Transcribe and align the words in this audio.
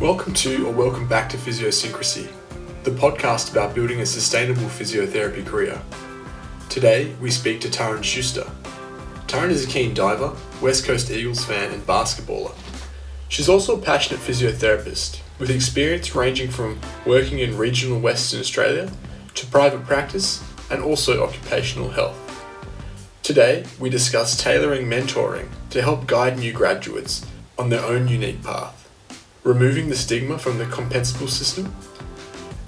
Welcome 0.00 0.32
to 0.34 0.68
or 0.68 0.72
welcome 0.72 1.08
back 1.08 1.28
to 1.30 1.36
Physiosyncrasy, 1.36 2.28
the 2.84 2.92
podcast 2.92 3.50
about 3.50 3.74
building 3.74 4.00
a 4.00 4.06
sustainable 4.06 4.68
physiotherapy 4.68 5.44
career. 5.44 5.82
Today, 6.68 7.12
we 7.20 7.32
speak 7.32 7.60
to 7.62 7.68
Taryn 7.68 8.04
Schuster. 8.04 8.46
Taryn 9.26 9.50
is 9.50 9.64
a 9.64 9.68
keen 9.68 9.94
diver, 9.94 10.36
West 10.62 10.84
Coast 10.84 11.10
Eagles 11.10 11.44
fan, 11.44 11.72
and 11.72 11.84
basketballer. 11.84 12.54
She's 13.28 13.48
also 13.48 13.76
a 13.76 13.82
passionate 13.82 14.20
physiotherapist, 14.20 15.18
with 15.40 15.50
experience 15.50 16.14
ranging 16.14 16.52
from 16.52 16.78
working 17.04 17.40
in 17.40 17.58
regional 17.58 17.98
Western 17.98 18.38
Australia 18.38 18.92
to 19.34 19.46
private 19.46 19.84
practice 19.84 20.44
and 20.70 20.80
also 20.80 21.24
occupational 21.24 21.90
health. 21.90 22.16
Today, 23.24 23.64
we 23.80 23.90
discuss 23.90 24.40
tailoring 24.40 24.86
mentoring 24.86 25.48
to 25.70 25.82
help 25.82 26.06
guide 26.06 26.38
new 26.38 26.52
graduates 26.52 27.26
on 27.58 27.68
their 27.68 27.84
own 27.84 28.06
unique 28.06 28.44
path 28.44 28.77
removing 29.44 29.88
the 29.88 29.96
stigma 29.96 30.38
from 30.38 30.58
the 30.58 30.64
compensable 30.66 31.28
system, 31.28 31.74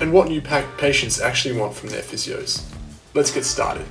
and 0.01 0.13
what 0.13 0.29
new 0.29 0.41
patients 0.41 1.21
actually 1.21 1.57
want 1.57 1.75
from 1.75 1.91
their 1.91 2.03
physios. 2.03 2.65
Let's 3.15 3.31
get 3.31 3.45
started. 3.45 3.87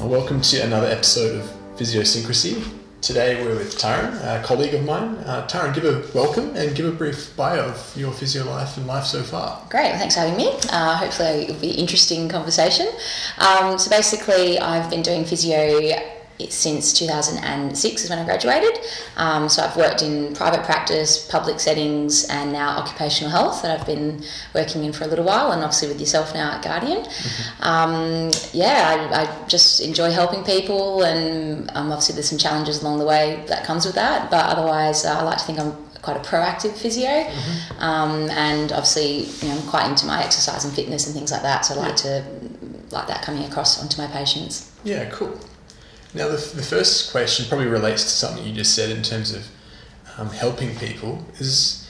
Welcome 0.00 0.40
to 0.42 0.60
another 0.60 0.86
episode 0.86 1.40
of 1.40 1.50
Physiosyncrasy. 1.76 2.62
Today 3.00 3.44
we're 3.44 3.54
with 3.54 3.76
Taryn, 3.76 4.14
a 4.22 4.42
colleague 4.42 4.72
of 4.72 4.84
mine. 4.84 5.16
Uh, 5.26 5.46
Taryn, 5.46 5.74
give 5.74 5.84
a 5.84 6.02
welcome 6.14 6.56
and 6.56 6.74
give 6.74 6.86
a 6.86 6.90
brief 6.90 7.36
bio 7.36 7.66
of 7.66 7.92
your 7.96 8.12
physio 8.12 8.44
life 8.44 8.78
and 8.78 8.86
life 8.86 9.04
so 9.04 9.22
far. 9.22 9.62
Great, 9.68 9.92
thanks 9.96 10.14
for 10.14 10.20
having 10.20 10.36
me. 10.36 10.48
Uh, 10.70 10.96
hopefully 10.96 11.44
it'll 11.44 11.60
be 11.60 11.70
an 11.70 11.76
interesting 11.76 12.28
conversation. 12.28 12.88
Um, 13.38 13.78
so 13.78 13.90
basically, 13.90 14.58
I've 14.58 14.88
been 14.88 15.02
doing 15.02 15.24
physio 15.26 16.13
since 16.48 16.92
2006 16.92 18.04
is 18.04 18.10
when 18.10 18.18
I 18.18 18.24
graduated. 18.24 18.78
Um, 19.16 19.48
so 19.48 19.62
I've 19.62 19.76
worked 19.76 20.02
in 20.02 20.34
private 20.34 20.64
practice, 20.64 21.28
public 21.30 21.60
settings, 21.60 22.24
and 22.28 22.52
now 22.52 22.76
occupational 22.76 23.30
health 23.30 23.62
that 23.62 23.78
I've 23.78 23.86
been 23.86 24.22
working 24.54 24.84
in 24.84 24.92
for 24.92 25.04
a 25.04 25.06
little 25.06 25.24
while, 25.24 25.52
and 25.52 25.62
obviously 25.62 25.88
with 25.88 26.00
yourself 26.00 26.34
now 26.34 26.52
at 26.52 26.62
Guardian. 26.62 27.04
Mm-hmm. 27.04 27.62
Um, 27.62 28.30
yeah, 28.52 29.10
I, 29.12 29.22
I, 29.22 29.48
just 29.48 29.80
enjoy 29.80 30.10
helping 30.10 30.42
people, 30.44 31.02
and 31.02 31.70
um, 31.74 31.92
obviously 31.92 32.14
there's 32.14 32.28
some 32.28 32.38
challenges 32.38 32.82
along 32.82 32.98
the 32.98 33.06
way 33.06 33.44
that 33.48 33.64
comes 33.64 33.86
with 33.86 33.94
that, 33.94 34.30
but 34.30 34.44
otherwise 34.46 35.04
uh, 35.04 35.18
I 35.18 35.22
like 35.22 35.38
to 35.38 35.44
think 35.44 35.60
I'm 35.60 35.72
quite 36.02 36.16
a 36.16 36.20
proactive 36.20 36.72
physio, 36.72 37.08
mm-hmm. 37.08 37.82
um, 37.82 38.28
and 38.30 38.72
obviously 38.72 39.24
you 39.24 39.48
know 39.48 39.60
I'm 39.60 39.66
quite 39.68 39.88
into 39.88 40.06
my 40.06 40.22
exercise 40.22 40.64
and 40.64 40.74
fitness 40.74 41.06
and 41.06 41.14
things 41.14 41.30
like 41.30 41.42
that. 41.42 41.64
So 41.64 41.74
I 41.74 41.78
like 41.78 42.04
yeah. 42.04 42.22
to 42.22 42.24
like 42.90 43.06
that 43.08 43.22
coming 43.22 43.44
across 43.44 43.80
onto 43.80 44.00
my 44.00 44.08
patients. 44.08 44.70
Yeah, 44.84 45.08
cool. 45.10 45.38
Now, 46.14 46.28
the, 46.28 46.36
the 46.36 46.62
first 46.62 47.10
question 47.10 47.46
probably 47.48 47.66
relates 47.66 48.04
to 48.04 48.08
something 48.08 48.44
you 48.44 48.54
just 48.54 48.74
said 48.74 48.90
in 48.90 49.02
terms 49.02 49.34
of 49.34 49.46
um, 50.16 50.28
helping 50.28 50.76
people. 50.76 51.24
Is 51.38 51.80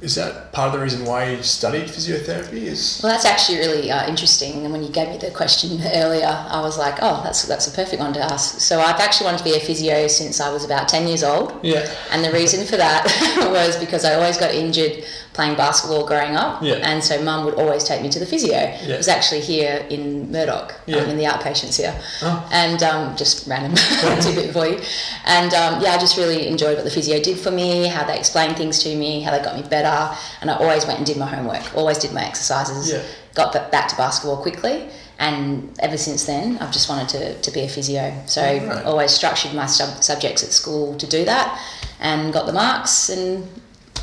is 0.00 0.16
that 0.16 0.52
part 0.52 0.66
of 0.66 0.74
the 0.74 0.80
reason 0.80 1.06
why 1.06 1.30
you 1.30 1.42
studied 1.42 1.84
physiotherapy? 1.84 2.64
Is 2.64 3.00
well, 3.02 3.10
that's 3.10 3.24
actually 3.24 3.58
really 3.58 3.90
uh, 3.90 4.06
interesting. 4.06 4.64
And 4.64 4.72
when 4.72 4.82
you 4.82 4.90
gave 4.90 5.08
me 5.08 5.16
the 5.16 5.30
question 5.30 5.80
earlier, 5.94 6.26
I 6.26 6.60
was 6.60 6.78
like, 6.78 6.96
oh, 7.00 7.22
that's 7.24 7.44
that's 7.48 7.66
a 7.66 7.74
perfect 7.74 8.00
one 8.00 8.12
to 8.12 8.20
ask. 8.20 8.60
So 8.60 8.80
I've 8.80 9.00
actually 9.00 9.26
wanted 9.26 9.38
to 9.38 9.44
be 9.44 9.56
a 9.56 9.60
physio 9.60 10.06
since 10.08 10.40
I 10.40 10.52
was 10.52 10.64
about 10.64 10.88
ten 10.88 11.08
years 11.08 11.24
old. 11.24 11.58
Yeah. 11.62 11.90
And 12.10 12.24
the 12.24 12.32
reason 12.32 12.66
for 12.66 12.76
that 12.76 13.04
was 13.50 13.76
because 13.78 14.04
I 14.04 14.14
always 14.14 14.36
got 14.36 14.54
injured 14.54 15.04
playing 15.34 15.56
basketball 15.56 16.06
growing 16.06 16.36
up. 16.36 16.62
Yeah. 16.62 16.76
And 16.76 17.02
so 17.02 17.20
mum 17.22 17.44
would 17.44 17.54
always 17.54 17.84
take 17.84 18.00
me 18.00 18.08
to 18.08 18.18
the 18.18 18.24
physio. 18.24 18.52
Yeah. 18.52 18.94
It 18.94 18.96
was 18.96 19.08
actually 19.08 19.40
here 19.40 19.84
in 19.90 20.30
Murdoch, 20.30 20.74
yeah. 20.86 20.98
um, 20.98 21.10
in 21.10 21.16
the 21.16 21.24
outpatients 21.24 21.76
here. 21.76 22.00
Oh. 22.22 22.48
And 22.52 22.82
um, 22.82 23.16
just 23.16 23.46
random 23.48 23.74
tidbit 24.22 24.52
for 24.52 24.66
you. 24.66 24.80
And 25.26 25.52
um, 25.52 25.82
yeah, 25.82 25.90
I 25.90 25.98
just 25.98 26.16
really 26.16 26.46
enjoyed 26.46 26.76
what 26.76 26.84
the 26.84 26.90
physio 26.90 27.20
did 27.20 27.38
for 27.38 27.50
me, 27.50 27.88
how 27.88 28.04
they 28.04 28.16
explained 28.16 28.56
things 28.56 28.82
to 28.84 28.96
me, 28.96 29.22
how 29.22 29.36
they 29.36 29.42
got 29.42 29.56
me 29.56 29.68
better. 29.68 30.16
And 30.40 30.50
I 30.50 30.56
always 30.56 30.86
went 30.86 30.98
and 30.98 31.06
did 31.06 31.18
my 31.18 31.26
homework, 31.26 31.76
always 31.76 31.98
did 31.98 32.12
my 32.12 32.24
exercises, 32.24 32.92
yeah. 32.92 33.02
got 33.34 33.52
back 33.72 33.88
to 33.88 33.96
basketball 33.96 34.40
quickly. 34.40 34.88
And 35.18 35.76
ever 35.80 35.96
since 35.96 36.24
then, 36.24 36.58
I've 36.58 36.72
just 36.72 36.88
wanted 36.88 37.08
to, 37.10 37.40
to 37.40 37.50
be 37.50 37.60
a 37.60 37.68
physio. 37.68 38.22
So 38.26 38.42
right. 38.42 38.84
always 38.84 39.10
structured 39.10 39.54
my 39.54 39.66
sub- 39.66 40.02
subjects 40.02 40.42
at 40.42 40.50
school 40.50 40.96
to 40.96 41.06
do 41.06 41.24
that 41.24 41.60
and 42.00 42.32
got 42.32 42.46
the 42.46 42.52
marks 42.52 43.08
and 43.08 43.48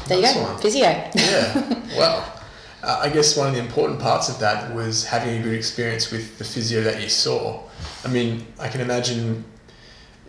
there 0.07 0.17
you 0.17 0.23
go, 0.23 0.57
physio. 0.57 0.81
Yeah. 0.81 1.83
well, 1.97 2.41
uh, 2.83 2.99
I 3.03 3.09
guess 3.09 3.37
one 3.37 3.47
of 3.47 3.53
the 3.53 3.59
important 3.59 3.99
parts 3.99 4.29
of 4.29 4.39
that 4.39 4.73
was 4.73 5.05
having 5.05 5.39
a 5.39 5.43
good 5.43 5.53
experience 5.53 6.11
with 6.11 6.37
the 6.37 6.43
physio 6.43 6.81
that 6.83 7.01
you 7.01 7.09
saw. 7.09 7.61
I 8.03 8.07
mean, 8.07 8.45
I 8.59 8.67
can 8.69 8.81
imagine 8.81 9.43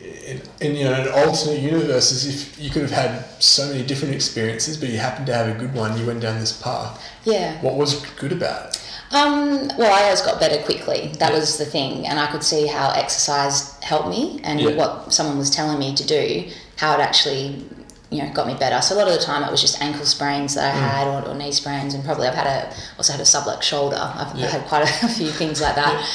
in, 0.01 0.43
in 0.61 0.77
you 0.77 0.85
know 0.85 0.95
an 0.95 1.09
alternate 1.09 1.61
universe 1.61 2.27
if 2.27 2.59
you 2.59 2.71
could 2.71 2.83
have 2.83 2.91
had 2.91 3.43
so 3.43 3.69
many 3.69 3.85
different 3.85 4.15
experiences, 4.15 4.77
but 4.77 4.89
you 4.89 4.99
happened 4.99 5.27
to 5.27 5.35
have 5.35 5.55
a 5.55 5.59
good 5.59 5.75
one. 5.75 5.99
You 5.99 6.07
went 6.07 6.21
down 6.21 6.39
this 6.39 6.61
path. 6.61 7.03
Yeah. 7.25 7.61
What 7.63 7.77
was 7.77 8.05
good 8.17 8.33
about 8.33 8.71
it? 8.71 8.79
Um, 9.13 9.71
well, 9.77 9.93
I 9.93 10.05
always 10.05 10.23
got 10.23 10.41
better 10.41 10.63
quickly. 10.65 11.13
That 11.19 11.33
yeah. 11.33 11.39
was 11.39 11.59
the 11.59 11.67
thing, 11.67 12.07
and 12.07 12.19
I 12.19 12.31
could 12.31 12.43
see 12.43 12.67
how 12.67 12.91
exercise 12.93 13.79
helped 13.81 14.09
me, 14.09 14.41
and 14.43 14.61
yeah. 14.61 14.75
what 14.75 15.13
someone 15.13 15.39
was 15.39 15.51
telling 15.51 15.79
me 15.79 15.95
to 15.95 16.07
do, 16.07 16.51
how 16.77 16.95
it 16.95 17.01
actually 17.01 17.65
you 18.13 18.23
know 18.23 18.33
got 18.33 18.47
me 18.47 18.55
better. 18.55 18.81
So 18.83 18.95
a 18.95 18.99
lot 18.99 19.09
of 19.09 19.15
the 19.15 19.25
time 19.25 19.43
it 19.43 19.51
was 19.51 19.61
just 19.61 19.81
ankle 19.81 20.05
sprains 20.05 20.55
that 20.55 20.75
I 20.75 20.79
mm. 20.79 20.81
had 20.81 21.09
or, 21.09 21.29
or, 21.29 21.35
knee 21.35 21.51
sprains, 21.51 21.95
and 21.95 22.05
probably 22.05 22.29
I've 22.29 22.35
had 22.35 22.47
a 22.47 22.75
also 22.99 23.13
had 23.13 23.21
a 23.21 23.25
subluxed 23.25 23.63
shoulder. 23.63 23.97
I've, 23.99 24.37
yeah. 24.37 24.49
had 24.49 24.63
quite 24.67 24.83
a 25.03 25.09
few 25.09 25.31
things 25.31 25.61
like 25.61 25.75
that, 25.77 25.93
yeah. 25.93 26.07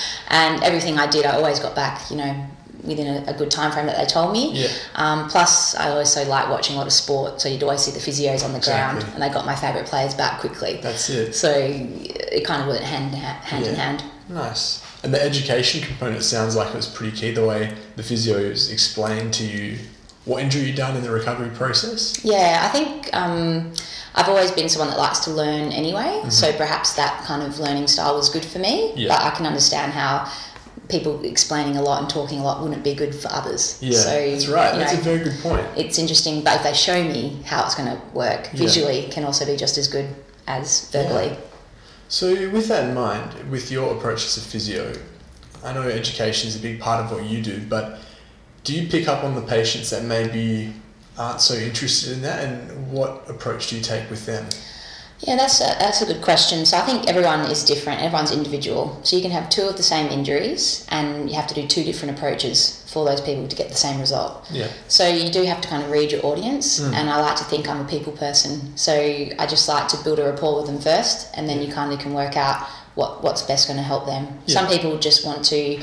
and 0.53 0.63
everything 0.63 0.99
I 0.99 1.07
did, 1.07 1.25
I 1.25 1.35
always 1.35 1.59
got 1.59 1.75
back. 1.75 2.09
You 2.11 2.17
know. 2.17 2.45
Within 2.83 3.07
a, 3.07 3.31
a 3.31 3.33
good 3.33 3.51
time 3.51 3.71
frame 3.71 3.87
that 3.87 3.97
they 3.97 4.05
told 4.05 4.31
me. 4.31 4.53
Yeah. 4.53 4.69
Um, 4.95 5.27
plus, 5.27 5.75
I 5.75 5.89
also 5.89 6.23
like 6.25 6.47
watching 6.47 6.75
a 6.75 6.77
lot 6.77 6.87
of 6.87 6.93
sport, 6.93 7.41
so 7.41 7.49
you'd 7.49 7.63
always 7.63 7.81
see 7.81 7.91
the 7.91 7.99
physios 7.99 8.45
on 8.45 8.51
the 8.51 8.59
exactly. 8.59 9.01
ground, 9.01 9.13
and 9.13 9.21
they 9.21 9.33
got 9.33 9.45
my 9.45 9.55
favourite 9.55 9.87
players 9.87 10.13
back 10.13 10.39
quickly. 10.39 10.79
That's 10.81 11.09
it. 11.09 11.33
So 11.33 11.51
it 11.53 12.45
kind 12.45 12.61
of 12.61 12.69
went 12.69 12.83
hand, 12.83 13.13
hand 13.13 13.65
in 13.65 13.75
hand. 13.75 14.03
Nice. 14.29 14.85
And 15.03 15.13
the 15.13 15.21
education 15.21 15.81
component 15.81 16.23
sounds 16.23 16.55
like 16.55 16.69
it 16.69 16.75
was 16.75 16.87
pretty 16.87 17.17
key. 17.17 17.31
The 17.31 17.45
way 17.45 17.73
the 17.97 18.03
physios 18.03 18.71
explained 18.71 19.33
to 19.33 19.43
you 19.45 19.79
what 20.27 20.43
injury 20.43 20.63
you 20.63 20.73
done 20.73 20.95
in 20.95 21.03
the 21.03 21.09
recovery 21.09 21.49
process? 21.49 22.23
Yeah, 22.23 22.59
I 22.61 22.67
think 22.67 23.09
um, 23.13 23.73
I've 24.13 24.27
always 24.27 24.51
been 24.51 24.67
someone 24.67 24.89
that 24.89 24.99
likes 24.99 25.19
to 25.19 25.31
learn 25.31 25.71
anyway, 25.71 26.01
mm-hmm. 26.01 26.29
so 26.29 26.51
perhaps 26.57 26.93
that 26.95 27.23
kind 27.23 27.41
of 27.41 27.59
learning 27.59 27.87
style 27.87 28.15
was 28.15 28.29
good 28.29 28.43
for 28.43 28.59
me. 28.59 28.93
Yeah. 28.95 29.07
But 29.07 29.21
I 29.21 29.31
can 29.31 29.45
understand 29.45 29.93
how 29.93 30.29
people 30.89 31.23
explaining 31.23 31.77
a 31.77 31.81
lot 31.81 32.01
and 32.01 32.09
talking 32.09 32.39
a 32.39 32.43
lot 32.43 32.61
wouldn't 32.61 32.83
be 32.83 32.93
good 32.93 33.15
for 33.15 33.29
others. 33.31 33.79
Yeah, 33.81 33.97
so, 33.97 34.09
that's 34.09 34.47
right. 34.47 34.75
That's 34.75 34.93
know, 34.93 34.99
a 34.99 35.03
very 35.03 35.23
good 35.23 35.39
point. 35.39 35.65
It's 35.77 35.97
interesting, 35.97 36.43
but 36.43 36.57
if 36.57 36.63
they 36.63 36.73
show 36.73 37.01
me 37.01 37.41
how 37.45 37.65
it's 37.65 37.75
going 37.75 37.89
to 37.89 38.01
work 38.13 38.49
visually, 38.51 39.05
yeah. 39.05 39.09
can 39.09 39.23
also 39.23 39.45
be 39.45 39.55
just 39.55 39.77
as 39.77 39.87
good 39.87 40.13
as 40.45 40.91
verbally. 40.91 41.27
Yeah. 41.27 41.39
So, 42.09 42.49
with 42.51 42.67
that 42.67 42.89
in 42.89 42.95
mind, 42.95 43.49
with 43.49 43.71
your 43.71 43.95
approach 43.95 44.25
as 44.25 44.37
a 44.37 44.41
physio, 44.41 44.93
I 45.63 45.73
know 45.73 45.83
education 45.83 46.47
is 46.47 46.55
a 46.55 46.59
big 46.59 46.79
part 46.79 47.03
of 47.03 47.11
what 47.11 47.25
you 47.25 47.41
do, 47.41 47.61
but 47.67 47.99
do 48.67 48.73
you 48.73 48.89
pick 48.89 49.07
up 49.07 49.23
on 49.23 49.33
the 49.33 49.41
patients 49.41 49.89
that 49.91 50.03
maybe 50.03 50.73
aren't 51.17 51.39
so 51.39 51.55
interested 51.55 52.11
in 52.11 52.21
that 52.21 52.43
and 52.43 52.91
what 52.91 53.23
approach 53.29 53.69
do 53.69 53.77
you 53.77 53.81
take 53.81 54.09
with 54.09 54.25
them? 54.25 54.45
Yeah, 55.21 55.37
that's 55.37 55.61
a, 55.61 55.75
that's 55.79 56.01
a 56.01 56.05
good 56.05 56.21
question. 56.21 56.65
So 56.65 56.77
I 56.77 56.81
think 56.81 57.07
everyone 57.07 57.39
is 57.49 57.63
different. 57.63 58.01
Everyone's 58.01 58.31
individual. 58.31 58.99
So 59.03 59.15
you 59.15 59.21
can 59.21 59.31
have 59.31 59.49
two 59.49 59.63
of 59.63 59.77
the 59.77 59.83
same 59.83 60.11
injuries, 60.11 60.85
and 60.91 61.27
you 61.27 61.35
have 61.35 61.47
to 61.47 61.55
do 61.55 61.65
two 61.65 61.83
different 61.83 62.15
approaches 62.15 62.83
for 62.91 63.03
those 63.03 63.19
people 63.21 63.47
to 63.47 63.55
get 63.55 63.69
the 63.69 63.75
same 63.75 63.99
result. 63.99 64.45
Yeah. 64.51 64.67
So 64.89 65.07
you 65.07 65.31
do 65.31 65.43
have 65.43 65.59
to 65.61 65.67
kind 65.67 65.81
of 65.81 65.89
read 65.89 66.11
your 66.11 66.23
audience, 66.23 66.79
mm. 66.79 66.93
and 66.93 67.09
I 67.09 67.19
like 67.19 67.37
to 67.37 67.45
think 67.45 67.67
I'm 67.67 67.83
a 67.83 67.89
people 67.89 68.13
person. 68.13 68.77
So 68.77 68.93
I 68.93 69.47
just 69.47 69.67
like 69.67 69.87
to 69.87 69.97
build 70.03 70.19
a 70.19 70.25
rapport 70.25 70.57
with 70.57 70.67
them 70.67 70.79
first, 70.79 71.31
and 71.33 71.49
then 71.49 71.63
you 71.63 71.73
kind 71.73 71.91
of 71.91 71.97
can 71.97 72.13
work 72.13 72.37
out 72.37 72.67
what 72.93 73.23
what's 73.23 73.41
best 73.41 73.67
going 73.67 73.77
to 73.77 73.83
help 73.83 74.05
them. 74.05 74.27
Yeah. 74.45 74.53
Some 74.53 74.67
people 74.67 74.99
just 74.99 75.25
want 75.25 75.43
to 75.45 75.81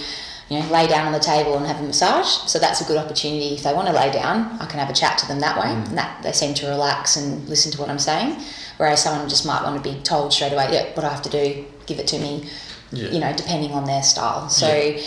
you 0.49 0.61
know, 0.61 0.67
lay 0.71 0.87
down 0.87 1.07
on 1.07 1.13
the 1.13 1.21
table 1.21 1.57
and 1.57 1.67
have 1.67 1.81
a 1.81 1.83
massage. 1.83 2.27
So 2.51 2.59
that's 2.59 2.81
a 2.81 2.85
good 2.85 2.99
opportunity. 2.99 3.55
If 3.55 3.63
they 3.63 3.73
want 3.73 3.89
to 3.89 3.95
lay 3.95 4.13
down, 4.13 4.59
I 4.61 4.67
can 4.67 4.79
have 4.79 4.91
a 4.91 4.93
chat 4.93 5.19
to 5.19 5.27
them 5.27 5.41
that 5.41 5.59
way. 5.59 5.69
Mm. 5.69 5.89
And 5.89 5.99
that 5.99 6.23
they 6.23 6.33
seem 6.33 6.55
to 6.55 6.67
relax 6.67 7.17
and 7.17 7.49
listen 7.49 7.73
to 7.73 7.81
what 7.81 7.89
I'm 7.89 7.99
saying. 7.99 8.41
Whereas 8.77 9.03
someone 9.03 9.29
just 9.29 9.47
might 9.47 9.63
want 9.63 9.83
to 9.83 9.91
be 9.93 9.99
told 10.03 10.33
straight 10.33 10.53
away, 10.53 10.69
yeah, 10.73 10.95
what 10.95 11.05
I 11.05 11.11
have 11.11 11.23
to 11.23 11.31
do, 11.31 11.65
give 11.87 11.99
it 11.99 12.07
to 12.09 12.19
me, 12.19 12.49
yeah. 12.93 13.09
you 13.09 13.21
know, 13.21 13.33
depending 13.35 13.73
on 13.73 13.85
their 13.85 14.03
style. 14.03 14.49
So 14.49 14.67
yeah. 14.67 15.01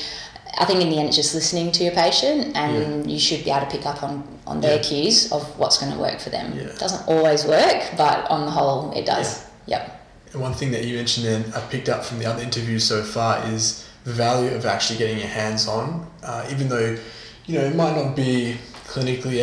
I 0.57 0.65
think 0.65 0.81
in 0.81 0.89
the 0.89 0.97
end, 0.97 1.09
it's 1.09 1.17
just 1.17 1.35
listening 1.35 1.71
to 1.73 1.83
your 1.83 1.93
patient 1.93 2.55
and 2.55 3.05
yeah. 3.05 3.13
you 3.13 3.19
should 3.19 3.43
be 3.43 3.51
able 3.51 3.67
to 3.67 3.71
pick 3.71 3.85
up 3.85 4.01
on, 4.01 4.27
on 4.47 4.61
their 4.61 4.79
cues 4.79 5.31
of 5.31 5.43
what's 5.59 5.77
going 5.77 5.91
to 5.91 5.99
work 5.99 6.19
for 6.19 6.31
them. 6.31 6.53
It 6.53 6.79
doesn't 6.79 7.07
always 7.07 7.45
work, 7.45 7.83
but 7.95 8.29
on 8.31 8.45
the 8.45 8.51
whole, 8.51 8.91
it 8.93 9.05
does. 9.05 9.45
Yep. 9.67 9.93
And 10.33 10.41
one 10.41 10.53
thing 10.53 10.71
that 10.71 10.85
you 10.85 10.95
mentioned 10.95 11.27
then, 11.27 11.53
I 11.53 11.59
picked 11.59 11.89
up 11.89 12.03
from 12.03 12.19
the 12.19 12.25
other 12.25 12.41
interviews 12.41 12.83
so 12.83 13.03
far 13.03 13.45
is 13.47 13.86
value 14.11 14.55
of 14.55 14.65
actually 14.65 14.97
getting 14.97 15.17
your 15.17 15.27
hands 15.27 15.67
on, 15.67 16.09
uh, 16.23 16.47
even 16.49 16.69
though 16.69 16.97
you 17.45 17.59
know 17.59 17.65
it 17.65 17.75
might 17.75 17.95
not 17.95 18.15
be 18.15 18.57
clinically 18.85 19.41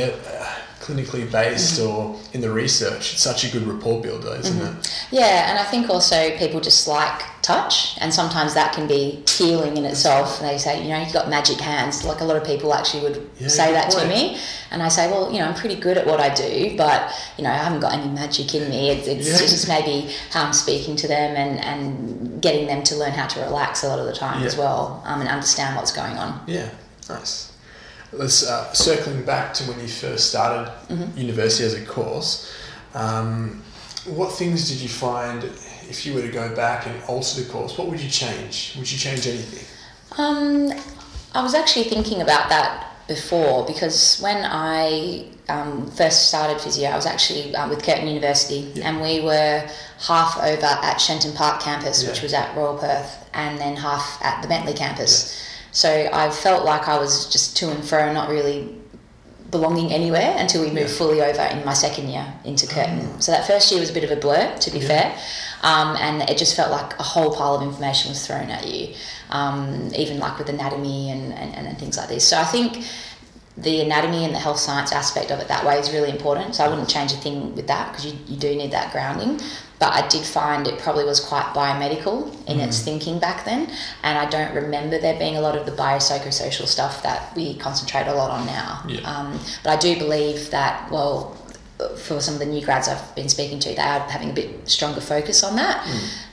clinically 0.84 1.30
based 1.30 1.80
or 1.80 2.14
in 2.34 2.40
the 2.42 2.50
research, 2.50 3.14
it's 3.14 3.22
such 3.22 3.44
a 3.44 3.50
good 3.50 3.62
rapport 3.66 4.02
builder, 4.02 4.36
isn't 4.40 4.60
it? 4.60 5.06
Yeah, 5.10 5.48
and 5.50 5.58
I 5.58 5.64
think 5.64 5.88
also 5.88 6.36
people 6.36 6.60
just 6.60 6.86
like 6.86 7.22
touch, 7.40 7.96
and 8.00 8.12
sometimes 8.12 8.52
that 8.54 8.74
can 8.74 8.86
be 8.86 9.22
healing 9.28 9.76
in 9.76 9.84
itself. 9.86 10.40
They 10.40 10.58
say, 10.58 10.82
you 10.82 10.88
know, 10.90 11.00
you've 11.00 11.12
got 11.12 11.28
magic 11.30 11.58
hands. 11.58 12.04
Like 12.04 12.20
a 12.20 12.24
lot 12.24 12.36
of 12.36 12.44
people 12.44 12.74
actually 12.74 13.02
would 13.04 13.30
Yeah, 13.38 13.48
say 13.48 13.72
that 13.72 13.90
to 13.92 14.06
me, 14.06 14.38
and 14.70 14.82
I 14.82 14.88
say, 14.88 15.10
well, 15.10 15.32
you 15.32 15.38
know, 15.38 15.46
I'm 15.46 15.54
pretty 15.54 15.76
good 15.76 15.96
at 15.96 16.06
what 16.06 16.20
I 16.20 16.32
do, 16.34 16.74
but 16.76 17.12
you 17.38 17.44
know, 17.44 17.50
I 17.50 17.56
haven't 17.56 17.80
got 17.80 17.94
any 17.94 18.08
magic 18.10 18.54
in 18.54 18.68
me. 18.68 18.90
It's, 18.90 19.06
it's 19.08 19.26
Yeah. 19.28 19.38
just 19.38 19.68
maybe 19.68 20.10
how 20.32 20.44
I'm 20.44 20.52
speaking 20.52 20.96
to 20.96 21.08
them 21.08 21.34
and 21.36 21.58
and 21.64 22.42
getting 22.42 22.66
them 22.66 22.82
to 22.84 22.96
learn 22.96 23.12
how 23.12 23.26
to 23.26 23.40
relax 23.40 23.82
a 23.84 23.88
lot 23.88 23.98
of 23.98 24.06
the 24.06 24.12
time 24.12 24.42
as 24.42 24.54
well, 24.56 25.02
um, 25.06 25.20
and 25.22 25.28
understand 25.30 25.76
what's 25.76 25.92
going 25.92 26.16
on. 26.18 26.40
Yeah, 26.46 26.68
nice. 27.08 27.50
Let's 28.16 28.48
uh, 28.48 28.72
circling 28.72 29.24
back 29.24 29.54
to 29.54 29.64
when 29.64 29.80
you 29.80 29.88
first 29.88 30.30
started 30.30 30.72
university 31.16 31.64
as 31.64 31.74
a 31.74 31.84
course. 31.84 32.52
Um, 32.94 33.62
what 34.06 34.32
things 34.32 34.68
did 34.68 34.80
you 34.80 34.88
find 34.88 35.44
if 35.88 36.06
you 36.06 36.14
were 36.14 36.22
to 36.22 36.30
go 36.30 36.54
back 36.54 36.86
and 36.86 37.02
alter 37.04 37.42
the 37.42 37.50
course? 37.50 37.76
What 37.78 37.88
would 37.88 38.00
you 38.00 38.10
change? 38.10 38.74
Would 38.76 38.90
you 38.90 38.98
change 38.98 39.26
anything? 39.26 39.66
Um, 40.18 40.72
I 41.34 41.42
was 41.42 41.54
actually 41.54 41.84
thinking 41.84 42.20
about 42.22 42.48
that 42.50 42.90
before 43.08 43.66
because 43.66 44.18
when 44.20 44.44
I 44.44 45.26
um, 45.48 45.90
first 45.90 46.28
started 46.28 46.60
physio, 46.60 46.90
I 46.90 46.96
was 46.96 47.06
actually 47.06 47.54
uh, 47.54 47.68
with 47.68 47.82
Curtin 47.82 48.06
University 48.08 48.70
Yeah. 48.74 48.88
and 48.88 49.02
we 49.02 49.20
were 49.20 49.68
half 50.06 50.38
over 50.38 50.66
at 50.66 50.98
Shenton 50.98 51.32
Park 51.32 51.60
campus, 51.60 52.06
which 52.06 52.22
was 52.22 52.32
at 52.32 52.54
Royal 52.56 52.78
Perth, 52.78 53.28
and 53.34 53.58
then 53.58 53.76
half 53.76 54.22
at 54.22 54.40
the 54.42 54.48
Bentley 54.48 54.74
campus. 54.74 55.40
So 55.74 56.08
I 56.12 56.30
felt 56.30 56.64
like 56.64 56.88
I 56.88 56.98
was 56.98 57.26
just 57.30 57.56
to 57.58 57.70
and 57.70 57.84
fro, 57.84 58.12
not 58.12 58.28
really 58.30 58.74
belonging 59.50 59.92
anywhere 59.92 60.34
until 60.38 60.62
we 60.62 60.68
moved 60.68 60.90
Yeah. 60.90 60.94
Ah. 60.94 60.98
fully 60.98 61.20
over 61.22 61.42
in 61.42 61.64
my 61.64 61.74
second 61.74 62.08
year 62.08 62.26
into 62.44 62.66
Curtin. 62.66 63.20
So 63.20 63.30
that 63.32 63.46
first 63.46 63.70
year 63.70 63.80
was 63.80 63.90
a 63.90 63.92
bit 63.92 64.02
of 64.04 64.10
a 64.10 64.16
blur, 64.16 64.56
to 64.58 64.70
be 64.70 64.78
Yeah. 64.78 64.88
fair, 64.88 65.14
um, 65.62 65.96
and 65.96 66.22
it 66.30 66.38
just 66.38 66.54
felt 66.56 66.70
like 66.70 66.98
a 66.98 67.02
whole 67.02 67.30
pile 67.34 67.54
of 67.56 67.62
information 67.62 68.10
was 68.10 68.24
thrown 68.26 68.50
at 68.50 68.66
you, 68.66 68.94
um, 69.30 69.90
even 69.96 70.18
like 70.18 70.38
with 70.38 70.48
anatomy 70.48 71.10
and, 71.10 71.32
and, 71.34 71.66
and 71.68 71.78
things 71.78 71.96
like 71.96 72.08
this. 72.08 72.26
So 72.26 72.38
I 72.38 72.44
think 72.44 72.84
the 73.56 73.80
anatomy 73.80 74.24
and 74.24 74.34
the 74.34 74.40
health 74.40 74.58
science 74.58 74.90
aspect 74.90 75.30
of 75.30 75.38
it 75.38 75.46
that 75.48 75.64
way 75.64 75.78
is 75.78 75.92
really 75.92 76.10
important. 76.10 76.56
So 76.56 76.64
I 76.64 76.68
wouldn't 76.68 76.88
change 76.88 77.12
a 77.12 77.16
thing 77.16 77.54
with 77.54 77.68
that 77.68 77.90
because 77.90 78.06
you, 78.06 78.14
you 78.26 78.36
do 78.36 78.54
need 78.56 78.72
that 78.72 78.90
grounding. 78.92 79.40
But 79.78 79.92
I 79.92 80.06
did 80.08 80.24
find 80.24 80.66
it 80.66 80.78
probably 80.78 81.04
was 81.04 81.20
quite 81.20 81.46
biomedical 81.54 82.30
in 82.46 82.60
its 82.60 82.78
Mm. 82.80 82.84
thinking 82.84 83.18
back 83.18 83.44
then. 83.44 83.70
And 84.02 84.16
I 84.18 84.24
don't 84.26 84.54
remember 84.54 84.98
there 84.98 85.18
being 85.18 85.36
a 85.36 85.40
lot 85.40 85.56
of 85.56 85.66
the 85.66 85.72
biopsychosocial 85.72 86.66
stuff 86.66 87.02
that 87.02 87.34
we 87.36 87.54
concentrate 87.56 88.06
a 88.06 88.14
lot 88.14 88.30
on 88.30 88.46
now. 88.46 88.82
Yeah. 88.88 89.00
Um, 89.10 89.38
but 89.62 89.70
I 89.70 89.76
do 89.76 89.98
believe 89.98 90.50
that, 90.50 90.90
well, 90.90 91.36
for 91.96 92.20
some 92.20 92.34
of 92.34 92.40
the 92.40 92.46
new 92.46 92.64
grads 92.64 92.86
I've 92.88 93.14
been 93.16 93.28
speaking 93.28 93.58
to, 93.58 93.68
they 93.70 93.82
are 93.82 93.98
having 94.08 94.30
a 94.30 94.32
bit 94.32 94.68
stronger 94.70 95.00
focus 95.00 95.42
on 95.42 95.56
that. 95.56 95.84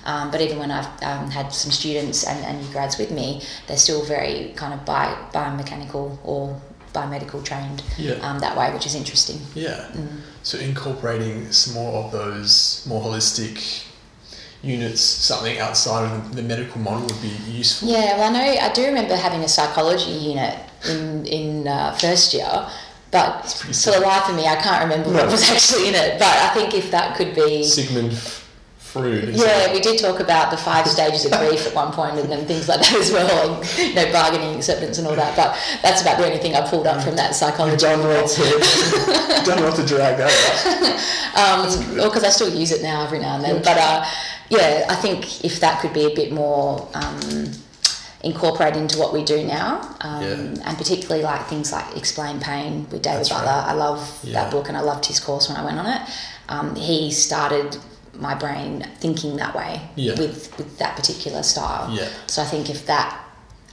Um, 0.05 0.29
but 0.31 0.39
even 0.39 0.59
when 0.59 0.69
I've 0.69 0.85
um, 1.01 1.31
had 1.31 1.51
some 1.51 1.71
students 1.71 2.23
and, 2.23 2.45
and 2.45 2.61
new 2.61 2.71
grads 2.71 2.99
with 2.99 3.09
me, 3.09 3.41
they're 3.67 3.75
still 3.77 4.03
very 4.05 4.53
kind 4.55 4.71
of 4.73 4.85
bi- 4.85 5.17
biomechanical 5.33 6.19
or 6.23 6.61
biomedical 6.93 7.43
trained 7.43 7.83
Yeah. 7.97 8.13
um, 8.21 8.39
that 8.39 8.57
way, 8.57 8.71
which 8.73 8.85
is 8.85 8.95
interesting. 8.95 9.39
Yeah. 9.55 9.87
Mm. 9.93 10.21
So 10.43 10.57
incorporating 10.57 11.51
some 11.51 11.73
more 11.73 12.03
of 12.03 12.11
those 12.11 12.85
more 12.87 13.01
holistic 13.01 13.85
units, 14.63 15.01
something 15.01 15.57
outside 15.59 16.11
of 16.11 16.35
the, 16.35 16.41
medical 16.43 16.79
model 16.81 17.07
would 17.07 17.21
be 17.21 17.35
useful. 17.51 17.89
Yeah, 17.89 18.17
well, 18.17 18.29
I 18.29 18.33
know 18.33 18.61
I 18.61 18.71
do 18.73 18.85
remember 18.85 19.15
having 19.15 19.41
a 19.41 19.47
psychology 19.47 20.11
unit 20.11 20.57
in 20.87 21.25
in 21.25 21.67
uh, 21.67 21.93
first 21.93 22.33
year, 22.33 22.67
but 23.11 23.41
for 23.83 23.91
the 23.91 23.99
life 23.99 24.29
of 24.29 24.35
me, 24.35 24.45
I 24.47 24.55
can't 24.55 24.83
remember 24.83 25.11
what 25.11 25.27
was 25.31 25.49
actually 25.49 25.89
in 25.89 25.95
it. 25.95 26.19
But 26.19 26.35
I 26.37 26.49
think 26.53 26.73
if 26.73 26.91
that 26.91 27.15
could 27.17 27.33
be 27.35 27.63
Sigmund 27.63 28.13
Is 28.95 29.41
Yeah, 29.41 29.71
we 29.73 29.79
did 29.79 29.99
talk 29.99 30.19
about 30.19 30.51
the 30.51 30.57
five 30.57 30.85
stages 30.87 31.25
of 31.25 31.31
grief 31.39 31.65
at 31.65 31.73
one 31.73 31.91
point 31.93 32.17
and, 32.19 32.31
and 32.31 32.45
things 32.45 32.67
like 32.67 32.81
that 32.81 32.93
as 32.93 33.11
well, 33.11 33.55
and 33.55 33.77
you 33.79 33.93
know, 33.95 34.11
bargaining, 34.11 34.55
acceptance, 34.57 34.97
and 34.97 35.07
all 35.07 35.15
that. 35.15 35.35
But 35.35 35.57
that's 35.81 36.01
about 36.01 36.17
the 36.17 36.25
only 36.25 36.39
thing 36.39 36.55
I 36.55 36.67
pulled 36.67 36.87
up 36.87 37.01
from 37.03 37.15
that 37.15 37.33
psychology. 37.35 37.77
done 37.77 37.99
well 37.99 38.27
to, 38.27 39.43
done 39.45 39.61
well 39.63 39.73
to 39.75 39.85
drag 39.85 40.17
that 40.17 41.31
Um, 41.35 41.95
well, 41.97 42.09
because 42.09 42.23
I 42.25 42.29
still 42.29 42.53
use 42.53 42.71
it 42.71 42.81
now 42.83 43.03
every 43.05 43.19
now 43.19 43.35
and 43.35 43.43
then. 43.45 43.57
But 43.63 43.77
uh, 43.77 44.05
yeah, 44.49 44.85
I 44.89 44.95
think 44.95 45.45
if 45.45 45.61
that 45.61 45.79
could 45.81 45.93
be 45.93 46.05
a 46.11 46.13
bit 46.13 46.33
more 46.33 46.87
um, 46.93 47.51
incorporated 48.23 48.81
into 48.81 48.99
what 48.99 49.13
we 49.13 49.23
do 49.23 49.45
now, 49.47 49.95
um, 50.01 50.21
Yeah. 50.21 50.63
and 50.65 50.77
particularly 50.77 51.23
like 51.23 51.47
things 51.47 51.71
like 51.71 51.95
Explain 51.95 52.39
Pain 52.41 52.87
with 52.91 53.01
David 53.01 53.19
That's 53.19 53.29
Butler. 53.29 53.45
right. 53.47 53.67
I 53.69 53.73
love 53.73 54.19
Yeah. 54.23 54.33
that 54.43 54.51
book 54.51 54.67
and 54.67 54.75
I 54.77 54.81
loved 54.81 55.05
his 55.05 55.19
course 55.21 55.47
when 55.47 55.57
I 55.57 55.63
went 55.63 55.79
on 55.79 55.85
it. 55.87 56.01
Um, 56.49 56.75
he 56.75 57.11
started 57.11 57.77
my 58.21 58.35
brain 58.35 58.87
thinking 58.99 59.35
that 59.37 59.55
way 59.55 59.81
Yeah. 59.95 60.13
with, 60.13 60.55
with 60.57 60.77
that 60.77 60.95
particular 60.95 61.41
style. 61.43 61.89
Yeah. 61.91 62.07
So 62.27 62.41
I 62.41 62.45
think 62.45 62.69
if 62.69 62.85
that 62.85 63.19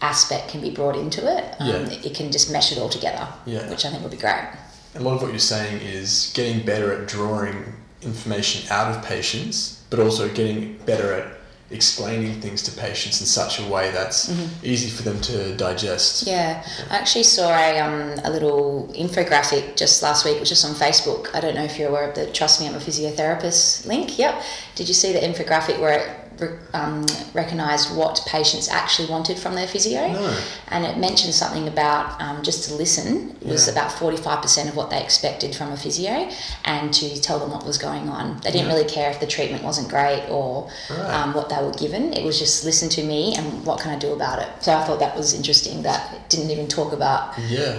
aspect 0.01 0.49
can 0.49 0.61
be 0.63 0.71
brought 0.71 0.97
into 0.97 1.21
it, 1.31 1.45
um, 1.61 1.69
Yeah. 1.69 1.99
it 2.03 2.15
can 2.15 2.33
just 2.33 2.51
mesh 2.51 2.73
it 2.73 2.79
all 2.79 2.89
together, 2.89 3.29
Yeah. 3.47 3.69
which 3.69 3.85
I 3.85 3.91
think 3.91 4.03
would 4.03 4.11
be 4.11 4.17
great. 4.17 4.49
A 4.97 5.01
lot 5.01 5.15
of 5.17 5.23
what 5.23 5.31
you're 5.31 5.39
saying 5.39 5.83
is 5.83 6.31
getting 6.35 6.65
better 6.65 6.93
at 6.93 7.07
drawing 7.07 7.75
information 8.01 8.67
out 8.71 8.91
of 8.97 9.05
patients, 9.05 9.81
but 9.91 10.01
also 10.01 10.29
getting 10.29 10.79
better 10.87 11.13
at 11.13 11.38
explaining 11.71 12.41
things 12.41 12.63
to 12.63 12.73
patients 12.73 13.21
in 13.21 13.27
such 13.27 13.61
a 13.61 13.65
way 13.65 13.91
that's 13.91 14.31
easy 14.63 14.89
for 14.89 15.03
them 15.03 15.21
to 15.21 15.55
digest. 15.57 16.25
Mm-hmm. 16.25 16.31
Yeah, 16.31 16.67
I 16.91 16.97
actually 16.97 17.25
saw 17.25 17.51
a, 17.51 17.79
um, 17.79 18.19
a 18.25 18.31
little 18.31 18.91
infographic 18.95 19.77
just 19.77 20.03
last 20.03 20.25
week, 20.25 20.41
which 20.41 20.51
was 20.51 20.65
on 20.65 20.75
Facebook. 20.75 21.35
I 21.35 21.41
don't 21.41 21.55
know 21.55 21.65
if 21.65 21.79
you're 21.79 21.91
aware 21.91 22.09
of 22.09 22.15
the 22.15 22.27
Trust 22.33 22.61
Me 22.61 22.69
I'm 22.69 22.75
a 22.75 22.79
Physiotherapist 22.79 23.87
link. 23.87 24.19
Yep. 24.19 24.43
Did 24.77 24.89
you 24.89 24.95
see 24.95 25.13
the 25.13 25.21
infographic 25.21 25.79
where 25.79 25.99
it 25.99 26.28
um, 26.73 27.07
recognised 27.35 27.95
what 27.97 28.21
patients 28.27 28.69
actually 28.69 29.09
wanted 29.09 29.39
from 29.39 29.55
their 29.55 29.67
physio? 29.67 30.09
No. 30.13 30.41
And 30.69 30.85
it 30.85 30.97
mentioned 30.99 31.35
something 31.35 31.69
about 31.69 32.21
um, 32.21 32.43
just 32.43 32.69
to 32.69 32.75
listen 32.75 33.37
was 33.43 33.69
about 33.69 33.91
45% 33.91 34.69
of 34.69 34.77
what 34.77 34.91
they 34.91 35.03
expected 35.03 35.55
from 35.55 35.73
a 35.73 35.77
physio 35.77 36.29
and 36.65 36.93
to 36.95 37.21
tell 37.21 37.39
them 37.39 37.51
what 37.51 37.65
was 37.67 37.79
going 37.79 38.09
on. 38.09 38.41
They 38.43 38.51
didn't 38.51 38.69
Yeah. 38.69 38.75
really 38.75 38.89
care 38.89 39.11
if 39.11 39.21
the 39.21 39.27
treatment 39.27 39.63
wasn't 39.65 39.89
great 39.89 40.25
or 40.29 40.69
Right. 40.91 40.99
um, 41.15 41.35
what 41.35 41.49
they 41.49 41.57
were 41.63 41.73
given. 41.73 42.13
It 42.13 42.25
was 42.25 42.39
just 42.39 42.65
listen 42.65 42.89
to 42.91 43.03
me 43.03 43.35
and 43.37 43.65
what 43.67 43.81
can 43.81 43.91
I 43.93 43.99
do 43.99 44.13
about 44.13 44.41
it. 44.41 44.49
So 44.61 44.73
I 44.75 44.85
thought 44.85 44.99
that 45.01 45.17
was 45.17 45.35
interesting 45.35 45.83
that 45.83 46.13
it 46.15 46.29
didn't 46.29 46.51
even 46.51 46.69
talk 46.69 46.93
about 46.93 47.33
Yeah. 47.49 47.77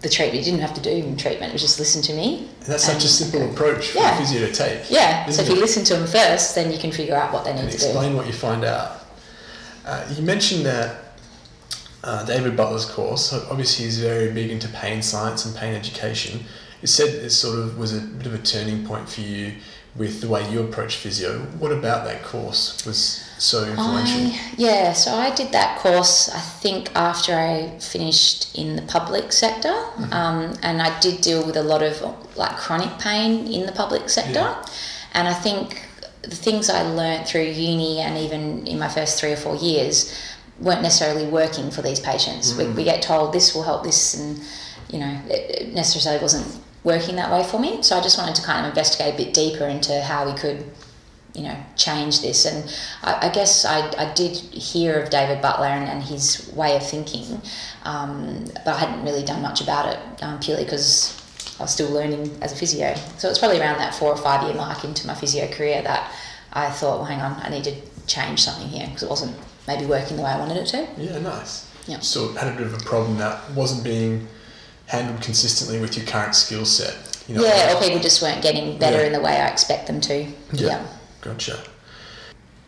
The 0.00 0.08
treatment. 0.08 0.38
You 0.38 0.44
didn't 0.52 0.60
have 0.66 0.74
to 0.74 0.80
do 0.80 1.02
treatment. 1.16 1.50
It 1.50 1.52
was 1.52 1.62
just 1.62 1.78
listen 1.78 2.00
to 2.02 2.14
me. 2.14 2.48
And 2.60 2.66
that's 2.72 2.84
such 2.84 2.94
a 2.94 3.00
And- 3.02 3.10
simple 3.10 3.50
approach 3.50 3.88
for 3.88 3.98
Yeah. 3.98 4.14
a 4.16 4.18
physio 4.18 4.46
to 4.46 4.52
take. 4.52 4.90
Yeah. 4.90 5.28
So 5.30 5.42
if 5.42 5.48
you 5.48 5.56
listen 5.56 5.84
to 5.84 5.96
them 5.96 6.06
first, 6.06 6.54
then 6.54 6.72
you 6.72 6.78
can 6.78 6.90
figure 6.90 7.14
out 7.14 7.32
what 7.32 7.44
they 7.44 7.52
need 7.52 7.60
and 7.64 7.70
to 7.70 7.78
do. 7.78 7.84
explain 7.86 8.16
what 8.16 8.26
you 8.26 8.32
find 8.32 8.64
out. 8.64 9.04
Uh, 9.86 10.02
you 10.14 10.22
mentioned 10.22 10.64
that 10.66 10.96
uh, 12.02 12.24
David 12.24 12.56
Butler's 12.56 12.86
course, 12.86 13.30
obviously 13.50 13.84
he's 13.84 13.98
very 13.98 14.30
big 14.32 14.50
into 14.50 14.68
pain 14.68 15.02
science 15.02 15.44
and 15.44 15.54
pain 15.54 15.74
education. 15.74 16.44
You 16.80 16.88
said 16.88 17.08
it 17.08 17.28
sort 17.30 17.58
of 17.58 17.76
was 17.76 17.92
a 17.92 18.00
bit 18.00 18.26
of 18.26 18.32
a 18.32 18.38
turning 18.38 18.86
point 18.86 19.06
for 19.06 19.20
you 19.20 19.52
with 19.94 20.22
the 20.22 20.28
way 20.28 20.48
you 20.50 20.60
approach 20.62 20.96
physio. 20.96 21.40
What 21.58 21.72
about 21.72 22.06
that 22.06 22.24
course 22.24 22.82
was 22.86 23.20
so 23.40 23.64
influential? 23.64 24.26
I, 24.26 24.40
yeah, 24.56 24.92
so 24.92 25.14
I 25.14 25.34
did 25.34 25.52
that 25.52 25.78
course, 25.78 26.28
I 26.28 26.40
think, 26.40 26.90
after 26.94 27.34
I 27.34 27.78
finished 27.78 28.56
in 28.56 28.76
the 28.76 28.82
public 28.82 29.32
sector. 29.32 29.68
Mm-hmm. 29.68 30.12
Um, 30.12 30.54
and 30.62 30.82
I 30.82 30.98
did 31.00 31.20
deal 31.20 31.44
with 31.44 31.56
a 31.56 31.62
lot 31.62 31.82
of 31.82 32.00
like 32.36 32.56
chronic 32.56 32.98
pain 32.98 33.46
in 33.46 33.66
the 33.66 33.72
public 33.72 34.08
sector. 34.08 34.40
Yeah. 34.40 34.64
And 35.14 35.26
I 35.26 35.34
think 35.34 35.82
the 36.22 36.36
things 36.36 36.68
I 36.68 36.82
learnt 36.82 37.26
through 37.26 37.42
uni 37.44 38.00
and 38.00 38.18
even 38.18 38.66
in 38.66 38.78
my 38.78 38.88
first 38.88 39.18
three 39.18 39.32
or 39.32 39.36
four 39.36 39.56
years 39.56 40.14
weren't 40.60 40.82
necessarily 40.82 41.26
working 41.26 41.70
for 41.70 41.82
these 41.82 42.00
patients. 42.00 42.54
We, 42.56 42.66
we 42.68 42.84
get 42.84 43.02
told 43.02 43.32
this 43.32 43.54
will 43.54 43.62
help 43.62 43.82
this, 43.82 44.14
and 44.14 44.38
you 44.90 44.98
know, 44.98 45.20
it, 45.28 45.62
it 45.62 45.74
necessarily 45.74 46.20
wasn't 46.20 46.62
working 46.84 47.16
that 47.16 47.32
way 47.32 47.42
for 47.44 47.58
me. 47.58 47.82
So 47.82 47.96
I 47.96 48.02
just 48.02 48.18
wanted 48.18 48.34
to 48.34 48.42
kind 48.42 48.66
of 48.66 48.70
investigate 48.70 49.14
a 49.14 49.16
bit 49.16 49.34
deeper 49.34 49.64
into 49.64 50.02
how 50.02 50.30
we 50.30 50.38
could 50.38 50.64
you 51.34 51.42
know, 51.42 51.56
change 51.76 52.22
this. 52.22 52.44
And 52.46 52.68
I, 53.02 53.28
I 53.28 53.32
guess 53.32 53.64
I, 53.64 53.88
I 53.98 54.12
did 54.14 54.36
hear 54.36 55.00
of 55.00 55.10
David 55.10 55.40
Butler 55.40 55.66
and, 55.66 55.88
and 55.88 56.02
his 56.02 56.50
way 56.54 56.76
of 56.76 56.86
thinking, 56.88 57.40
um, 57.84 58.44
but 58.64 58.68
I 58.74 58.78
hadn't 58.78 59.04
really 59.04 59.24
done 59.24 59.42
much 59.42 59.60
about 59.60 59.92
it 59.92 60.22
um, 60.22 60.40
purely 60.40 60.64
because 60.64 61.16
I 61.58 61.62
was 61.64 61.72
still 61.72 61.90
learning 61.90 62.36
as 62.42 62.52
a 62.52 62.56
physio. 62.56 62.94
So 63.18 63.28
it's 63.28 63.38
probably 63.38 63.60
around 63.60 63.78
that 63.78 63.94
four 63.94 64.08
or 64.10 64.16
five 64.16 64.42
year 64.44 64.54
mark 64.54 64.84
into 64.84 65.06
my 65.06 65.14
physio 65.14 65.46
career 65.48 65.82
that 65.82 66.12
I 66.52 66.70
thought, 66.70 66.96
well, 66.98 67.04
hang 67.06 67.20
on, 67.20 67.40
I 67.40 67.48
need 67.48 67.64
to 67.64 67.74
change 68.06 68.42
something 68.42 68.66
here 68.68 68.86
because 68.86 69.02
it 69.04 69.10
wasn't 69.10 69.36
maybe 69.68 69.86
working 69.86 70.16
the 70.16 70.22
way 70.22 70.30
I 70.30 70.38
wanted 70.38 70.56
it 70.56 70.66
to. 70.68 70.88
Yeah, 70.98 71.18
nice. 71.20 71.70
Yeah. 71.86 72.00
So 72.00 72.30
it 72.30 72.36
had 72.36 72.52
a 72.52 72.56
bit 72.56 72.66
of 72.66 72.74
a 72.74 72.78
problem 72.84 73.18
that 73.18 73.50
wasn't 73.52 73.84
being 73.84 74.26
handled 74.86 75.22
consistently 75.22 75.80
with 75.80 75.96
your 75.96 76.06
current 76.06 76.34
skill 76.34 76.64
set. 76.64 77.22
You 77.28 77.36
know, 77.36 77.44
yeah, 77.44 77.76
or 77.76 77.80
people 77.80 78.00
just 78.00 78.20
weren't 78.22 78.42
getting 78.42 78.76
better 78.78 78.98
Yeah. 78.98 79.06
in 79.06 79.12
the 79.12 79.20
way 79.20 79.40
I 79.40 79.48
expect 79.48 79.86
them 79.86 80.00
to. 80.00 80.26
Yeah. 80.52 80.84
Gotcha. 81.20 81.62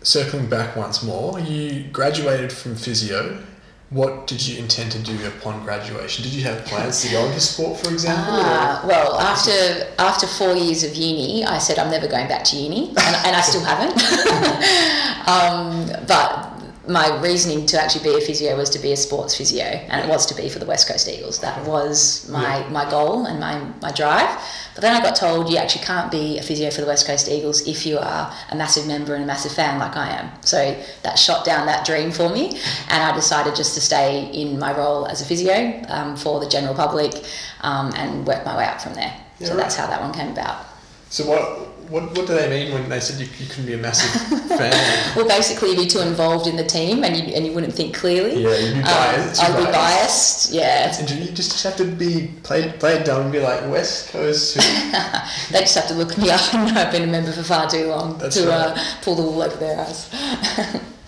Circling 0.02 0.49
back 0.49 0.76
once 0.76 1.02
more, 1.02 1.38
you 1.38 1.85
graduated 1.92 2.52
from 2.52 2.75
physio, 2.75 3.42
what 3.90 4.26
did 4.26 4.44
you 4.47 4.59
intend 4.59 4.90
to 4.92 4.99
do 4.99 5.26
upon 5.26 5.62
graduation? 5.64 6.25
Did 6.25 6.32
you 6.32 6.42
have 6.44 6.64
plans 6.64 7.02
to 7.02 7.11
go 7.11 7.26
into 7.26 7.40
sport, 7.40 7.78
for 7.78 7.92
example? 7.92 8.25
Ah, 8.26 8.82
well, 8.88 9.21
after 9.21 9.87
after 9.99 10.26
four 10.26 10.56
years 10.56 10.82
of 10.82 10.94
uni, 10.97 11.44
I 11.44 11.59
said 11.59 11.78
I'm 11.78 11.90
never 11.90 12.09
going 12.09 12.26
back 12.26 12.42
to 12.44 12.56
uni, 12.56 12.88
and, 12.88 13.16
and 13.26 13.37
I 13.37 13.40
still 13.42 13.62
haven't. 13.62 13.92
um, 15.28 16.06
but 16.06 16.51
my 16.88 17.20
reasoning 17.20 17.64
to 17.66 17.80
actually 17.80 18.02
be 18.10 18.16
a 18.16 18.20
physio 18.20 18.56
was 18.56 18.68
to 18.70 18.78
be 18.80 18.92
a 18.92 18.96
sports 18.96 19.36
physio, 19.36 19.62
and 19.64 20.04
it 20.04 20.08
was 20.08 20.26
to 20.26 20.34
be 20.34 20.48
for 20.48 20.58
the 20.58 20.66
West 20.66 20.88
Coast 20.88 21.08
Eagles. 21.08 21.38
That 21.38 21.64
was 21.64 22.28
my, 22.28 22.58
Yeah. 22.58 22.68
my 22.70 22.90
goal 22.90 23.26
and 23.26 23.38
my, 23.38 23.60
my 23.80 23.92
drive. 23.92 24.28
But 24.74 24.80
then 24.80 24.94
I 24.96 25.00
got 25.02 25.14
told 25.14 25.48
you 25.50 25.58
actually 25.58 25.84
can't 25.84 26.10
be 26.10 26.38
a 26.38 26.42
physio 26.42 26.70
for 26.70 26.80
the 26.80 26.86
West 26.86 27.06
Coast 27.06 27.28
Eagles 27.28 27.68
if 27.68 27.86
you 27.86 27.98
are 27.98 28.34
a 28.50 28.56
massive 28.56 28.86
member 28.86 29.14
and 29.14 29.22
a 29.22 29.26
massive 29.26 29.52
fan 29.52 29.78
like 29.78 29.96
I 29.96 30.08
am. 30.10 30.30
So 30.42 30.74
that 31.02 31.18
shot 31.18 31.44
down 31.44 31.66
that 31.66 31.86
dream 31.86 32.10
for 32.10 32.28
me, 32.28 32.58
and 32.88 33.02
I 33.02 33.14
decided 33.14 33.54
just 33.54 33.74
to 33.74 33.80
stay 33.80 34.30
in 34.32 34.58
my 34.58 34.76
role 34.76 35.06
as 35.06 35.20
a 35.22 35.24
physio 35.24 35.82
um, 35.88 36.16
for 36.16 36.40
the 36.40 36.48
general 36.48 36.74
public 36.74 37.12
um, 37.60 37.92
and 37.94 38.26
work 38.26 38.44
my 38.44 38.56
way 38.56 38.64
up 38.64 38.80
from 38.80 38.94
there. 38.94 39.14
Yeah, 39.38 39.46
so 39.48 39.54
right. 39.54 39.62
that's 39.62 39.76
how 39.76 39.86
that 39.86 40.00
one 40.00 40.12
came 40.12 40.32
about. 40.32 40.64
So 41.10 41.26
what 41.26 41.81
what 41.92 42.04
what 42.16 42.26
do 42.26 42.34
they 42.34 42.49
mean 42.49 42.72
when 42.75 42.88
they 42.88 42.99
said 43.00 43.20
you, 43.20 43.26
you 43.38 43.46
couldn't 43.46 43.66
be 43.66 43.75
a 43.75 43.76
massive 43.78 44.11
fan? 44.58 44.72
Well, 45.16 45.28
basically, 45.28 45.70
you'd 45.70 45.78
be 45.78 45.87
too 45.87 46.00
involved 46.00 46.46
in 46.46 46.56
the 46.56 46.64
team 46.64 47.04
and 47.04 47.14
you, 47.16 47.25
and 47.34 47.46
you 47.46 47.52
wouldn't 47.52 47.75
think 47.75 47.94
clearly. 47.94 48.42
Yeah, 48.42 48.56
you'd 48.56 48.75
be 48.75 48.78
Um, 48.80 48.84
biased. 48.84 49.42
I'd 49.42 49.56
be 49.58 49.64
biased, 49.72 50.52
yeah. 50.52 50.99
And 50.99 51.11
you 51.11 51.30
just 51.32 51.62
have 51.62 51.76
to 51.76 51.84
be 51.84 52.30
play 52.42 52.72
play 52.72 52.94
it 52.96 53.04
dumb 53.04 53.22
and 53.22 53.32
be 53.32 53.40
like 53.40 53.61
West 53.70 54.08
Coast. 54.11 54.56
They 55.52 55.61
just 55.61 55.75
have 55.76 55.88
to 55.88 55.94
look 55.94 56.16
me 56.18 56.30
up 56.30 56.40
and 56.54 56.75
know 56.75 56.80
I've 56.80 56.90
been 56.92 57.02
a 57.08 57.12
member 57.12 57.32
for 57.32 57.42
far 57.42 57.68
too 57.68 57.87
long 57.88 58.18
That's 58.18 58.37
to 58.40 58.49
right. 58.49 58.76
uh, 58.76 58.78
pull 59.02 59.14
the 59.14 59.22
wool 59.22 59.42
over 59.42 59.56
their 59.56 59.78
eyes. 59.80 60.08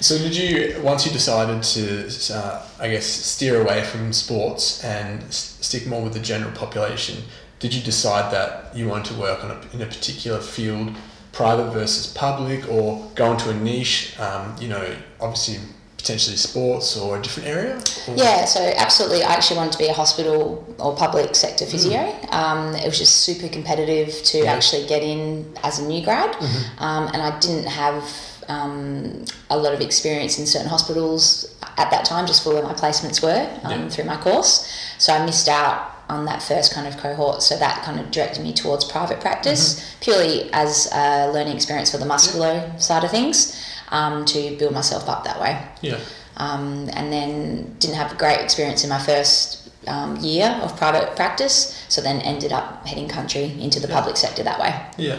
So 0.00 0.18
did 0.18 0.36
you 0.36 0.80
once 0.82 1.06
you 1.06 1.12
decided 1.12 1.62
to, 1.62 2.34
uh, 2.34 2.66
I 2.78 2.88
guess, 2.90 3.06
steer 3.06 3.60
away 3.62 3.82
from 3.84 4.12
sports 4.12 4.84
and 4.84 5.22
s- 5.24 5.56
stick 5.62 5.86
more 5.86 6.02
with 6.02 6.12
the 6.12 6.20
general 6.20 6.52
population? 6.52 7.22
Did 7.64 7.72
you 7.72 7.80
decide 7.82 8.30
that 8.30 8.76
you 8.76 8.88
wanted 8.90 9.14
to 9.14 9.18
work 9.18 9.42
on 9.42 9.50
a, 9.50 9.58
in 9.72 9.80
a 9.80 9.86
particular 9.86 10.38
field, 10.38 10.94
private 11.32 11.70
versus 11.70 12.06
public, 12.12 12.68
or 12.68 13.10
go 13.14 13.32
into 13.32 13.48
a 13.48 13.54
niche? 13.54 14.20
Um, 14.20 14.54
you 14.60 14.68
know, 14.68 14.94
obviously 15.18 15.60
potentially 15.96 16.36
sports 16.36 16.94
or 16.94 17.18
a 17.18 17.22
different 17.22 17.48
area. 17.48 17.76
Or- 18.06 18.16
Yeah, 18.16 18.44
so 18.44 18.60
absolutely. 18.76 19.22
I 19.24 19.32
actually 19.32 19.56
wanted 19.56 19.72
to 19.72 19.78
be 19.78 19.86
a 19.86 19.94
hospital 19.94 20.74
or 20.78 20.94
public 20.94 21.34
sector 21.34 21.64
physio. 21.64 22.00
Um, 22.32 22.74
it 22.74 22.84
was 22.84 22.98
just 22.98 23.22
super 23.22 23.48
competitive 23.48 24.08
to 24.24 24.38
Mm. 24.40 24.44
Yeah. 24.44 24.52
actually 24.52 24.86
get 24.86 25.02
in 25.02 25.50
as 25.62 25.78
a 25.78 25.86
new 25.86 26.04
grad, 26.04 26.32
Mm-hmm. 26.34 26.84
um, 26.84 27.06
and 27.14 27.22
I 27.22 27.38
didn't 27.38 27.64
have 27.68 28.04
um, 28.48 29.24
a 29.48 29.56
lot 29.56 29.72
of 29.72 29.80
experience 29.80 30.38
in 30.38 30.44
certain 30.44 30.68
hospitals 30.68 31.46
at 31.78 31.90
that 31.90 32.04
time, 32.04 32.26
just 32.26 32.44
for 32.44 32.52
where 32.52 32.62
my 32.62 32.74
placements 32.74 33.22
were 33.22 33.48
um, 33.62 33.70
Yeah. 33.84 33.88
through 33.88 34.04
my 34.04 34.18
course. 34.18 34.68
So 34.98 35.14
I 35.14 35.24
missed 35.24 35.48
out 35.48 35.92
on 36.08 36.24
that 36.26 36.42
first 36.42 36.72
kind 36.74 36.86
of 36.86 36.96
cohort. 36.98 37.42
So 37.42 37.56
that 37.56 37.82
kind 37.84 37.98
of 38.00 38.10
directed 38.10 38.42
me 38.42 38.52
towards 38.52 38.84
private 38.84 39.20
practice, 39.20 39.80
Mm-hmm. 39.80 40.00
purely 40.00 40.52
as 40.52 40.88
a 40.92 41.30
learning 41.32 41.56
experience 41.56 41.90
for 41.90 41.98
the 41.98 42.04
musculo 42.06 42.80
side 42.80 43.04
of 43.04 43.10
things, 43.10 43.56
um, 43.90 44.24
to 44.26 44.56
build 44.58 44.72
myself 44.74 45.08
up 45.08 45.24
that 45.24 45.40
way 45.40 45.60
Yeah. 45.82 45.98
um, 46.36 46.88
and 46.92 47.12
then 47.12 47.74
didn't 47.78 47.96
have 47.96 48.12
a 48.12 48.16
great 48.16 48.40
experience 48.40 48.82
in 48.82 48.90
my 48.90 48.98
first 48.98 49.70
um, 49.86 50.16
year 50.16 50.48
of 50.62 50.76
private 50.76 51.14
practice. 51.16 51.84
So 51.88 52.00
then 52.00 52.20
ended 52.22 52.52
up 52.52 52.86
heading 52.86 53.08
country 53.08 53.54
into 53.60 53.78
the 53.80 53.88
Yeah. 53.88 53.94
public 53.94 54.16
sector 54.16 54.42
that 54.42 54.58
way. 54.58 54.74
Yeah. 54.96 55.18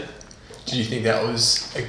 Do 0.66 0.76
you 0.76 0.84
think 0.84 1.04
that 1.04 1.22
was 1.22 1.72
a, 1.76 1.86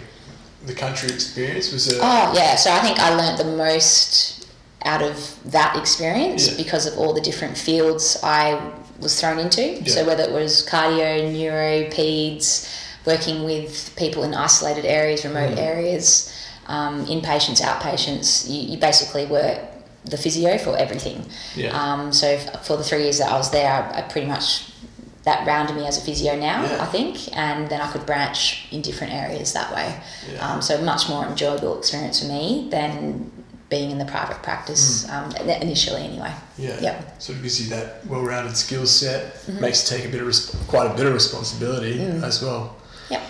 the 0.67 0.73
country 0.73 1.09
experience? 1.09 1.71
Was 1.71 1.87
it? 1.87 1.99
Oh 2.01 2.31
yeah, 2.35 2.55
so 2.55 2.71
I 2.71 2.79
think 2.79 2.99
I 2.99 3.15
learnt 3.15 3.37
the 3.39 3.45
most 3.57 4.46
out 4.85 5.01
of 5.01 5.37
that 5.51 5.75
experience 5.77 6.49
Yeah. 6.49 6.57
because 6.57 6.85
of 6.85 6.97
all 6.97 7.13
the 7.13 7.21
different 7.21 7.57
fields 7.57 8.17
I 8.23 8.59
was 8.99 9.19
thrown 9.19 9.39
into. 9.39 9.61
Yeah. 9.61 9.93
So 9.93 10.05
whether 10.05 10.23
it 10.23 10.31
was 10.31 10.65
cardio, 10.65 11.31
neuro, 11.31 11.89
peds, 11.89 12.67
working 13.05 13.43
with 13.43 13.91
people 13.95 14.23
in 14.23 14.33
isolated 14.33 14.85
areas, 14.85 15.23
remote 15.23 15.53
Mm. 15.55 15.57
areas, 15.61 16.31
um, 16.67 17.05
inpatients, 17.07 17.61
outpatients, 17.61 18.49
you, 18.49 18.61
you 18.71 18.77
basically 18.77 19.25
were 19.25 19.57
the 20.05 20.17
physio 20.17 20.57
for 20.57 20.77
everything. 20.77 21.25
Yeah. 21.55 21.69
Um, 21.79 22.11
so 22.13 22.27
f- 22.27 22.65
for 22.65 22.77
the 22.77 22.83
three 22.83 23.03
years 23.03 23.17
that 23.19 23.31
I 23.31 23.37
was 23.37 23.49
there, 23.51 23.71
I, 23.71 23.99
I 23.99 24.01
pretty 24.03 24.27
much 24.27 24.65
that 25.23 25.45
rounded 25.45 25.75
me 25.75 25.85
as 25.85 25.97
a 25.97 26.01
physio 26.01 26.35
now, 26.37 26.63
Yeah. 26.63 26.81
I 26.81 26.85
think, 26.85 27.35
and 27.37 27.67
then 27.69 27.81
I 27.81 27.91
could 27.91 28.05
branch 28.05 28.67
in 28.71 28.81
different 28.81 29.13
areas 29.13 29.51
that 29.53 29.73
way. 29.75 29.93
Yeah. 30.31 30.39
Um, 30.53 30.61
so 30.61 30.77
much 30.81 31.09
more 31.09 31.25
enjoyable 31.25 31.77
experience 31.77 32.21
for 32.21 32.27
me 32.27 32.67
than 32.71 33.29
being 33.69 33.91
in 33.91 33.97
the 33.97 34.05
private 34.05 34.41
practice 34.43 35.09
um, 35.09 35.29
initially, 35.35 36.01
anyway. 36.03 36.29
Mm. 36.29 36.39
Yeah. 36.57 36.79
Yep. 36.81 37.21
So 37.21 37.33
it 37.33 37.41
gives 37.41 37.61
you 37.61 37.69
that 37.75 38.05
well-rounded 38.07 38.55
skill 38.55 38.85
set. 38.85 39.33
Mm-hmm. 39.35 39.61
Makes 39.61 39.91
you 39.91 39.97
take 39.97 40.07
a 40.07 40.11
bit 40.11 40.21
of 40.21 40.27
res- 40.27 40.55
quite 40.67 40.89
a 40.89 40.93
bit 40.95 41.05
of 41.05 41.13
responsibility 41.13 41.97
Mm. 41.99 42.23
as 42.23 42.41
well. 42.41 42.75
Yep. 43.09 43.21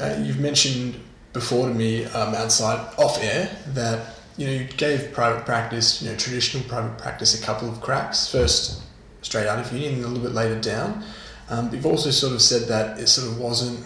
Uh, 0.00 0.16
you've 0.20 0.40
mentioned 0.40 1.00
before 1.32 1.68
to 1.68 1.74
me 1.74 2.04
um, 2.06 2.34
outside 2.34 2.78
off 2.98 3.22
air 3.22 3.48
that 3.68 4.14
you 4.36 4.46
know 4.46 4.52
you 4.52 4.64
gave 4.64 5.12
private 5.12 5.44
practice, 5.44 6.02
you 6.02 6.10
know, 6.10 6.16
traditional 6.16 6.62
private 6.64 6.98
practice, 6.98 7.40
a 7.40 7.44
couple 7.44 7.68
of 7.68 7.80
cracks. 7.80 8.30
First, 8.30 8.82
straight 9.22 9.46
out 9.46 9.58
of 9.60 9.72
uni, 9.72 9.94
and 9.94 10.04
a 10.04 10.08
little 10.08 10.22
bit 10.22 10.32
later 10.32 10.60
down. 10.60 11.04
Um, 11.50 11.72
you've 11.72 11.86
also 11.86 12.10
sort 12.10 12.32
of 12.32 12.42
said 12.42 12.62
that 12.68 12.98
it 12.98 13.06
sort 13.08 13.28
of 13.28 13.38
wasn't 13.38 13.78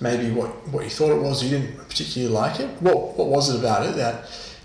maybe 0.00 0.30
what, 0.30 0.48
what 0.68 0.84
you 0.84 0.90
thought 0.90 1.10
it 1.12 1.20
was. 1.22 1.42
You 1.44 1.50
didn't 1.50 1.76
particularly 1.88 2.32
like 2.34 2.58
it. 2.60 2.68
What 2.82 3.16
what 3.16 3.28
was 3.28 3.50
it 3.54 3.58
about 3.60 3.86
it 3.86 3.94
that 3.96 4.24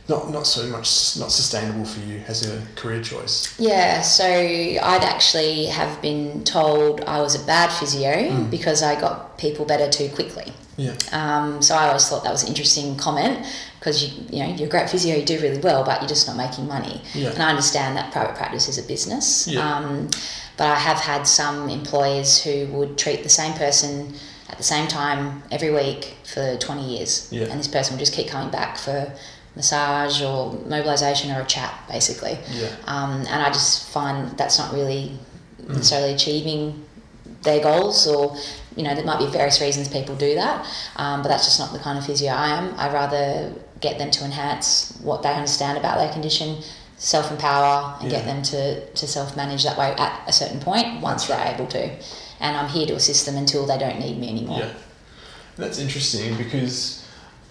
not 0.09 0.31
not 0.31 0.45
so 0.45 0.67
much 0.67 1.17
not 1.17 1.31
sustainable 1.31 1.85
for 1.85 1.99
you 2.01 2.21
as 2.27 2.45
a 2.45 2.61
career 2.75 3.01
choice? 3.01 3.57
Yeah, 3.59 4.01
so 4.01 4.25
I'd 4.25 5.03
actually 5.03 5.65
have 5.67 6.01
been 6.01 6.43
told 6.43 7.01
I 7.01 7.21
was 7.21 7.41
a 7.41 7.45
bad 7.45 7.69
physio 7.71 8.43
because 8.49 8.83
I 8.83 8.99
got 8.99 9.37
people 9.37 9.65
better 9.65 9.89
too 9.89 10.09
quickly. 10.09 10.51
Yeah. 10.75 10.95
Um, 11.11 11.61
so 11.61 11.75
I 11.75 11.87
always 11.87 12.07
thought 12.09 12.23
that 12.23 12.31
was 12.31 12.41
an 12.43 12.49
interesting 12.49 12.97
comment 12.97 13.45
because 13.79 14.03
you, 14.03 14.23
you 14.31 14.43
know 14.43 14.53
you're 14.55 14.67
a 14.67 14.71
great 14.71 14.89
physio, 14.89 15.15
you 15.15 15.23
do 15.25 15.39
really 15.39 15.59
well, 15.59 15.83
but 15.83 16.01
you're 16.01 16.09
just 16.09 16.27
not 16.27 16.35
making 16.35 16.67
money. 16.67 17.01
Yeah. 17.13 17.29
And 17.29 17.41
I 17.43 17.49
understand 17.49 17.95
that 17.97 18.11
private 18.11 18.35
practice 18.35 18.67
is 18.67 18.77
a 18.77 18.83
business. 18.87 19.47
Yeah. 19.47 19.61
Um, 19.77 20.09
but 20.57 20.67
I 20.67 20.75
have 20.75 20.97
had 20.97 21.23
some 21.23 21.69
employers 21.69 22.43
who 22.43 22.67
would 22.67 22.97
treat 22.97 23.23
the 23.23 23.29
same 23.29 23.53
person 23.53 24.13
at 24.49 24.57
the 24.57 24.63
same 24.63 24.87
time 24.87 25.43
every 25.51 25.71
week 25.71 26.15
for 26.25 26.57
20 26.57 26.97
years, 26.97 27.27
Yeah. 27.31 27.45
and 27.45 27.59
this 27.59 27.67
person 27.67 27.95
would 27.95 27.99
just 27.99 28.13
keep 28.13 28.27
coming 28.27 28.51
back 28.51 28.77
for 28.77 29.11
massage 29.55 30.21
or 30.21 30.53
mobilization 30.65 31.31
or 31.31 31.41
a 31.41 31.45
chat, 31.45 31.73
basically. 31.87 32.37
Yeah. 32.51 32.75
Um, 32.85 33.21
and 33.21 33.41
I 33.43 33.49
just 33.49 33.89
find 33.89 34.37
that's 34.37 34.57
not 34.57 34.73
really 34.73 35.17
necessarily 35.67 36.13
achieving 36.13 36.83
their 37.43 37.61
goals, 37.61 38.07
or 38.07 38.35
you 38.75 38.83
know, 38.83 38.95
there 38.95 39.05
might 39.05 39.19
be 39.19 39.27
various 39.27 39.61
reasons 39.61 39.87
people 39.87 40.15
do 40.15 40.35
that, 40.35 40.65
um, 40.95 41.21
but 41.21 41.29
that's 41.29 41.45
just 41.45 41.59
not 41.59 41.73
the 41.73 41.79
kind 41.79 41.97
of 41.97 42.05
physio 42.05 42.31
I 42.31 42.49
am. 42.49 42.73
I 42.77 42.91
rather 42.91 43.53
get 43.83 43.97
them 43.97 44.09
to 44.11 44.23
enhance 44.23 44.97
what 45.03 45.23
they 45.23 45.33
understand 45.33 45.77
about 45.77 45.97
their 45.97 46.11
condition, 46.11 46.63
self 46.97 47.29
empower, 47.31 47.97
and 48.01 48.09
get 48.09 48.25
them 48.25 48.41
to, 48.43 48.89
to 48.89 49.07
self 49.07 49.35
manage 49.35 49.63
that 49.63 49.77
way 49.77 49.93
at 49.97 50.23
a 50.27 50.33
certain 50.33 50.59
point 50.59 51.01
once 51.01 51.27
That's 51.27 51.43
they're 51.43 51.55
able 51.55 51.67
to. 51.67 51.89
And 52.39 52.57
I'm 52.57 52.69
here 52.69 52.87
to 52.87 52.95
assist 52.95 53.25
them 53.25 53.35
until 53.35 53.65
they 53.65 53.77
don't 53.77 53.99
need 53.99 54.17
me 54.17 54.29
anymore. 54.29 54.59
Yeah, 54.59 54.73
that's 55.57 55.79
interesting 55.79 56.35
because, 56.37 57.02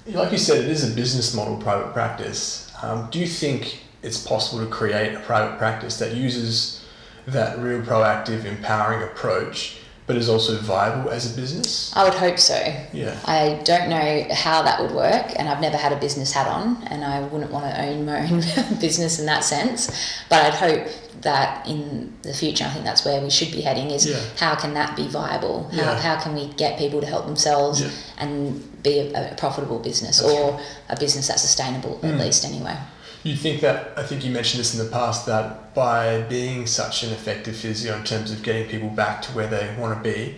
like 0.07 0.33
you 0.33 0.39
said, 0.39 0.65
it 0.65 0.71
is 0.71 0.91
a 0.91 0.95
business 0.95 1.35
model 1.35 1.57
private 1.57 1.93
practice. 1.93 2.73
Um, 2.83 3.09
do 3.11 3.19
you 3.19 3.27
think 3.27 3.81
it's 4.03 4.27
possible 4.27 4.65
to 4.65 4.71
create 4.71 5.15
a 5.15 5.21
private 5.21 5.59
practice 5.59 5.99
that 5.99 6.15
uses 6.15 6.85
that 7.27 7.59
real 7.59 7.81
proactive, 7.83 8.45
empowering 8.45 9.03
approach, 9.05 9.79
but 10.07 10.17
is 10.17 10.29
also 10.29 10.57
viable 10.59 11.11
as 11.11 11.33
a 11.33 11.37
business? 11.41 11.93
I 11.95 12.05
would 12.05 12.15
hope 12.15 12.39
so. 12.39 12.57
Yeah, 12.93 13.17
I 13.25 13.61
don't 13.65 13.89
know 13.89 14.27
how 14.35 14.63
that 14.63 14.81
would 14.81 14.91
work, 14.93 15.33
and 15.39 15.49
I've 15.49 15.61
never 15.61 15.77
had 15.77 15.93
a 15.93 15.97
business 15.97 16.33
hat 16.33 16.47
on, 16.49 16.83
and 16.89 17.05
I 17.05 17.21
wouldn't 17.21 17.51
want 17.53 17.67
to 17.67 17.81
own 17.83 18.05
my 18.07 18.21
own 18.29 18.41
business 18.81 19.19
in 19.21 19.27
that 19.27 19.45
sense. 19.45 19.91
But 20.29 20.43
I'd 20.45 20.55
hope 20.55 20.87
that 21.23 21.67
in 21.69 22.13
the 22.23 22.35
future, 22.35 22.65
I 22.65 22.71
think 22.71 22.85
that's 22.85 23.05
where 23.05 23.21
we 23.23 23.31
should 23.31 23.53
be 23.53 23.61
heading: 23.61 23.91
is 23.91 24.07
Yeah. 24.07 24.19
how 24.39 24.55
can 24.57 24.75
that 24.75 24.97
be 24.97 25.07
viable? 25.09 25.69
How, 25.71 25.77
Yeah. 25.77 26.01
how 26.01 26.17
can 26.21 26.35
we 26.35 26.49
get 26.49 26.79
people 26.79 27.01
to 27.01 27.07
help 27.07 27.27
themselves 27.27 27.81
Yeah. 27.83 27.91
and 28.19 28.83
be 28.83 28.99
a, 29.15 29.33
a 29.33 29.35
profitable 29.37 29.79
business, 29.79 30.19
That's 30.19 30.33
or 30.33 30.61
a 30.89 30.97
business 30.99 31.29
that's 31.29 31.43
sustainable 31.43 32.01
at 32.03 32.15
Mm. 32.15 32.21
least, 32.21 32.45
anyway? 32.45 32.77
You 33.25 33.37
think 33.37 33.61
that 33.61 33.93
I 33.97 34.03
think 34.03 34.25
you 34.25 34.31
mentioned 34.31 34.61
this 34.61 34.79
in 34.79 34.85
the 34.85 34.91
past 34.91 35.27
that 35.27 35.75
by 35.75 36.23
being 36.23 36.67
such 36.67 37.03
an 37.05 37.13
effective 37.13 37.57
physio 37.57 37.97
in 37.97 38.05
terms 38.05 38.31
of 38.33 38.43
getting 38.43 38.69
people 38.69 38.89
back 38.91 39.23
to 39.23 39.33
where 39.33 39.47
they 39.47 39.75
want 39.79 39.97
to 39.97 40.03
be, 40.03 40.37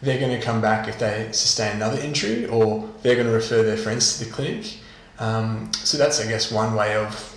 they're 0.00 0.18
going 0.18 0.38
to 0.38 0.44
come 0.44 0.60
back 0.60 0.88
if 0.88 0.98
they 0.98 1.28
sustain 1.32 1.76
another 1.76 2.00
injury, 2.00 2.46
or 2.46 2.88
they're 3.02 3.14
going 3.14 3.26
to 3.26 3.32
refer 3.32 3.62
their 3.62 3.76
friends 3.76 4.18
to 4.18 4.24
the 4.24 4.30
clinic. 4.30 4.78
Um, 5.18 5.70
so 5.74 5.96
that's, 5.98 6.20
I 6.20 6.26
guess, 6.26 6.50
one 6.50 6.74
way 6.74 6.96
of 6.96 7.28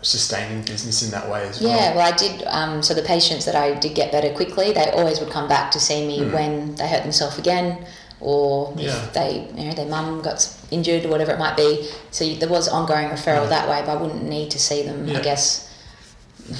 sustaining 0.00 0.64
business 0.64 1.04
in 1.04 1.10
that 1.12 1.30
way 1.30 1.46
as 1.46 1.60
well. 1.60 1.70
Yeah, 1.76 1.94
well, 1.94 2.12
I 2.12 2.16
did. 2.16 2.42
Um, 2.46 2.82
so 2.82 2.92
the 2.94 3.02
patients 3.02 3.44
that 3.44 3.54
I 3.54 3.74
did 3.78 3.94
get 3.94 4.10
better 4.10 4.32
quickly, 4.34 4.72
they 4.72 4.90
always 4.90 5.20
would 5.20 5.30
come 5.30 5.46
back 5.46 5.70
to 5.72 5.78
see 5.78 6.04
me 6.06 6.20
Mm. 6.20 6.32
when 6.32 6.74
they 6.74 6.88
hurt 6.88 7.02
themselves 7.04 7.38
again, 7.38 7.86
or 8.20 8.74
Yeah. 8.76 8.88
if 8.96 9.12
they, 9.12 9.48
you 9.56 9.66
know, 9.68 9.72
their 9.74 9.86
mum 9.86 10.20
got 10.22 10.48
injured 10.72 11.04
or 11.04 11.08
whatever 11.08 11.32
it 11.32 11.38
might 11.38 11.56
be. 11.56 11.88
So 12.10 12.24
you- 12.24 12.36
there 12.36 12.48
was 12.48 12.68
ongoing 12.68 13.08
referral 13.08 13.42
Yeah. 13.44 13.56
that 13.56 13.68
way, 13.68 13.82
but 13.84 13.92
I 13.92 14.02
wouldn't 14.02 14.24
need 14.24 14.50
to 14.52 14.58
see 14.58 14.82
them, 14.82 15.06
Yeah. 15.06 15.18
I 15.18 15.22
guess, 15.22 15.68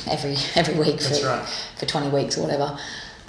every 0.06 0.36
every 0.54 0.74
week 0.74 1.00
for 1.00 1.26
right. 1.26 1.44
for 1.78 1.86
twenty 1.86 2.08
weeks 2.08 2.36
or 2.38 2.42
whatever. 2.42 2.78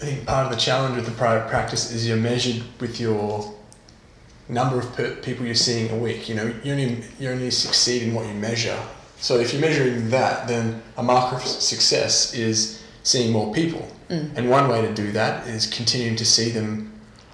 I 0.02 0.06
think 0.06 0.25
part 0.25 0.46
of 0.46 0.52
the 0.52 0.58
challenge 0.58 0.96
with 0.98 1.06
the 1.06 1.12
private 1.12 1.48
practice 1.50 1.92
is 1.92 2.06
you're 2.08 2.18
measured 2.18 2.62
with 2.80 3.00
your 3.00 3.54
number 4.50 4.78
of 4.80 4.94
per- 4.96 5.16
people 5.16 5.46
you're 5.46 5.56
seeing 5.56 5.90
a 5.92 5.96
week. 5.96 6.28
You 6.30 6.36
know, 6.36 6.54
you 6.63 6.72
only 6.74 7.04
you 7.20 7.30
only 7.30 7.52
succeed 7.52 8.04
in 8.04 8.13
what 8.13 8.25
you 8.28 8.34
measure. 8.34 8.78
So 9.20 9.40
if 9.40 9.54
you're 9.54 9.62
measuring 9.62 10.10
that, 10.10 10.48
then 10.50 10.82
a 10.98 11.04
marker 11.04 11.38
of 11.38 11.44
success 11.44 12.34
is 12.34 12.82
seeing 13.04 13.32
more 13.32 13.54
people. 13.54 13.88
Mm. 14.10 14.36
And 14.38 14.50
one 14.50 14.68
way 14.68 14.82
to 14.82 14.94
do 14.94 15.13
that 15.13 15.48
is 15.48 15.66
continuing 15.68 16.18
to 16.18 16.25
see 16.25 16.50
them 16.50 16.92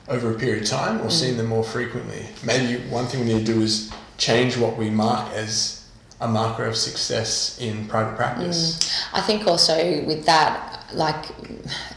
over 0.10 0.32
a 0.32 0.38
period 0.38 0.64
of 0.64 0.70
time 0.70 1.02
or 1.02 1.10
seeing 1.12 1.38
them 1.38 1.48
more 1.48 1.64
frequently. 1.64 2.26
Maybe 2.44 2.82
one 2.90 3.06
thing 3.06 3.22
we 3.22 3.28
need 3.34 3.46
to 3.46 3.54
do 3.54 3.62
is 3.62 3.92
change 4.18 4.58
what 4.58 4.76
we 4.76 4.90
mark 4.90 5.32
as 5.34 5.86
a 6.20 6.28
marker 6.28 6.66
of 6.66 6.76
success 6.76 7.58
in 7.62 7.88
private 7.88 8.16
practice. 8.18 8.92
I 9.14 9.22
think 9.22 9.48
also 9.48 10.04
with 10.06 10.26
that, 10.26 10.84
like 10.94 11.26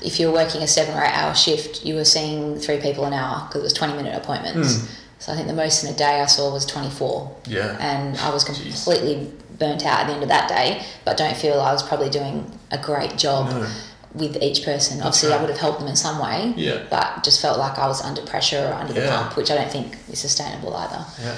if 0.03 0.21
you're 0.21 0.33
working 0.33 0.63
a 0.63 0.69
seven 0.69 0.95
or 0.97 1.03
eight 1.03 1.13
hour 1.13 1.35
shift, 1.35 1.85
you 1.85 1.95
were 1.95 2.05
seeing 2.05 2.59
three 2.59 2.79
people 2.79 3.05
an 3.05 3.15
hour 3.15 3.47
because 3.49 3.63
it 3.63 3.65
was 3.65 3.73
20 3.73 3.95
minute 3.95 4.15
appointments. 4.15 4.77
Mm. 4.77 4.99
So 5.19 5.33
I 5.33 5.37
think 5.37 5.49
the 5.49 5.55
most 5.55 5.85
in 5.85 5.93
a 5.93 5.97
day 5.97 6.21
I 6.21 6.27
saw 6.27 6.53
was 6.53 6.67
24. 6.67 7.37
Yeah. 7.47 7.77
And 7.81 8.17
I 8.19 8.31
was 8.31 8.45
Jeez. 8.45 8.85
completely 8.85 9.33
burnt 9.59 9.87
out 9.87 10.01
at 10.01 10.07
the 10.09 10.15
end 10.15 10.23
of 10.23 10.29
that 10.29 10.49
day, 10.49 10.85
but 11.05 11.17
don't 11.17 11.37
feel 11.37 11.61
I 11.61 11.73
was 11.73 11.83
probably 11.83 12.11
doing 12.11 12.51
a 12.73 12.79
great 12.79 13.17
job 13.17 13.51
No. 13.51 13.67
With 14.15 14.37
each 14.43 14.63
person. 14.65 14.99
Obviously, 15.01 15.33
I 15.33 15.41
would 15.41 15.49
have 15.49 15.59
helped 15.59 15.79
them 15.81 15.89
in 15.89 15.97
some 15.97 16.19
way, 16.19 16.53
Yeah. 16.57 16.83
but 16.91 17.25
just 17.25 17.41
felt 17.41 17.59
like 17.59 17.79
I 17.79 17.87
was 17.87 18.03
under 18.03 18.21
pressure 18.23 18.67
or 18.69 18.75
under 18.75 18.93
the 18.93 19.07
pump, 19.09 19.37
which 19.37 19.51
I 19.51 19.55
don't 19.55 19.71
think 19.73 19.97
is 20.11 20.19
sustainable 20.19 20.75
either. 20.77 21.05
Yeah, 21.23 21.37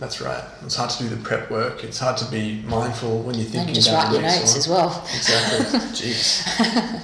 that's 0.00 0.20
right. 0.20 0.42
It's 0.64 0.74
hard 0.74 0.90
to 0.90 0.98
do 1.04 1.08
the 1.08 1.16
prep 1.22 1.50
work. 1.50 1.84
It's 1.84 1.98
hard 2.00 2.16
to 2.18 2.24
be 2.24 2.62
mindful 2.66 3.20
when 3.22 3.36
you're 3.36 3.44
thinking 3.44 3.68
And 3.68 3.74
just 3.74 3.88
about 3.88 4.04
write 4.06 4.12
the 4.12 4.18
your 4.20 4.22
notes 4.28 4.50
one. 4.50 4.58
as 4.58 4.68
well. 4.68 5.04
Exactly. 5.14 5.78
Jeez. 6.10 7.02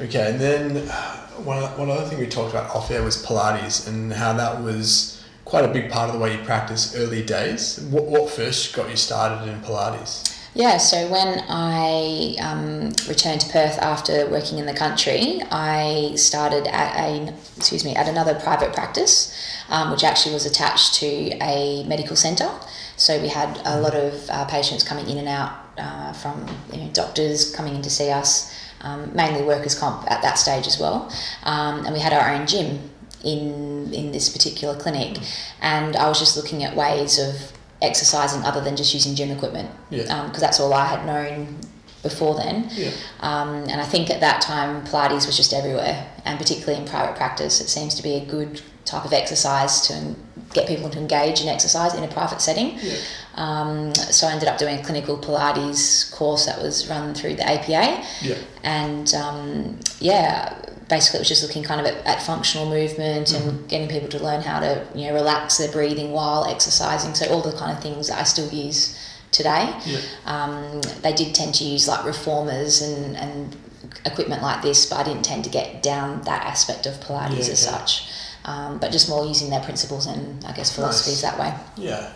Okay, 0.00 0.30
and 0.30 0.40
then 0.40 0.88
uh, 0.88 1.16
one, 1.42 1.62
one 1.78 1.90
other 1.90 2.06
thing 2.08 2.18
we 2.18 2.26
talked 2.26 2.50
about 2.50 2.70
off 2.74 2.90
air 2.90 3.02
was 3.02 3.16
Pilates 3.24 3.88
and 3.88 4.12
how 4.12 4.32
that 4.34 4.62
was 4.62 5.24
quite 5.44 5.64
a 5.64 5.68
big 5.68 5.90
part 5.90 6.08
of 6.08 6.14
the 6.14 6.20
way 6.20 6.36
you 6.36 6.44
practice 6.44 6.94
early 6.94 7.22
days. 7.24 7.80
What, 7.90 8.04
what 8.04 8.30
first 8.30 8.74
got 8.76 8.90
you 8.90 8.96
started 8.96 9.48
in 9.50 9.58
Pilates? 9.60 10.37
Yeah, 10.58 10.78
so 10.78 11.06
when 11.06 11.44
I 11.48 12.34
um, 12.40 12.92
returned 13.06 13.42
to 13.42 13.48
Perth 13.48 13.78
after 13.78 14.28
working 14.28 14.58
in 14.58 14.66
the 14.66 14.74
country, 14.74 15.40
I 15.52 16.14
started 16.16 16.66
at 16.66 16.96
a 16.98 17.32
excuse 17.56 17.84
me 17.84 17.94
at 17.94 18.08
another 18.08 18.34
private 18.34 18.72
practice, 18.72 19.32
um, 19.68 19.92
which 19.92 20.02
actually 20.02 20.34
was 20.34 20.46
attached 20.46 20.94
to 20.94 21.06
a 21.40 21.84
medical 21.84 22.16
centre. 22.16 22.50
So 22.96 23.22
we 23.22 23.28
had 23.28 23.60
a 23.64 23.80
lot 23.80 23.94
of 23.94 24.28
uh, 24.28 24.46
patients 24.46 24.82
coming 24.82 25.08
in 25.08 25.18
and 25.18 25.28
out 25.28 25.52
uh, 25.78 26.12
from 26.12 26.44
you 26.72 26.78
know, 26.78 26.90
doctors 26.92 27.54
coming 27.54 27.76
in 27.76 27.82
to 27.82 27.90
see 27.90 28.10
us, 28.10 28.52
um, 28.80 29.14
mainly 29.14 29.44
workers' 29.44 29.78
comp 29.78 30.10
at 30.10 30.22
that 30.22 30.40
stage 30.40 30.66
as 30.66 30.76
well, 30.76 31.08
um, 31.44 31.86
and 31.86 31.94
we 31.94 32.00
had 32.00 32.12
our 32.12 32.34
own 32.34 32.48
gym 32.48 32.90
in 33.22 33.94
in 33.94 34.10
this 34.10 34.28
particular 34.28 34.76
clinic, 34.76 35.18
and 35.62 35.94
I 35.94 36.08
was 36.08 36.18
just 36.18 36.36
looking 36.36 36.64
at 36.64 36.74
ways 36.74 37.16
of 37.16 37.52
exercising 37.80 38.42
other 38.44 38.60
than 38.60 38.76
just 38.76 38.92
using 38.94 39.14
gym 39.14 39.30
equipment 39.30 39.70
Yeah. 39.90 40.26
because 40.26 40.40
that's 40.40 40.58
all 40.60 40.72
I 40.74 40.86
had 40.86 41.06
known 41.06 41.58
before 42.02 42.34
then. 42.36 42.68
Yeah. 42.72 42.90
Um, 43.20 43.64
and 43.68 43.80
I 43.80 43.84
think 43.84 44.10
at 44.10 44.20
that 44.20 44.40
time 44.40 44.84
Pilates 44.86 45.26
was 45.26 45.36
just 45.36 45.52
everywhere, 45.52 46.06
and 46.24 46.38
particularly 46.38 46.80
in 46.80 46.88
private 46.88 47.16
practice, 47.16 47.60
it 47.60 47.68
seems 47.68 47.94
to 47.96 48.02
be 48.02 48.14
a 48.14 48.24
good 48.24 48.60
type 48.84 49.04
of 49.04 49.12
exercise 49.12 49.80
to 49.88 50.14
get 50.54 50.66
people 50.66 50.88
to 50.90 50.98
engage 50.98 51.40
in 51.42 51.48
exercise 51.48 51.94
in 51.94 52.02
a 52.04 52.08
private 52.08 52.40
setting. 52.40 52.78
Yeah. 52.80 52.94
Um, 53.38 53.94
so 53.94 54.26
I 54.26 54.32
ended 54.32 54.48
up 54.48 54.58
doing 54.58 54.80
a 54.80 54.82
clinical 54.82 55.16
Pilates 55.16 56.10
course 56.12 56.46
that 56.46 56.60
was 56.60 56.88
run 56.88 57.14
through 57.14 57.36
the 57.36 57.46
APA, 57.48 58.04
Yeah. 58.20 58.34
and 58.64 59.12
um, 59.14 59.78
yeah, 60.00 60.54
basically 60.88 61.18
it 61.18 61.20
was 61.20 61.28
just 61.28 61.42
looking 61.44 61.62
kind 61.62 61.80
of 61.80 61.86
at, 61.86 62.04
at 62.04 62.20
functional 62.22 62.68
movement 62.68 63.32
and 63.32 63.68
getting 63.68 63.88
people 63.88 64.08
to 64.08 64.18
learn 64.18 64.40
how 64.42 64.58
to 64.58 64.84
you 64.94 65.06
know 65.06 65.14
relax 65.14 65.58
their 65.58 65.70
breathing 65.70 66.10
while 66.12 66.46
exercising. 66.46 67.14
So 67.14 67.26
all 67.32 67.40
the 67.42 67.56
kind 67.56 67.70
of 67.76 67.80
things 67.82 68.08
that 68.08 68.18
I 68.20 68.24
still 68.24 68.48
use 68.50 68.98
today. 69.30 69.72
Yeah. 69.86 70.00
Um, 70.26 70.80
they 71.02 71.12
did 71.12 71.34
tend 71.34 71.54
to 71.56 71.64
use 71.64 71.86
like 71.86 72.04
reformers 72.04 72.80
and, 72.82 73.16
and 73.16 73.56
equipment 74.04 74.42
like 74.42 74.62
this, 74.62 74.86
but 74.86 74.96
I 74.98 75.04
didn't 75.04 75.22
tend 75.24 75.44
to 75.44 75.50
get 75.50 75.82
down 75.82 76.22
that 76.22 76.44
aspect 76.44 76.86
of 76.86 76.94
Pilates 76.94 77.32
Yeah, 77.46 77.52
as 77.52 77.64
yeah. 77.64 77.70
such. 77.78 78.10
Um, 78.46 78.78
but 78.78 78.90
just 78.90 79.08
more 79.08 79.24
using 79.26 79.50
their 79.50 79.60
principles 79.60 80.06
and 80.06 80.42
I 80.44 80.52
guess 80.52 80.74
philosophies 80.74 81.22
Nice. 81.22 81.30
that 81.30 81.38
way. 81.38 81.54
Yeah. 81.76 82.10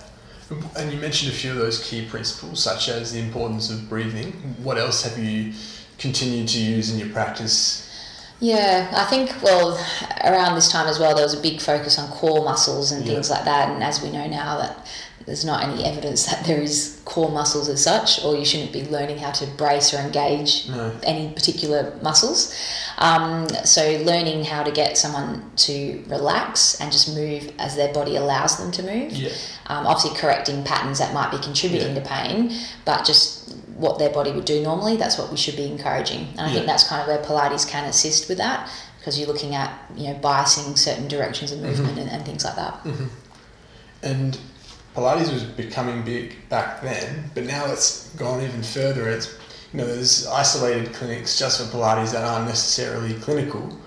And 0.76 0.92
you 0.92 0.98
mentioned 0.98 1.32
a 1.32 1.34
few 1.34 1.50
of 1.52 1.56
those 1.56 1.82
key 1.82 2.06
principles, 2.06 2.62
such 2.62 2.88
as 2.88 3.12
the 3.12 3.20
importance 3.20 3.70
of 3.70 3.88
breathing. 3.88 4.32
What 4.62 4.78
else 4.78 5.02
have 5.02 5.18
you 5.18 5.52
continued 5.98 6.48
to 6.48 6.58
use 6.58 6.90
in 6.92 6.98
your 6.98 7.08
practice? 7.10 7.88
Yeah, 8.40 8.92
I 8.96 9.04
think, 9.04 9.30
well, 9.40 9.78
around 10.24 10.56
this 10.56 10.68
time 10.68 10.88
as 10.88 10.98
well, 10.98 11.14
there 11.14 11.24
was 11.24 11.34
a 11.34 11.40
big 11.40 11.60
focus 11.60 11.96
on 11.96 12.08
core 12.10 12.44
muscles 12.44 12.90
and 12.90 13.04
Yeah. 13.06 13.14
things 13.14 13.30
like 13.30 13.44
that. 13.44 13.68
And 13.70 13.84
as 13.84 14.02
we 14.02 14.10
know 14.10 14.26
now, 14.26 14.58
that 14.58 14.84
there's 15.26 15.44
not 15.44 15.62
any 15.62 15.84
evidence 15.84 16.26
that 16.26 16.44
there 16.44 16.60
is 16.60 17.00
core 17.04 17.30
muscles 17.30 17.68
as 17.68 17.82
such, 17.82 18.24
or 18.24 18.34
you 18.36 18.44
shouldn't 18.44 18.72
be 18.72 18.84
learning 18.86 19.18
how 19.18 19.30
to 19.30 19.46
brace 19.56 19.94
or 19.94 19.98
engage 19.98 20.68
No. 20.68 20.92
any 21.02 21.32
particular 21.32 21.96
muscles. 22.02 22.54
Um, 22.98 23.48
so, 23.64 23.82
learning 24.04 24.44
how 24.44 24.62
to 24.62 24.70
get 24.70 24.98
someone 24.98 25.50
to 25.56 26.02
relax 26.08 26.80
and 26.80 26.90
just 26.90 27.14
move 27.14 27.52
as 27.58 27.76
their 27.76 27.92
body 27.92 28.16
allows 28.16 28.56
them 28.58 28.70
to 28.72 28.82
move. 28.82 29.12
Yeah. 29.12 29.30
Um, 29.66 29.86
obviously, 29.86 30.18
correcting 30.18 30.64
patterns 30.64 30.98
that 30.98 31.12
might 31.14 31.30
be 31.30 31.38
contributing 31.38 31.94
Yeah. 31.96 32.02
to 32.02 32.08
pain, 32.08 32.52
but 32.84 33.04
just 33.04 33.54
what 33.76 33.98
their 33.98 34.10
body 34.10 34.30
would 34.32 34.44
do 34.44 34.62
normally, 34.62 34.96
that's 34.96 35.18
what 35.18 35.30
we 35.30 35.36
should 35.36 35.56
be 35.56 35.66
encouraging. 35.66 36.28
And 36.32 36.40
I 36.42 36.46
Yeah. 36.48 36.54
think 36.54 36.66
that's 36.66 36.84
kind 36.84 37.00
of 37.02 37.08
where 37.08 37.18
Pilates 37.18 37.66
can 37.66 37.84
assist 37.84 38.28
with 38.28 38.38
that 38.38 38.68
because 38.98 39.18
you're 39.18 39.26
looking 39.26 39.54
at, 39.56 39.72
you 39.96 40.08
know, 40.08 40.14
biasing 40.20 40.78
certain 40.78 41.08
directions 41.08 41.50
of 41.50 41.58
movement 41.60 41.98
and, 41.98 42.08
and 42.08 42.24
things 42.24 42.44
like 42.44 42.54
that. 42.56 42.74
And 44.02 44.38
Pilates 44.94 45.32
was 45.32 45.44
becoming 45.44 46.02
big 46.02 46.36
back 46.48 46.82
then, 46.82 47.30
but 47.34 47.44
now 47.44 47.66
it's 47.66 48.08
gone 48.16 48.42
even 48.42 48.62
further. 48.62 49.08
It's 49.08 49.38
you 49.72 49.78
know 49.78 49.86
there's 49.86 50.26
isolated 50.26 50.92
clinics 50.92 51.38
just 51.38 51.60
for 51.60 51.76
Pilates 51.76 52.12
that 52.12 52.24
aren't 52.24 52.46
necessarily 52.46 53.14
clinical. 53.14 53.78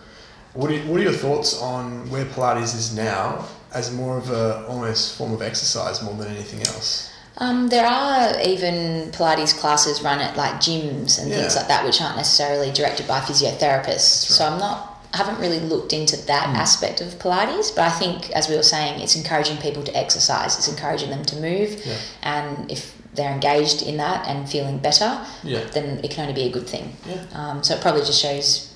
What 0.53 0.71
are, 0.71 0.77
what 0.87 0.99
are 0.99 1.03
your 1.03 1.13
thoughts 1.13 1.61
on 1.61 2.09
where 2.09 2.25
Pilates 2.25 2.75
is 2.75 2.95
now 2.95 3.45
as 3.73 3.93
more 3.93 4.17
of 4.17 4.31
a 4.31 4.65
almost 4.67 5.17
form 5.17 5.33
of 5.33 5.41
exercise 5.41 6.01
more 6.01 6.15
than 6.15 6.27
anything 6.27 6.61
else? 6.61 7.11
Um, 7.37 7.67
there 7.67 7.85
are 7.85 8.39
even 8.41 9.11
Pilates 9.11 9.57
classes 9.57 10.01
run 10.01 10.19
at 10.19 10.37
like 10.37 10.53
gyms 10.55 11.19
and 11.19 11.29
things 11.29 11.55
like 11.55 11.67
that, 11.67 11.83
which 11.83 12.01
aren't 12.01 12.15
necessarily 12.15 12.71
directed 12.71 13.07
by 13.07 13.19
physiotherapists. 13.19 14.31
So 14.31 14.45
I'm 14.45 14.57
not, 14.57 14.94
I 15.15 15.17
haven't 15.17 15.39
really 15.39 15.62
looked 15.62 15.93
into 15.93 16.17
that 16.25 16.47
Hmm. 16.49 16.56
aspect 16.58 16.99
of 16.99 17.17
Pilates, 17.19 17.73
but 17.73 17.86
I 17.86 17.89
think, 17.89 18.32
as 18.32 18.49
we 18.49 18.56
were 18.58 18.63
saying, 18.75 18.99
it's 18.99 19.15
encouraging 19.15 19.56
people 19.58 19.82
to 19.84 19.95
exercise. 19.95 20.58
It's 20.58 20.67
encouraging 20.67 21.10
them 21.10 21.23
to 21.32 21.36
move, 21.38 21.82
Yeah. 21.86 21.93
and 22.21 22.69
if 22.69 22.93
they're 23.13 23.32
engaged 23.32 23.82
in 23.82 23.95
that 23.95 24.28
and 24.28 24.49
feeling 24.49 24.78
better, 24.80 25.19
Yeah. 25.41 25.62
then 25.71 26.01
it 26.04 26.12
can 26.12 26.23
only 26.28 26.34
be 26.34 26.47
a 26.49 26.51
good 26.51 26.67
thing. 26.67 26.97
Yeah. 27.08 27.21
Um, 27.34 27.63
so 27.63 27.75
it 27.75 27.80
probably 27.82 28.01
just 28.04 28.19
shows 28.21 28.67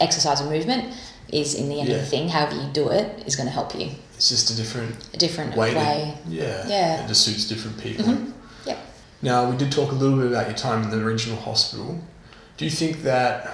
exercise 0.00 0.40
and 0.40 0.48
movement 0.48 0.94
is 1.32 1.54
in 1.56 1.68
the 1.68 1.80
end 1.80 1.88
of 1.90 1.98
the 2.00 2.06
thing. 2.06 2.28
However 2.28 2.54
you 2.54 2.68
do 2.72 2.90
it 2.90 3.24
is 3.26 3.34
going 3.34 3.48
to 3.48 3.52
help 3.52 3.74
you. 3.74 3.88
It's 4.16 4.28
just 4.28 4.50
a 4.50 4.54
different 4.54 4.94
A 5.12 5.16
different 5.16 5.56
way. 5.56 5.74
way. 5.74 6.14
To, 6.28 6.32
yeah. 6.32 6.68
Yeah. 6.68 7.04
It 7.04 7.08
just 7.08 7.22
suits 7.22 7.46
different 7.46 7.78
people. 7.78 8.16
Yep. 8.64 8.78
Now, 9.22 9.50
we 9.50 9.56
did 9.56 9.72
talk 9.72 9.90
a 9.90 9.94
little 9.96 10.18
bit 10.18 10.28
about 10.28 10.46
your 10.46 10.56
time 10.56 10.84
in 10.84 10.90
the 10.90 10.98
regional 11.04 11.38
hospital. 11.40 11.98
Do 12.58 12.64
you 12.64 12.70
think 12.70 13.02
that 13.02 13.50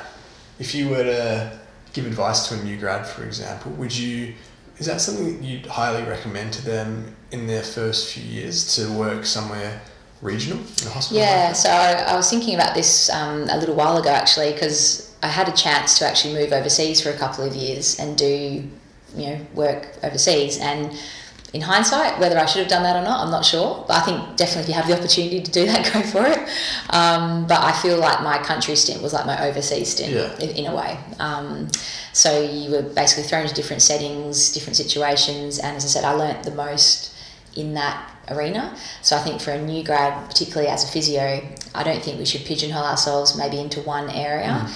if 0.58 0.74
you 0.74 0.90
were 0.90 1.04
to 1.04 1.59
give 1.92 2.06
advice 2.06 2.48
to 2.48 2.58
a 2.58 2.62
new 2.64 2.76
grad, 2.76 3.06
for 3.06 3.24
example, 3.24 3.72
would 3.72 3.96
you, 3.96 4.34
is 4.78 4.86
that 4.86 5.00
something 5.00 5.40
that 5.40 5.44
you'd 5.44 5.66
highly 5.66 6.02
recommend 6.08 6.52
to 6.54 6.64
them 6.64 7.14
in 7.30 7.46
their 7.46 7.62
first 7.62 8.12
few 8.12 8.24
years 8.24 8.74
to 8.76 8.90
work 8.92 9.24
somewhere 9.24 9.80
regional 10.22 10.58
in 10.58 10.86
a 10.86 10.90
hospital? 10.90 11.18
Yeah, 11.18 11.52
so 11.52 11.70
I, 11.70 12.12
I 12.12 12.16
was 12.16 12.28
thinking 12.28 12.54
about 12.54 12.74
this 12.74 13.10
um, 13.10 13.48
a 13.50 13.56
little 13.58 13.74
while 13.74 13.96
ago 13.96 14.10
actually 14.10 14.52
because 14.52 15.14
I 15.22 15.28
had 15.28 15.48
a 15.48 15.52
chance 15.52 15.98
to 15.98 16.06
actually 16.06 16.34
move 16.34 16.52
overseas 16.52 17.00
for 17.00 17.10
a 17.10 17.16
couple 17.16 17.44
of 17.44 17.54
years 17.54 17.98
and 17.98 18.16
do, 18.16 18.68
you 19.16 19.26
know, 19.26 19.46
work 19.54 19.96
overseas. 20.02 20.58
And 20.58 20.98
in 21.52 21.60
hindsight, 21.62 22.20
whether 22.20 22.38
I 22.38 22.46
should 22.46 22.60
have 22.60 22.68
done 22.68 22.82
that 22.84 22.94
or 22.96 23.02
not, 23.02 23.24
I'm 23.24 23.30
not 23.30 23.44
sure. 23.44 23.84
But 23.88 23.96
I 23.98 24.00
think 24.02 24.36
definitely 24.36 24.62
if 24.62 24.68
you 24.68 24.74
have 24.74 24.86
the 24.86 24.96
opportunity 24.96 25.40
to 25.42 25.50
do 25.50 25.66
that, 25.70 25.92
go 25.92 26.00
for 26.02 26.24
it. 26.26 26.38
Um, 26.90 27.46
but 27.46 27.60
I 27.60 27.72
feel 27.72 27.98
like 27.98 28.22
my 28.22 28.38
country 28.38 28.76
stint 28.76 29.02
was 29.02 29.12
like 29.12 29.26
my 29.26 29.46
overseas 29.48 29.88
stint 29.90 30.12
Yeah. 30.12 30.36
in, 30.38 30.50
in 30.56 30.66
a 30.66 30.74
way. 30.76 30.98
Um, 31.18 31.68
so 32.12 32.40
you 32.42 32.70
were 32.70 32.82
basically 32.82 33.24
thrown 33.24 33.42
into 33.42 33.54
different 33.54 33.82
settings, 33.82 34.52
different 34.52 34.76
situations, 34.76 35.58
and 35.58 35.76
as 35.76 35.84
I 35.84 35.88
said, 35.88 36.04
I 36.04 36.12
learnt 36.12 36.42
the 36.44 36.50
most 36.52 37.14
in 37.56 37.74
that 37.74 38.10
arena. 38.28 38.76
So 39.02 39.16
I 39.16 39.20
think 39.20 39.40
for 39.40 39.50
a 39.50 39.60
new 39.60 39.82
grad, 39.82 40.28
particularly 40.28 40.68
as 40.68 40.84
a 40.84 40.86
physio, 40.86 41.42
I 41.74 41.82
don't 41.82 42.02
think 42.02 42.18
we 42.18 42.24
should 42.24 42.44
pigeonhole 42.44 42.84
ourselves 42.84 43.36
maybe 43.36 43.58
into 43.58 43.80
one 43.80 44.08
area. 44.10 44.68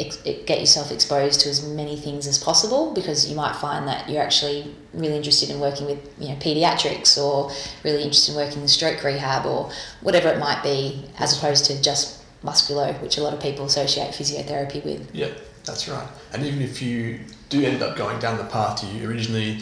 Ex- 0.00 0.16
get 0.46 0.60
yourself 0.60 0.90
exposed 0.90 1.40
to 1.42 1.48
as 1.50 1.66
many 1.68 1.96
things 1.96 2.26
as 2.26 2.38
possible 2.38 2.92
because 2.94 3.28
you 3.28 3.36
might 3.36 3.54
find 3.54 3.86
that 3.86 4.08
you're 4.08 4.22
actually 4.22 4.74
really 4.94 5.16
interested 5.16 5.50
in 5.50 5.60
working 5.60 5.86
with 5.86 5.98
you 6.18 6.28
know 6.28 6.36
pediatrics 6.36 7.18
or 7.22 7.50
really 7.84 8.02
interested 8.02 8.32
in 8.32 8.38
working 8.38 8.62
in 8.62 8.68
stroke 8.68 9.02
rehab 9.04 9.44
or 9.44 9.70
whatever 10.00 10.28
it 10.28 10.38
might 10.38 10.62
be 10.62 11.04
as 11.18 11.36
opposed 11.36 11.66
to 11.66 11.80
just 11.82 12.20
musculo, 12.42 13.00
which 13.02 13.18
a 13.18 13.22
lot 13.22 13.34
of 13.34 13.40
people 13.40 13.64
associate 13.66 14.12
physiotherapy 14.12 14.84
with. 14.84 15.14
Yeah, 15.14 15.28
that's 15.64 15.88
right. 15.88 16.08
And 16.32 16.44
even 16.44 16.62
if 16.62 16.80
you 16.80 17.20
do 17.48 17.62
end 17.62 17.82
up 17.82 17.96
going 17.96 18.18
down 18.18 18.38
the 18.38 18.44
path 18.44 18.82
you 18.84 19.08
originally 19.08 19.58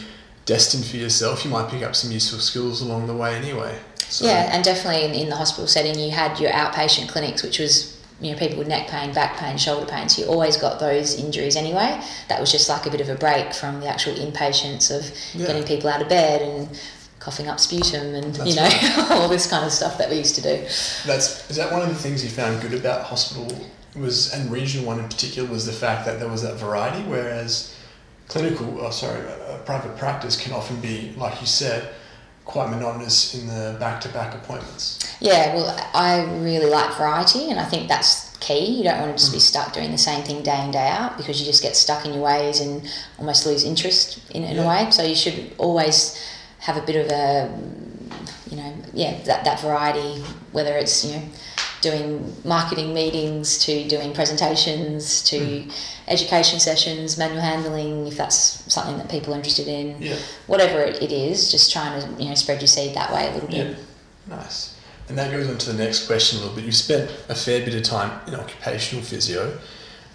destined 0.46 0.84
for 0.84 0.96
yourself, 0.96 1.44
you 1.44 1.50
might 1.50 1.68
pick 1.68 1.82
up 1.82 1.94
some 1.94 2.10
useful 2.10 2.38
skills 2.38 2.80
along 2.80 3.06
the 3.06 3.14
way 3.14 3.34
anyway. 3.34 3.78
So. 4.08 4.24
Yeah, 4.24 4.48
and 4.54 4.64
definitely 4.64 5.04
in, 5.04 5.12
in 5.12 5.28
the 5.28 5.36
hospital 5.36 5.66
setting, 5.66 5.98
you 5.98 6.10
had 6.10 6.40
your 6.40 6.50
outpatient 6.50 7.08
clinics, 7.08 7.42
which 7.42 7.58
was 7.58 7.97
you 8.20 8.32
know 8.32 8.38
people 8.38 8.58
with 8.58 8.68
neck 8.68 8.88
pain, 8.88 9.12
back 9.12 9.36
pain, 9.36 9.56
shoulder 9.56 9.86
pain. 9.86 10.08
So 10.08 10.22
you 10.22 10.28
always 10.28 10.56
got 10.56 10.80
those 10.80 11.18
injuries 11.18 11.56
anyway. 11.56 12.00
That 12.28 12.40
was 12.40 12.50
just 12.50 12.68
like 12.68 12.86
a 12.86 12.90
bit 12.90 13.00
of 13.00 13.08
a 13.08 13.14
break 13.14 13.54
from 13.54 13.80
the 13.80 13.86
actual 13.86 14.14
inpatients 14.14 14.90
of 14.94 15.12
yeah. 15.34 15.46
getting 15.46 15.64
people 15.64 15.88
out 15.88 16.02
of 16.02 16.08
bed 16.08 16.42
and 16.42 16.80
coughing 17.20 17.48
up 17.48 17.60
sputum 17.60 18.14
and 18.14 18.34
That's 18.34 18.50
you 18.50 18.56
know 18.56 18.62
right. 18.62 19.10
all 19.10 19.28
this 19.28 19.48
kind 19.48 19.64
of 19.64 19.72
stuff 19.72 19.98
that 19.98 20.10
we 20.10 20.16
used 20.16 20.34
to 20.36 20.42
do. 20.42 20.56
That's 21.06 21.48
is 21.50 21.56
that 21.56 21.70
one 21.72 21.82
of 21.82 21.88
the 21.88 21.94
things 21.94 22.24
you 22.24 22.30
found 22.30 22.60
good 22.60 22.74
about 22.74 23.04
hospital 23.04 23.46
was 23.94 24.32
and 24.32 24.50
regional 24.50 24.86
one 24.86 24.98
in 24.98 25.04
particular 25.06 25.48
was 25.48 25.66
the 25.66 25.72
fact 25.72 26.04
that 26.06 26.18
there 26.20 26.28
was 26.28 26.42
that 26.42 26.56
variety, 26.56 27.02
whereas 27.08 27.74
clinical, 28.28 28.80
oh 28.80 28.90
sorry, 28.90 29.26
uh, 29.26 29.58
private 29.58 29.96
practice 29.96 30.40
can 30.40 30.52
often 30.52 30.80
be 30.80 31.12
like 31.16 31.40
you 31.40 31.46
said 31.46 31.94
quite 32.48 32.70
monotonous 32.70 33.34
in 33.34 33.46
the 33.46 33.76
back-to-back 33.78 34.34
appointments. 34.34 34.98
Yeah, 35.20 35.54
well, 35.54 35.90
I 35.94 36.24
really 36.42 36.70
like 36.70 36.96
variety, 36.96 37.50
and 37.50 37.60
I 37.60 37.64
think 37.64 37.88
that's 37.88 38.34
key. 38.38 38.78
You 38.78 38.84
don't 38.84 39.00
want 39.00 39.12
to 39.12 39.18
just 39.22 39.32
be 39.32 39.38
mm. 39.38 39.42
stuck 39.42 39.74
doing 39.74 39.92
the 39.92 39.98
same 39.98 40.24
thing 40.24 40.42
day 40.42 40.64
in 40.64 40.70
day 40.70 40.88
out 40.88 41.18
because 41.18 41.38
you 41.38 41.46
just 41.46 41.62
get 41.62 41.76
stuck 41.76 42.06
in 42.06 42.14
your 42.14 42.22
ways 42.22 42.60
and 42.60 42.90
almost 43.18 43.44
lose 43.46 43.64
interest 43.64 44.18
in 44.30 44.44
in 44.44 44.56
yeah. 44.56 44.62
a 44.62 44.68
way. 44.68 44.90
So 44.90 45.02
you 45.02 45.14
should 45.14 45.52
always 45.58 46.18
have 46.60 46.78
a 46.78 46.80
bit 46.80 46.96
of 46.96 47.12
a, 47.12 47.54
you 48.50 48.56
know, 48.56 48.72
yeah, 48.94 49.22
that, 49.24 49.44
that 49.44 49.60
variety, 49.60 50.22
whether 50.52 50.74
it's 50.74 51.04
you 51.04 51.16
know 51.16 51.22
doing 51.82 52.34
marketing 52.44 52.94
meetings 52.94 53.58
to 53.58 53.86
doing 53.88 54.14
presentations 54.14 55.22
to 55.24 55.38
mm. 55.38 55.72
Education 56.08 56.58
sessions, 56.60 57.18
manual 57.18 57.40
handling, 57.40 58.06
if 58.06 58.16
that's 58.16 58.72
something 58.72 58.96
that 58.98 59.10
people 59.10 59.34
are 59.34 59.36
interested 59.36 59.68
in. 59.68 60.00
Yeah. 60.00 60.16
Whatever 60.46 60.80
it 60.80 61.12
is, 61.12 61.50
just 61.50 61.72
trying 61.72 62.00
to 62.00 62.22
you 62.22 62.28
know 62.28 62.34
spread 62.34 62.60
your 62.60 62.68
seed 62.68 62.94
that 62.94 63.12
way 63.12 63.28
a 63.28 63.32
little 63.32 63.48
bit. 63.48 63.76
Yeah. 64.28 64.36
Nice. 64.36 64.78
And 65.08 65.16
that 65.16 65.30
goes 65.30 65.48
on 65.48 65.56
to 65.58 65.72
the 65.72 65.82
next 65.82 66.06
question 66.06 66.38
a 66.38 66.42
little 66.42 66.56
bit. 66.56 66.64
You've 66.64 66.74
spent 66.74 67.10
a 67.28 67.34
fair 67.34 67.64
bit 67.64 67.74
of 67.74 67.82
time 67.82 68.20
in 68.26 68.34
occupational 68.34 69.02
physio. 69.02 69.58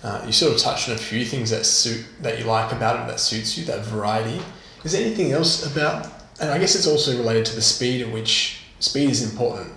Uh, 0.04 0.22
you 0.26 0.32
sort 0.32 0.54
of 0.54 0.60
touched 0.60 0.90
on 0.90 0.96
a 0.96 0.98
few 0.98 1.26
things 1.26 1.50
that 1.50 1.66
suit 1.66 2.06
that 2.22 2.38
you 2.38 2.46
like 2.46 2.72
about 2.72 3.04
it 3.04 3.12
that 3.12 3.20
suits 3.20 3.58
you, 3.58 3.66
that 3.66 3.86
variety. 3.86 4.40
Is 4.84 4.92
there 4.92 5.04
anything 5.04 5.32
else 5.32 5.66
about? 5.66 6.12
And 6.40 6.52
I 6.52 6.60
guess 6.60 6.76
it's 6.76 6.88
also 6.88 7.18
related 7.18 7.46
to 7.48 7.56
the 7.56 7.62
speed 7.62 8.02
at 8.02 8.12
which 8.12 8.66
speed 8.80 9.10
is 9.10 9.24
important. 9.32 9.72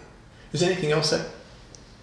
Is 0.53 0.61
there 0.61 0.71
anything 0.71 0.91
else 0.91 1.11
that 1.11 1.29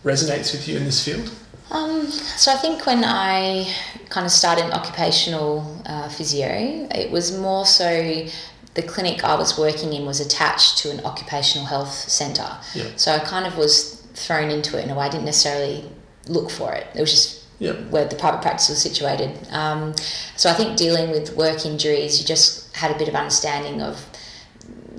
resonates 0.04 0.54
with 0.54 0.68
you 0.68 0.78
in 0.78 0.86
this 0.86 1.04
field? 1.04 1.30
Um, 1.74 2.06
so 2.08 2.52
I 2.52 2.56
think 2.56 2.86
when 2.86 3.04
I 3.04 3.68
kind 4.10 4.26
of 4.26 4.32
started 4.32 4.66
occupational 4.72 5.82
uh, 5.88 6.08
physio, 6.08 6.88
it 6.92 7.12
was 7.12 7.36
more 7.38 7.66
so 7.66 8.28
the 8.76 8.84
clinic 8.84 9.24
I 9.24 9.36
was 9.36 9.58
working 9.58 9.92
in 9.94 10.06
was 10.06 10.20
attached 10.20 10.78
to 10.80 10.92
an 10.92 11.04
occupational 11.04 11.66
health 11.66 11.94
centre. 11.94 12.58
Yeah. 12.76 12.90
So 12.96 13.12
I 13.12 13.20
kind 13.20 13.48
of 13.48 13.58
was 13.58 14.02
thrown 14.14 14.52
into 14.52 14.80
it 14.80 14.86
in 14.86 14.92
a 14.92 14.96
way 14.96 15.06
I 15.06 15.10
didn't 15.10 15.26
necessarily 15.26 15.90
look 16.28 16.52
for 16.52 16.74
it. 16.74 16.88
It 16.96 17.02
was 17.02 17.12
just 17.12 17.44
yep. 17.58 17.90
where 17.90 18.06
the 18.06 18.16
private 18.16 18.44
practice 18.44 18.70
was 18.70 18.82
situated. 18.82 19.32
Um, 19.52 19.96
so 20.36 20.50
I 20.50 20.54
think 20.54 20.78
dealing 20.78 21.10
with 21.10 21.36
work 21.36 21.66
injuries, 21.66 22.20
you 22.20 22.26
just 22.26 22.76
had 22.76 22.92
a 22.92 22.98
bit 22.98 23.08
of 23.08 23.16
understanding 23.16 23.82
of 23.82 24.06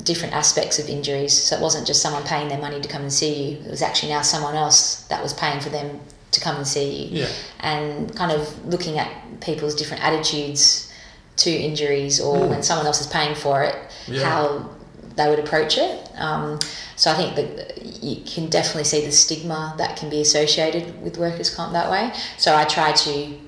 different 0.03 0.35
aspects 0.35 0.79
of 0.81 0.89
injuries. 0.89 1.33
So 1.33 1.57
it 1.57 1.63
wasn't 1.63 1.87
just 1.87 2.03
someone 2.03 2.25
paying 2.25 2.49
their 2.49 2.61
money 2.61 2.81
to 2.81 2.89
come 2.89 3.03
and 3.03 3.13
see 3.13 3.53
you. 3.53 3.59
It 3.59 3.71
was 3.71 3.83
actually 3.83 4.11
now 4.11 4.23
someone 4.23 4.57
else 4.57 5.03
that 5.05 5.23
was 5.23 5.33
paying 5.33 5.61
for 5.61 5.71
them 5.71 6.01
to 6.35 6.41
come 6.41 6.57
and 6.57 6.67
see 6.67 7.07
you. 7.07 7.21
Yeah. 7.21 7.29
And 7.61 8.15
kind 8.15 8.33
of 8.33 8.67
looking 8.67 8.99
at 8.99 9.11
people's 9.41 9.75
different 9.75 10.05
attitudes 10.05 10.93
to 11.37 11.51
injuries 11.51 12.21
or 12.21 12.37
mm. 12.37 12.49
when 12.49 12.63
someone 12.63 12.87
else 12.87 13.01
is 13.01 13.07
paying 13.07 13.35
for 13.35 13.63
it, 13.63 13.77
yeah. 14.07 14.23
how 14.25 14.71
they 15.17 15.29
would 15.29 15.39
approach 15.39 15.79
it. 15.79 16.11
Um, 16.17 16.59
so 16.97 17.11
I 17.11 17.15
think 17.15 17.37
that 17.37 17.83
you 18.03 18.23
can 18.25 18.49
definitely 18.49 18.85
see 18.85 19.05
the 19.05 19.13
stigma 19.13 19.75
that 19.79 19.97
can 19.97 20.11
be 20.11 20.21
associated 20.21 21.03
with 21.03 21.19
workers' 21.19 21.55
comp 21.55 21.73
that 21.73 21.91
way. 21.91 22.13
So 22.39 22.55
I 22.55 22.65
try 22.65 22.93
to 22.93 23.39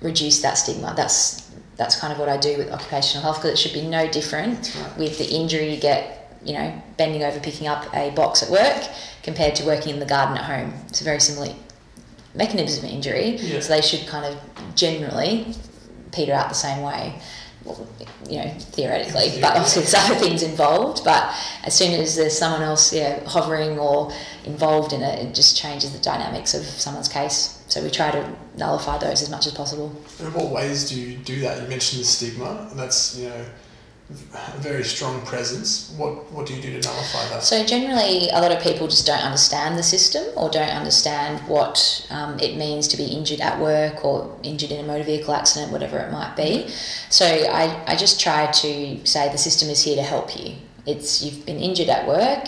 reduce 0.00 0.42
that 0.42 0.54
stigma. 0.54 0.94
That's 0.96 1.42
that's 1.76 1.98
kind 1.98 2.12
of 2.12 2.20
what 2.20 2.28
I 2.28 2.36
do 2.36 2.56
with 2.56 2.70
occupational 2.70 3.22
health 3.22 3.38
because 3.38 3.50
it 3.50 3.58
should 3.58 3.72
be 3.72 3.84
no 3.84 4.08
different 4.08 4.76
right. 4.80 4.96
with 4.96 5.18
the 5.18 5.28
injury 5.28 5.74
you 5.74 5.80
get, 5.80 6.38
you 6.44 6.52
know, 6.52 6.82
bending 6.96 7.24
over 7.24 7.40
picking 7.40 7.66
up 7.66 7.92
a 7.92 8.10
box 8.10 8.44
at 8.44 8.50
work 8.50 8.84
compared 9.24 9.56
to 9.56 9.66
working 9.66 9.92
in 9.92 9.98
the 9.98 10.06
garden 10.06 10.36
at 10.36 10.44
home. 10.44 10.72
It's 10.86 11.00
a 11.00 11.04
very 11.04 11.18
similar 11.18 11.52
mechanism 12.34 12.84
of 12.84 12.90
injury, 12.90 13.36
yeah. 13.36 13.60
so 13.60 13.74
they 13.74 13.82
should 13.82 14.06
kind 14.06 14.24
of 14.24 14.74
generally 14.74 15.54
peter 16.12 16.32
out 16.32 16.48
the 16.48 16.54
same 16.54 16.82
way. 16.82 17.20
you 18.28 18.38
know, 18.38 18.54
theoretically, 18.58 19.28
yeah. 19.28 19.40
but 19.40 19.56
obviously 19.56 19.82
there's 19.82 19.94
other 19.94 20.14
things 20.16 20.42
involved. 20.42 21.02
But 21.02 21.34
as 21.64 21.74
soon 21.74 21.98
as 21.98 22.14
there's 22.14 22.36
someone 22.36 22.62
else, 22.62 22.92
yeah, 22.92 23.24
hovering 23.26 23.78
or 23.78 24.12
involved 24.44 24.92
in 24.92 25.02
it, 25.02 25.26
it 25.26 25.34
just 25.34 25.56
changes 25.56 25.92
the 25.92 25.98
dynamics 25.98 26.52
of 26.52 26.62
someone's 26.62 27.08
case. 27.08 27.62
So 27.68 27.82
we 27.82 27.90
try 27.90 28.10
to 28.10 28.36
nullify 28.56 28.98
those 28.98 29.22
as 29.22 29.30
much 29.30 29.46
as 29.46 29.54
possible. 29.54 29.96
In 30.20 30.32
what 30.34 30.50
ways 30.50 30.88
do 30.90 31.00
you 31.00 31.16
do 31.16 31.40
that? 31.40 31.62
You 31.62 31.68
mentioned 31.68 32.02
the 32.02 32.06
stigma. 32.06 32.68
And 32.70 32.78
that's 32.78 33.16
you 33.16 33.28
know 33.30 33.44
a 34.10 34.58
very 34.58 34.84
strong 34.84 35.24
presence. 35.24 35.90
What 35.96 36.30
what 36.30 36.46
do 36.46 36.54
you 36.54 36.60
do 36.60 36.78
to 36.78 36.88
nullify 36.88 37.26
that? 37.30 37.42
So 37.42 37.64
generally, 37.64 38.28
a 38.28 38.40
lot 38.40 38.52
of 38.52 38.62
people 38.62 38.86
just 38.86 39.06
don't 39.06 39.22
understand 39.22 39.78
the 39.78 39.82
system 39.82 40.24
or 40.36 40.50
don't 40.50 40.68
understand 40.68 41.40
what 41.48 42.06
um, 42.10 42.38
it 42.38 42.56
means 42.56 42.86
to 42.88 42.96
be 42.98 43.06
injured 43.06 43.40
at 43.40 43.58
work 43.58 44.04
or 44.04 44.38
injured 44.42 44.72
in 44.72 44.84
a 44.84 44.86
motor 44.86 45.04
vehicle 45.04 45.32
accident, 45.32 45.72
whatever 45.72 45.98
it 45.98 46.12
might 46.12 46.36
be. 46.36 46.68
So 47.08 47.24
I, 47.24 47.82
I 47.86 47.96
just 47.96 48.20
try 48.20 48.50
to 48.50 49.06
say 49.06 49.32
the 49.32 49.38
system 49.38 49.70
is 49.70 49.82
here 49.82 49.96
to 49.96 50.02
help 50.02 50.38
you. 50.38 50.56
It's 50.86 51.22
you've 51.22 51.46
been 51.46 51.58
injured 51.58 51.88
at 51.88 52.06
work 52.06 52.46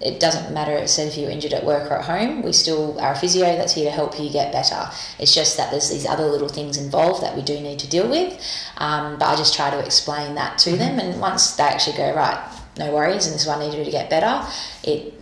it 0.00 0.20
doesn't 0.20 0.54
matter 0.54 0.72
it 0.72 0.88
said 0.88 1.08
if 1.08 1.16
you're 1.16 1.30
injured 1.30 1.52
at 1.52 1.64
work 1.64 1.90
or 1.90 1.96
at 1.96 2.04
home 2.04 2.42
we 2.42 2.52
still 2.52 2.98
are 3.00 3.12
a 3.12 3.16
physio 3.16 3.56
that's 3.56 3.74
here 3.74 3.84
to 3.84 3.90
help 3.90 4.18
you 4.18 4.30
get 4.30 4.52
better. 4.52 4.88
It's 5.18 5.34
just 5.34 5.56
that 5.56 5.70
there's 5.70 5.90
these 5.90 6.06
other 6.06 6.26
little 6.26 6.48
things 6.48 6.76
involved 6.76 7.22
that 7.22 7.36
we 7.36 7.42
do 7.42 7.58
need 7.60 7.78
to 7.80 7.88
deal 7.88 8.08
with 8.08 8.40
um, 8.78 9.18
but 9.18 9.26
i 9.26 9.36
just 9.36 9.54
try 9.54 9.70
to 9.70 9.78
explain 9.84 10.34
that 10.34 10.58
to 10.58 10.76
them 10.76 10.98
and 10.98 11.20
once 11.20 11.56
they 11.56 11.64
actually 11.64 11.96
go 11.96 12.14
right 12.14 12.38
no 12.78 12.92
worries 12.92 13.26
and 13.26 13.34
this 13.34 13.42
is 13.42 13.48
what 13.48 13.58
i 13.58 13.64
need 13.64 13.72
to 13.72 13.78
do 13.78 13.84
to 13.84 13.90
get 13.90 14.08
better 14.08 14.46
it 14.84 15.14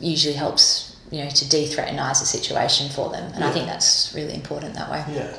usually 0.00 0.34
helps 0.34 0.96
you 1.10 1.22
know 1.22 1.30
to 1.30 1.48
de-threatenize 1.48 2.20
the 2.20 2.26
situation 2.26 2.88
for 2.90 3.10
them 3.10 3.24
and 3.32 3.40
yeah. 3.40 3.48
i 3.48 3.52
think 3.52 3.66
that's 3.66 4.12
really 4.14 4.34
important 4.34 4.74
that 4.74 4.90
way. 4.90 5.04
Yeah. 5.14 5.36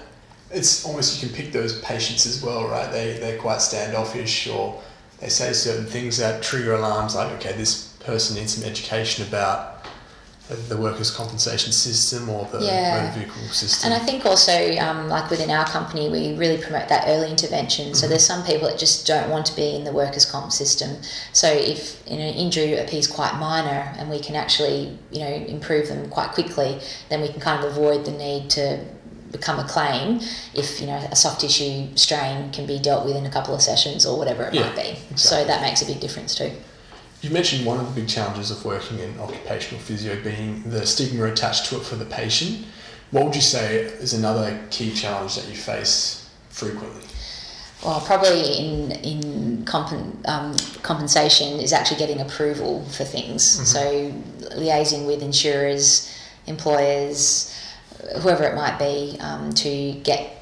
It's 0.51 0.85
almost 0.85 1.21
you 1.21 1.27
can 1.27 1.35
pick 1.35 1.51
those 1.51 1.81
patients 1.81 2.25
as 2.25 2.41
well 2.41 2.67
right? 2.67 2.89
They, 2.91 3.17
they're 3.17 3.39
quite 3.39 3.61
standoffish 3.61 4.47
or 4.47 4.81
they 5.19 5.29
say 5.29 5.53
certain 5.53 5.85
things 5.85 6.17
that 6.17 6.43
trigger 6.43 6.73
alarms 6.73 7.15
like 7.15 7.31
okay 7.33 7.53
this 7.53 7.94
person 8.05 8.37
needs 8.37 8.55
some 8.55 8.63
education 8.63 9.27
about 9.27 9.75
the 10.69 10.77
workers' 10.77 11.09
compensation 11.09 11.71
system 11.71 12.29
or 12.29 12.45
the 12.51 12.63
yeah. 12.63 13.01
motor 13.01 13.19
vehicle 13.19 13.41
system. 13.51 13.91
And 13.91 13.99
I 13.99 14.05
think 14.05 14.27
also, 14.27 14.77
um, 14.77 15.09
like 15.09 15.31
within 15.31 15.49
our 15.49 15.65
company, 15.65 16.07
we 16.07 16.35
really 16.35 16.61
promote 16.61 16.87
that 16.89 17.05
early 17.07 17.31
intervention. 17.31 17.85
Mm-hmm. 17.85 17.95
So 17.95 18.07
there's 18.07 18.25
some 18.25 18.43
people 18.45 18.67
that 18.67 18.77
just 18.77 19.07
don't 19.07 19.31
want 19.31 19.47
to 19.47 19.55
be 19.55 19.75
in 19.75 19.83
the 19.83 19.91
workers' 19.91 20.25
comp 20.25 20.51
system. 20.51 20.97
So 21.33 21.51
if 21.51 21.99
you 22.07 22.17
know, 22.17 22.25
an 22.25 22.35
injury 22.35 22.75
appears 22.75 23.07
quite 23.07 23.35
minor 23.39 23.91
and 23.97 24.07
we 24.07 24.19
can 24.19 24.35
actually 24.35 24.95
you 25.11 25.19
know 25.19 25.33
improve 25.33 25.87
them 25.87 26.09
quite 26.09 26.31
quickly, 26.31 26.79
then 27.09 27.21
we 27.21 27.29
can 27.29 27.41
kind 27.41 27.63
of 27.63 27.71
avoid 27.71 28.05
the 28.05 28.11
need 28.11 28.51
to 28.51 28.85
become 29.31 29.59
a 29.59 29.67
claim 29.67 30.21
if 30.53 30.79
you 30.79 30.85
know 30.85 30.97
a 31.11 31.15
soft 31.15 31.41
tissue 31.41 31.87
strain 31.95 32.51
can 32.51 32.67
be 32.67 32.77
dealt 32.77 33.03
with 33.03 33.15
in 33.15 33.25
a 33.25 33.31
couple 33.31 33.53
of 33.55 33.61
sessions 33.61 34.05
or 34.05 34.17
whatever 34.17 34.43
it 34.43 34.53
yeah, 34.53 34.61
might 34.61 34.75
be. 34.75 34.89
Exactly. 34.89 35.17
So 35.17 35.43
that 35.45 35.61
makes 35.63 35.81
a 35.81 35.87
big 35.87 35.99
difference 35.99 36.35
too. 36.35 36.51
You 37.25 37.31
mentioned 37.31 37.65
one 37.65 37.79
of 37.79 37.87
the 37.87 38.01
big 38.01 38.07
challenges 38.07 38.51
of 38.51 38.63
working 38.63 38.99
in 38.99 39.19
occupational 39.19 39.81
physio 39.81 40.21
being 40.21 40.61
the 40.69 40.85
stigma 40.85 41.23
attached 41.25 41.65
to 41.65 41.77
it 41.77 41.83
for 41.83 41.95
the 41.95 42.05
patient. 42.05 42.67
What 43.09 43.25
would 43.25 43.35
you 43.35 43.41
say 43.41 43.77
is 43.77 44.13
another 44.13 44.61
key 44.69 44.93
challenge 44.93 45.35
that 45.35 45.47
you 45.47 45.55
face 45.55 46.29
frequently? 46.49 47.01
Well, 47.83 47.99
probably 48.01 48.59
in 48.59 48.91
in 48.91 49.65
compen, 49.65 50.27
um, 50.27 50.55
compensation 50.83 51.59
is 51.59 51.73
actually 51.73 51.97
getting 51.97 52.21
approval 52.21 52.85
for 52.89 53.05
things. 53.05 53.41
Mm-hmm. 53.43 53.65
So 53.65 54.59
liaising 54.59 55.07
with 55.07 55.23
insurers, 55.23 56.15
employers, 56.45 57.51
whoever 58.21 58.43
it 58.43 58.53
might 58.53 58.77
be, 58.77 59.17
um, 59.19 59.51
to 59.53 59.93
get 60.03 60.34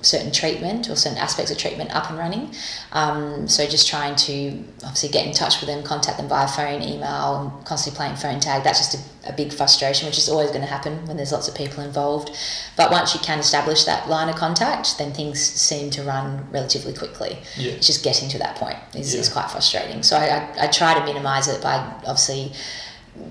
certain 0.00 0.30
treatment 0.30 0.88
or 0.88 0.96
certain 0.96 1.18
aspects 1.18 1.50
of 1.50 1.58
treatment 1.58 1.94
up 1.94 2.08
and 2.08 2.18
running. 2.18 2.54
Um, 2.92 3.48
so 3.48 3.66
just 3.66 3.88
trying 3.88 4.14
to 4.16 4.62
obviously 4.84 5.08
get 5.08 5.26
in 5.26 5.32
touch 5.32 5.60
with 5.60 5.68
them, 5.68 5.82
contact 5.82 6.18
them 6.18 6.28
via 6.28 6.46
phone, 6.46 6.82
email, 6.82 7.52
and 7.56 7.66
constantly 7.66 7.96
playing 7.96 8.16
phone 8.16 8.40
tag. 8.40 8.62
That's 8.62 8.78
just 8.78 8.94
a, 9.24 9.32
a 9.32 9.36
big 9.36 9.52
frustration, 9.52 10.06
which 10.06 10.18
is 10.18 10.28
always 10.28 10.50
going 10.50 10.62
to 10.62 10.68
happen 10.68 11.06
when 11.06 11.16
there's 11.16 11.32
lots 11.32 11.48
of 11.48 11.54
people 11.54 11.82
involved. 11.82 12.30
But 12.76 12.90
once 12.90 13.14
you 13.14 13.20
can 13.20 13.38
establish 13.38 13.84
that 13.84 14.08
line 14.08 14.28
of 14.28 14.36
contact, 14.36 14.98
then 14.98 15.12
things 15.12 15.40
seem 15.40 15.90
to 15.90 16.02
run 16.02 16.46
relatively 16.52 16.94
quickly. 16.94 17.38
Yeah. 17.56 17.72
It's 17.72 17.86
just 17.86 18.04
getting 18.04 18.28
to 18.30 18.38
that 18.38 18.56
point 18.56 18.78
is, 18.94 19.14
yeah. 19.14 19.20
is 19.20 19.28
quite 19.28 19.50
frustrating. 19.50 20.02
So 20.02 20.16
I, 20.16 20.26
I, 20.26 20.64
I 20.64 20.66
try 20.68 20.94
to 20.98 21.04
minimise 21.04 21.48
it 21.48 21.62
by 21.62 21.76
obviously 22.06 22.52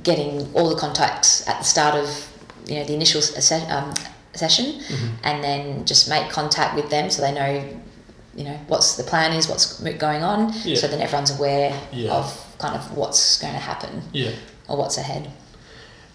getting 0.03 0.53
all 0.53 0.69
the 0.69 0.75
contacts 0.75 1.47
at 1.47 1.57
the 1.59 1.63
start 1.63 1.95
of 1.95 2.33
you 2.67 2.75
know 2.75 2.83
the 2.83 2.93
initial 2.93 3.21
um, 3.69 3.93
session, 4.37 4.65
Mm-hmm. 4.65 5.07
and 5.23 5.43
then 5.43 5.85
just 5.85 6.09
make 6.09 6.29
contact 6.29 6.75
with 6.75 6.89
them 6.89 7.09
so 7.09 7.21
they 7.21 7.33
know, 7.33 7.63
you 8.35 8.43
know, 8.43 8.57
what's 8.67 8.95
the 8.97 9.03
plan 9.03 9.33
is, 9.33 9.47
what's 9.47 9.79
going 9.81 10.23
on, 10.23 10.53
Yeah. 10.63 10.75
so 10.77 10.87
then 10.87 11.01
everyone's 11.01 11.31
aware 11.37 11.73
Yeah. 11.91 12.11
of 12.13 12.25
kind 12.59 12.75
of 12.75 12.95
what's 12.97 13.39
going 13.41 13.53
to 13.53 13.59
happen 13.59 14.03
Yeah. 14.13 14.31
or 14.67 14.77
what's 14.77 14.97
ahead. 14.97 15.31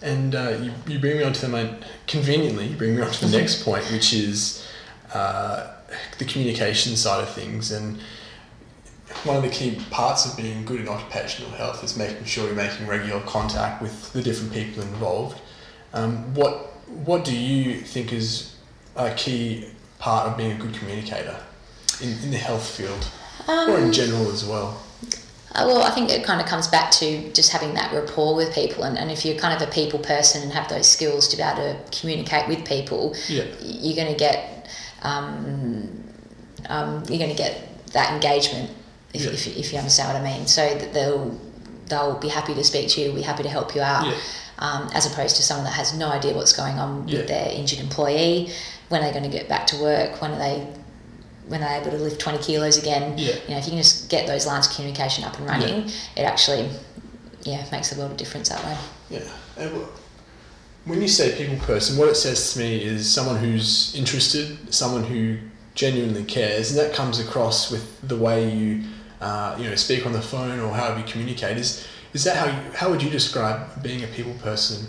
And 0.00 0.35
uh, 0.35 0.50
you, 0.61 0.72
you 0.88 0.98
bring 0.98 1.18
me 1.18 1.22
on 1.22 1.32
to 1.32 1.40
the 1.42 1.48
main, 1.48 1.76
conveniently, 2.08 2.66
you 2.66 2.76
bring 2.76 2.96
me 2.96 3.02
on 3.02 3.11
to 3.12 3.26
the 3.26 3.37
next 3.38 3.64
point, 3.64 3.85
which 3.92 4.12
is 4.12 4.66
uh, 5.14 5.68
the 6.18 6.24
communication 6.24 6.96
side 6.96 7.22
of 7.22 7.28
things. 7.32 7.70
And 7.70 7.98
one 9.24 9.37
of 9.37 9.42
the 9.44 9.48
key 9.50 9.78
parts 9.90 10.26
of 10.26 10.37
being 10.37 10.64
good 10.64 10.80
in 10.80 10.88
occupational 10.88 11.52
health 11.52 11.85
is 11.85 11.96
making 11.96 12.24
sure 12.24 12.46
you're 12.46 12.54
making 12.56 12.87
regular 12.88 13.20
contact 13.20 13.80
with 13.82 14.12
the 14.12 14.22
different 14.22 14.52
people 14.52 14.82
involved. 14.82 15.38
Um, 15.92 16.35
what 16.35 16.71
what 17.05 17.24
do 17.24 17.35
you 17.37 17.81
think 17.81 18.12
is 18.12 18.55
a 18.96 19.12
key 19.14 19.66
part 19.98 20.28
of 20.28 20.37
being 20.37 20.52
a 20.52 20.55
good 20.57 20.74
communicator 20.74 21.37
in, 22.00 22.11
in 22.24 22.31
the 22.31 22.37
health 22.38 22.68
field 22.68 23.07
or 23.48 23.78
in 23.78 23.92
general 23.92 24.31
as 24.31 24.44
well? 24.44 24.83
Uh, 25.55 25.64
well, 25.66 25.83
I 25.83 25.90
think 25.90 26.11
it 26.11 26.24
kind 26.24 26.40
of 26.40 26.46
comes 26.46 26.66
back 26.68 26.90
to 26.92 27.31
just 27.35 27.52
having 27.52 27.74
that 27.74 27.92
rapport 27.92 28.35
with 28.35 28.55
people, 28.55 28.85
and, 28.85 28.96
and 28.96 29.11
if 29.11 29.22
you're 29.24 29.37
kind 29.38 29.55
of 29.61 29.68
a 29.68 29.70
people 29.70 29.98
person 29.98 30.42
and 30.42 30.50
have 30.52 30.66
those 30.70 30.88
skills 30.88 31.28
to 31.28 31.37
be 31.37 31.42
able 31.42 31.57
to 31.59 31.76
communicate 32.00 32.48
with 32.48 32.64
people, 32.66 33.14
Yeah. 33.28 33.44
you're 33.61 33.94
going 33.96 34.11
to 34.11 34.18
get 34.18 34.66
um, 35.02 35.88
um, 36.68 37.02
you're 37.09 37.18
going 37.18 37.31
to 37.31 37.37
get 37.37 37.68
that 37.92 38.12
engagement 38.14 38.70
if, 39.12 39.22
Yeah. 39.22 39.31
if, 39.33 39.46
if 39.46 39.72
you 39.72 39.78
understand 39.78 40.09
what 40.14 40.16
I 40.22 40.24
mean. 40.38 40.46
So 40.46 40.62
that 40.74 40.94
they'll 40.94 41.38
they'll 41.88 42.18
be 42.18 42.28
happy 42.28 42.55
to 42.55 42.64
speak 42.64 42.88
to 42.90 43.00
you, 43.02 43.12
be 43.12 43.20
happy 43.22 43.42
to 43.42 43.48
help 43.50 43.74
you 43.74 43.83
out, 43.83 44.07
Yeah. 44.07 44.14
Um, 44.59 44.88
as 44.95 45.07
opposed 45.11 45.37
to 45.37 45.43
someone 45.43 45.65
that 45.65 45.73
has 45.75 45.95
no 45.95 46.09
idea 46.09 46.35
what's 46.35 46.53
going 46.53 46.79
on 46.79 47.09
Yeah. 47.09 47.19
with 47.19 47.29
their 47.29 47.51
injured 47.51 47.81
employee. 47.81 48.51
When 48.88 49.03
are 49.03 49.07
they 49.07 49.11
going 49.19 49.31
to 49.31 49.37
get 49.38 49.49
back 49.49 49.67
to 49.69 49.77
work? 49.81 50.21
When 50.21 50.33
are 50.33 50.38
they 50.38 50.67
when 51.49 51.61
they're 51.61 51.81
able 51.81 51.91
to 51.91 51.97
lift 51.99 52.21
20 52.21 52.38
kilos 52.38 52.77
again? 52.79 53.19
Yeah. 53.19 53.35
You 53.49 53.51
know, 53.51 53.59
if 53.59 53.65
you 53.65 53.71
can 53.73 53.79
just 53.79 54.09
get 54.09 54.27
those 54.27 54.47
lines 54.47 54.69
of 54.69 54.75
communication 54.75 55.25
up 55.25 55.37
and 55.38 55.47
running, 55.47 55.88
it 56.17 56.23
actually 56.23 56.69
yeah 57.43 57.65
makes 57.73 57.95
a 57.95 57.99
world 57.99 58.12
of 58.12 58.17
difference 58.17 58.49
that 58.51 58.62
way. 58.65 58.77
Yeah. 59.11 59.29
And 59.57 59.71
wh- 59.71 60.88
when 60.88 61.01
you 61.03 61.09
say 61.09 61.37
people 61.37 61.57
person, 61.65 61.97
what 61.97 62.09
it 62.09 62.17
says 62.17 62.53
to 62.53 62.59
me 62.61 62.83
is 62.83 63.11
someone 63.12 63.37
who's 63.37 63.95
interested, 63.95 64.73
someone 64.75 65.05
who 65.05 65.38
genuinely 65.75 66.25
cares, 66.25 66.71
and 66.71 66.79
that 66.79 66.95
comes 66.95 67.19
across 67.19 67.71
with 67.71 68.01
the 68.07 68.17
way 68.17 68.53
you, 68.53 68.85
uh, 69.21 69.57
you 69.59 69.69
know, 69.69 69.75
speak 69.75 70.05
on 70.07 70.12
the 70.12 70.21
phone 70.23 70.59
or 70.61 70.73
however 70.75 70.99
you 71.01 71.05
communicate. 71.07 71.57
Is 71.57 71.87
is 72.12 72.25
that 72.25 72.37
how 72.37 72.46
you, 72.46 72.72
how 72.75 72.90
would 72.90 73.03
you 73.03 73.11
describe 73.11 73.83
being 73.83 74.05
a 74.05 74.07
people 74.07 74.35
person? 74.35 74.87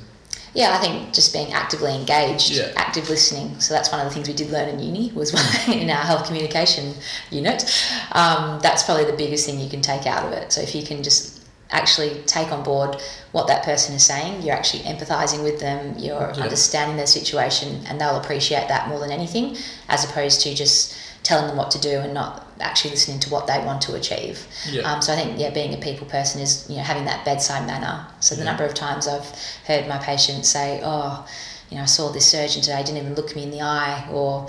Yeah, 0.53 0.75
I 0.77 0.77
think 0.77 1.13
just 1.13 1.33
being 1.33 1.51
actively 1.51 1.95
engaged, 1.95 2.51
Yeah. 2.51 2.71
active 2.75 3.09
listening. 3.09 3.59
So 3.59 3.73
that's 3.73 3.91
one 3.91 3.99
of 4.01 4.07
the 4.07 4.13
things 4.13 4.27
we 4.27 4.35
did 4.35 4.51
learn 4.51 4.69
in 4.69 4.79
uni 4.79 5.11
was 5.13 5.33
in 5.67 5.89
our 5.89 6.03
health 6.03 6.27
communication 6.27 6.93
unit. 7.31 7.63
Um, 8.11 8.59
that's 8.61 8.83
probably 8.83 9.05
the 9.05 9.17
biggest 9.17 9.45
thing 9.47 9.59
you 9.59 9.69
can 9.69 9.81
take 9.81 10.05
out 10.05 10.25
of 10.25 10.31
it. 10.33 10.51
So 10.51 10.61
if 10.61 10.75
you 10.75 10.83
can 10.83 11.01
just 11.01 11.41
actually 11.71 12.21
take 12.27 12.51
on 12.51 12.61
board 12.63 12.97
what 13.31 13.47
that 13.47 13.63
person 13.63 13.95
is 13.95 14.05
saying, 14.05 14.43
you're 14.43 14.53
actually 14.55 14.83
empathizing 14.83 15.43
with 15.43 15.59
them, 15.59 15.95
you're 15.97 16.31
Yeah. 16.37 16.43
understanding 16.43 16.97
their 16.97 17.07
situation, 17.07 17.83
and 17.87 17.99
they'll 17.99 18.17
appreciate 18.17 18.67
that 18.67 18.89
more 18.89 18.99
than 18.99 19.09
anything, 19.11 19.57
as 19.89 20.03
opposed 20.03 20.41
to 20.41 20.53
just 20.53 20.93
telling 21.23 21.47
them 21.47 21.57
what 21.57 21.71
to 21.71 21.79
do 21.79 21.99
and 21.99 22.13
not 22.13 22.42
actually 22.59 22.91
listening 22.91 23.19
to 23.19 23.29
what 23.29 23.47
they 23.47 23.57
want 23.59 23.81
to 23.83 23.95
achieve. 23.95 24.45
Yeah. 24.69 24.81
Um, 24.83 25.01
so 25.01 25.13
I 25.13 25.15
think 25.15 25.39
yeah, 25.39 25.49
being 25.49 25.73
a 25.73 25.77
people 25.77 26.07
person 26.07 26.41
is 26.41 26.65
you 26.69 26.77
know 26.77 26.83
having 26.83 27.05
that 27.05 27.25
bedside 27.25 27.65
manner. 27.67 28.05
So 28.19 28.35
the 28.35 28.41
Yeah. 28.41 28.45
number 28.51 28.63
of 28.65 28.73
times 28.73 29.07
I've 29.07 29.27
heard 29.65 29.87
my 29.87 29.97
patients 29.97 30.49
say, 30.49 30.79
"Oh, 30.83 31.25
you 31.69 31.77
know, 31.77 31.83
I 31.83 31.87
saw 31.87 32.09
this 32.11 32.25
surgeon 32.27 32.61
today, 32.61 32.83
didn't 32.83 32.97
even 32.97 33.15
look 33.15 33.35
me 33.35 33.43
in 33.43 33.51
the 33.51 33.61
eye," 33.61 34.07
or 34.11 34.47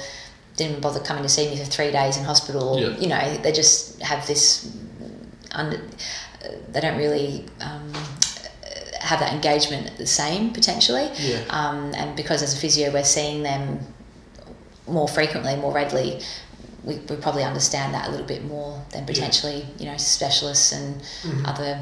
didn't 0.57 0.71
even 0.73 0.81
bother 0.83 1.01
coming 1.01 1.23
to 1.25 1.29
see 1.29 1.49
me 1.49 1.57
for 1.57 1.65
three 1.65 1.91
days 1.91 2.17
in 2.17 2.25
hospital. 2.25 2.75
Or, 2.75 2.81
Yeah. 2.81 2.97
You 2.99 3.09
know, 3.09 3.37
they 3.43 3.53
just 3.53 4.01
have 4.03 4.27
this. 4.27 4.69
Under, 5.53 5.81
they 6.73 6.81
don't 6.81 6.99
really 6.99 7.47
um, 7.61 7.93
have 9.01 9.21
that 9.21 9.33
engagement 9.33 9.97
the 9.99 10.07
same 10.07 10.53
potentially. 10.53 11.11
Yeah. 11.19 11.41
Um, 11.51 11.93
and 11.95 12.17
because 12.17 12.43
as 12.43 12.55
a 12.55 12.57
physio 12.57 12.93
we're 12.93 13.05
seeing 13.05 13.43
them 13.43 13.81
more 14.87 15.09
frequently, 15.09 15.57
more 15.57 15.73
regularly, 15.73 16.21
we, 16.85 16.97
we 16.97 17.17
probably 17.17 17.43
understand 17.45 17.95
that 17.95 18.09
a 18.09 18.11
little 18.11 18.27
bit 18.27 18.45
more 18.45 18.83
than 18.93 19.07
potentially 19.07 19.65
you 19.79 19.87
know 19.87 19.97
specialists 19.97 20.73
and 20.73 21.01
Mm-hmm. 21.23 21.47
other 21.47 21.81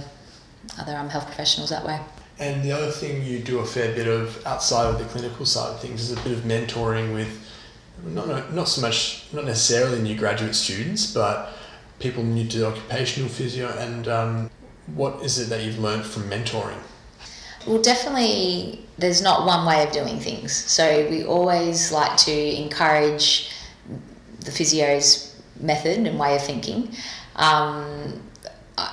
other 0.78 0.96
um, 0.96 1.08
health 1.08 1.26
professionals 1.26 1.70
that 1.70 1.84
way. 1.84 1.98
And 2.38 2.62
the 2.62 2.72
other 2.72 2.90
thing 2.90 3.24
you 3.24 3.40
do 3.40 3.58
a 3.58 3.66
fair 3.66 3.94
bit 3.94 4.06
of 4.06 4.44
outside 4.46 4.86
of 4.86 4.98
the 4.98 5.04
clinical 5.04 5.44
side 5.44 5.74
of 5.74 5.80
things 5.80 6.00
is 6.00 6.12
a 6.12 6.20
bit 6.22 6.32
of 6.32 6.40
mentoring 6.44 7.12
with 7.12 7.32
not 8.04 8.28
not, 8.28 8.52
not 8.54 8.68
so 8.68 8.80
much 8.80 9.26
not 9.32 9.44
necessarily 9.44 10.00
new 10.00 10.16
graduate 10.16 10.54
students, 10.54 11.12
but 11.12 11.52
people 11.98 12.22
new 12.22 12.46
to 12.48 12.66
occupational 12.66 13.28
physio. 13.28 13.68
And 13.78 14.08
um, 14.08 14.50
what 14.94 15.22
is 15.22 15.38
it 15.38 15.48
that 15.50 15.62
you've 15.64 15.78
learned 15.78 16.04
from 16.04 16.24
mentoring? 16.30 16.78
Well, 17.66 17.80
definitely, 17.80 18.84
there's 18.98 19.22
not 19.22 19.46
one 19.46 19.64
way 19.66 19.84
of 19.84 19.92
doing 19.92 20.18
things. 20.18 20.52
So 20.52 21.08
we 21.08 21.24
always 21.24 21.92
like 21.92 22.16
to 22.18 22.32
encourage 22.32 23.50
the 24.44 24.50
physio's 24.50 25.34
method 25.60 26.06
and 26.06 26.18
way 26.18 26.36
of 26.36 26.42
thinking. 26.42 26.94
Um, 27.36 28.22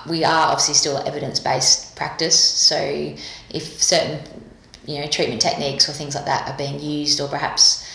we 0.08 0.24
are 0.24 0.52
obviously 0.52 0.74
still 0.74 0.98
evidence-based 0.98 1.96
practice. 1.96 2.38
So 2.40 3.16
if 3.50 3.82
certain, 3.82 4.20
you 4.86 5.00
know, 5.00 5.08
treatment 5.08 5.42
techniques 5.42 5.88
or 5.90 5.94
things 5.94 6.16
like 6.16 6.26
that 6.26 6.50
are 6.50 6.58
being 6.58 6.80
used, 6.80 7.20
or 7.22 7.28
perhaps 7.28 7.88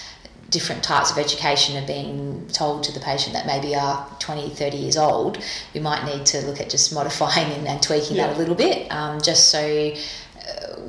different 0.51 0.85
types 0.85 1.11
of 1.11 1.19
education 1.19 1.83
are 1.83 1.87
being 1.87 2.47
told 2.53 2.85
to 2.85 2.93
the 2.93 3.01
patient 3.01 3.35
that 3.35 3.47
maybe 3.47 3.75
are 3.75 4.07
20, 4.21 4.51
30 4.51 4.77
years 4.77 4.97
old, 4.97 5.43
we 5.75 5.81
might 5.81 6.05
need 6.05 6.25
to 6.27 6.41
look 6.47 6.61
at 6.61 6.71
just 6.71 6.95
modifying 6.95 7.53
and, 7.53 7.67
and 7.67 7.83
tweaking 7.83 8.17
that 8.17 8.35
a 8.35 8.39
little 8.39 8.55
bit, 8.55 8.91
um, 8.93 9.21
just 9.21 9.49
so 9.49 9.61
uh, 9.61 9.97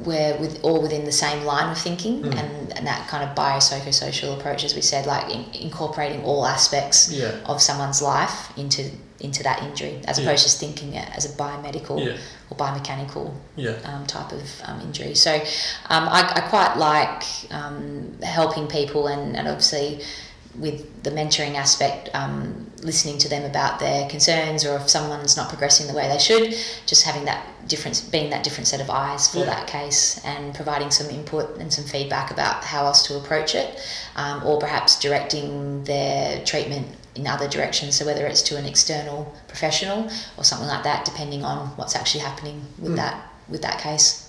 we're 0.06 0.38
with 0.38 0.60
all 0.64 0.82
within 0.82 1.06
the 1.06 1.12
same 1.12 1.44
line 1.46 1.70
of 1.72 1.78
thinking 1.78 2.22
Mm. 2.22 2.38
and, 2.38 2.78
and 2.78 2.88
that 2.88 3.08
kind 3.08 3.24
of 3.28 3.36
biopsychosocial 3.36 4.38
approach, 4.38 4.64
as 4.64 4.76
we 4.76 4.82
said, 4.82 5.06
like 5.06 5.30
in, 5.34 5.46
incorporating 5.54 6.24
all 6.24 6.46
aspects 6.46 7.12
Yeah. 7.12 7.32
of 7.46 7.62
someone's 7.62 8.02
life 8.02 8.52
into 8.58 8.92
into 9.22 9.42
that 9.44 9.64
injury, 9.64 10.02
as 10.06 10.20
Yeah. 10.20 10.26
opposed 10.26 10.44
to 10.44 10.50
just 10.50 10.60
thinking 10.60 10.94
it 10.94 11.08
as 11.16 11.26
a 11.26 11.30
biomedical 11.30 12.06
Yeah. 12.06 12.18
or 12.50 12.58
biomechanical 12.58 13.32
Yeah. 13.56 13.72
um, 13.86 14.06
type 14.06 14.32
of 14.34 14.44
um, 14.66 14.82
injury. 14.82 15.16
So 15.16 15.34
um, 15.90 16.08
I, 16.10 16.20
I 16.36 16.42
quite 16.50 16.76
like 16.78 17.24
um, 17.50 18.18
helping 18.22 18.68
people 18.68 19.08
and, 19.08 19.36
and 19.38 19.48
obviously 19.48 20.02
with 20.60 21.04
the 21.04 21.10
mentoring 21.12 21.56
aspect, 21.56 22.10
um, 22.14 22.70
listening 22.82 23.18
to 23.20 23.30
them 23.30 23.44
about 23.44 23.80
their 23.80 24.08
concerns 24.10 24.66
or 24.66 24.76
if 24.78 24.90
someone's 24.90 25.36
not 25.36 25.50
progressing 25.50 25.88
the 25.88 25.94
way 25.94 26.08
they 26.08 26.18
should, 26.20 26.56
just 26.86 27.04
having 27.04 27.26
that 27.26 27.46
difference, 27.68 28.00
being 28.02 28.30
that 28.30 28.44
different 28.44 28.68
set 28.68 28.80
of 28.80 28.90
eyes 28.90 29.28
for 29.28 29.40
Yeah. 29.40 29.46
that 29.46 29.68
case 29.68 30.20
and 30.24 30.54
providing 30.54 30.92
some 30.92 31.10
input 31.10 31.58
and 31.58 31.74
some 31.74 31.84
feedback 31.86 32.32
about 32.32 32.64
how 32.64 32.86
else 32.86 33.04
to 33.08 33.18
approach 33.18 33.56
it 33.56 33.80
um, 34.16 34.44
or 34.46 34.60
perhaps 34.60 35.00
directing 35.00 35.84
their 35.86 36.44
treatment 36.46 36.88
in 37.16 37.26
other 37.28 37.48
directions. 37.48 37.96
So 37.98 38.06
whether 38.06 38.26
it's 38.28 38.42
to 38.44 38.58
an 38.58 38.66
external 38.66 39.34
professional 39.48 40.10
or 40.38 40.44
something 40.44 40.68
like 40.68 40.84
that, 40.84 41.06
depending 41.06 41.44
on 41.44 41.68
what's 41.78 41.96
actually 41.96 42.22
happening 42.22 42.62
with 42.78 42.94
Mm. 42.94 42.98
that 42.98 43.16
with 43.48 43.62
that 43.62 43.78
case. 43.80 44.24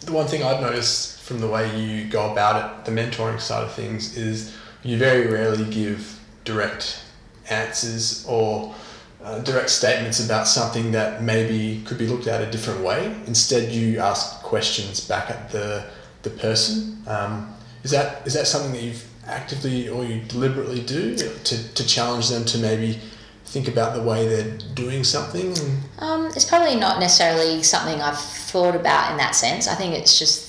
The 0.00 0.12
one 0.12 0.26
thing 0.26 0.42
I've 0.42 0.60
noticed 0.60 1.20
from 1.20 1.40
the 1.40 1.46
way 1.46 1.74
you 1.80 2.04
go 2.04 2.30
about 2.32 2.56
it, 2.80 2.84
the 2.84 2.90
mentoring 2.90 3.40
side 3.40 3.62
of 3.62 3.72
things, 3.72 4.16
is 4.16 4.52
you 4.86 4.98
very 4.98 5.26
rarely 5.26 5.64
give 5.64 6.20
direct 6.44 7.02
answers 7.50 8.24
or 8.26 8.74
uh, 9.22 9.40
direct 9.40 9.70
statements 9.70 10.24
about 10.24 10.46
something 10.46 10.92
that 10.92 11.22
maybe 11.22 11.82
could 11.84 11.98
be 11.98 12.06
looked 12.06 12.26
at 12.26 12.40
a 12.40 12.50
different 12.50 12.80
way. 12.82 13.14
Instead, 13.26 13.72
you 13.72 13.98
ask 13.98 14.42
questions 14.42 15.00
back 15.00 15.30
at 15.30 15.50
the 15.50 15.84
the 16.22 16.30
person. 16.30 17.02
Um, 17.06 17.54
is 17.82 17.90
that 17.90 18.26
is 18.26 18.34
that 18.34 18.46
something 18.46 18.72
that 18.72 18.82
you've 18.82 19.04
actively 19.26 19.88
or 19.88 20.04
you 20.04 20.20
deliberately 20.22 20.80
do 20.82 21.16
to, 21.16 21.74
to 21.74 21.86
challenge 21.86 22.28
them 22.28 22.44
to 22.44 22.58
maybe 22.58 23.00
think 23.44 23.68
about 23.68 23.94
the 23.94 24.02
way 24.02 24.28
they're 24.28 24.58
doing 24.74 25.04
something? 25.04 25.54
Um, 25.98 26.26
it's 26.26 26.44
probably 26.44 26.76
not 26.76 27.00
necessarily 27.00 27.62
something 27.62 28.00
I've 28.00 28.18
thought 28.18 28.76
about 28.76 29.10
in 29.10 29.16
that 29.18 29.34
sense. 29.34 29.66
I 29.66 29.74
think 29.74 29.94
it's 29.94 30.18
just 30.18 30.45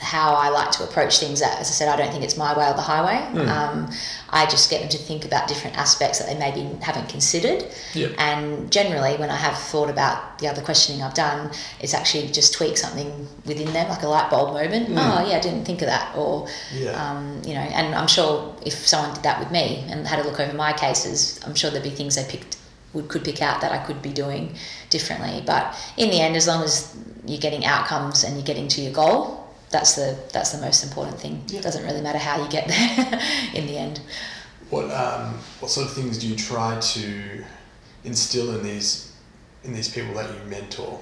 how 0.00 0.34
I 0.34 0.48
like 0.48 0.70
to 0.72 0.84
approach 0.84 1.18
things. 1.18 1.42
As 1.42 1.58
I 1.60 1.62
said, 1.62 1.88
I 1.88 1.96
don't 1.96 2.10
think 2.10 2.24
it's 2.24 2.36
my 2.36 2.56
way 2.56 2.68
or 2.68 2.74
the 2.74 2.82
highway. 2.82 3.16
Mm. 3.38 3.48
Um, 3.48 3.90
I 4.30 4.46
just 4.46 4.70
get 4.70 4.80
them 4.80 4.88
to 4.90 4.98
think 4.98 5.24
about 5.24 5.48
different 5.48 5.76
aspects 5.76 6.18
that 6.18 6.28
they 6.28 6.38
maybe 6.38 6.62
haven't 6.82 7.08
considered. 7.08 7.64
Yep. 7.94 8.12
And 8.18 8.70
generally, 8.70 9.16
when 9.16 9.30
I 9.30 9.36
have 9.36 9.58
thought 9.58 9.90
about 9.90 10.38
the 10.38 10.48
other 10.48 10.62
questioning 10.62 11.02
I've 11.02 11.14
done, 11.14 11.50
it's 11.80 11.94
actually 11.94 12.28
just 12.28 12.54
tweak 12.54 12.76
something 12.76 13.28
within 13.46 13.72
them, 13.72 13.88
like 13.88 14.02
a 14.02 14.08
light 14.08 14.30
bulb 14.30 14.54
moment. 14.54 14.88
Mm. 14.88 14.96
Oh, 14.96 15.28
yeah, 15.28 15.36
I 15.36 15.40
didn't 15.40 15.64
think 15.64 15.82
of 15.82 15.88
that. 15.88 16.16
Or, 16.16 16.48
Yeah. 16.72 16.90
um, 16.92 17.42
you 17.44 17.54
know, 17.54 17.60
and 17.60 17.94
I'm 17.94 18.08
sure 18.08 18.54
if 18.64 18.86
someone 18.86 19.14
did 19.14 19.22
that 19.24 19.38
with 19.40 19.50
me 19.50 19.84
and 19.88 20.06
had 20.06 20.20
a 20.20 20.24
look 20.24 20.40
over 20.40 20.54
my 20.54 20.72
cases, 20.72 21.40
I'm 21.46 21.54
sure 21.54 21.70
there'd 21.70 21.82
be 21.82 21.90
things 21.90 22.14
they 22.16 22.24
picked 22.24 22.56
would 22.94 23.08
could 23.08 23.22
pick 23.22 23.42
out 23.42 23.60
that 23.60 23.70
I 23.70 23.78
could 23.78 24.00
be 24.00 24.10
doing 24.10 24.54
differently. 24.88 25.42
But 25.44 25.76
in 25.98 26.08
the 26.10 26.20
end, 26.20 26.36
as 26.36 26.46
long 26.46 26.62
as 26.62 26.96
you're 27.26 27.38
getting 27.38 27.64
outcomes 27.66 28.24
and 28.24 28.34
you're 28.36 28.46
getting 28.46 28.66
to 28.68 28.80
your 28.80 28.92
goal, 28.92 29.37
that's 29.70 29.94
the 29.94 30.18
that's 30.32 30.52
the 30.52 30.60
most 30.60 30.82
important 30.84 31.18
thing. 31.18 31.42
Yeah. 31.48 31.58
It 31.58 31.62
doesn't 31.62 31.84
really 31.84 32.00
matter 32.00 32.18
how 32.18 32.42
you 32.42 32.48
get 32.48 32.68
there 32.68 33.20
in 33.54 33.66
the 33.66 33.76
end. 33.76 34.00
What 34.70 34.90
um, 34.90 35.34
what 35.60 35.70
sort 35.70 35.86
of 35.86 35.92
things 35.94 36.18
do 36.18 36.28
you 36.28 36.36
try 36.36 36.78
to 36.78 37.44
instill 38.04 38.54
in 38.56 38.62
these 38.62 39.12
in 39.64 39.72
these 39.72 39.88
people 39.88 40.14
that 40.14 40.30
you 40.30 40.50
mentor? 40.50 41.00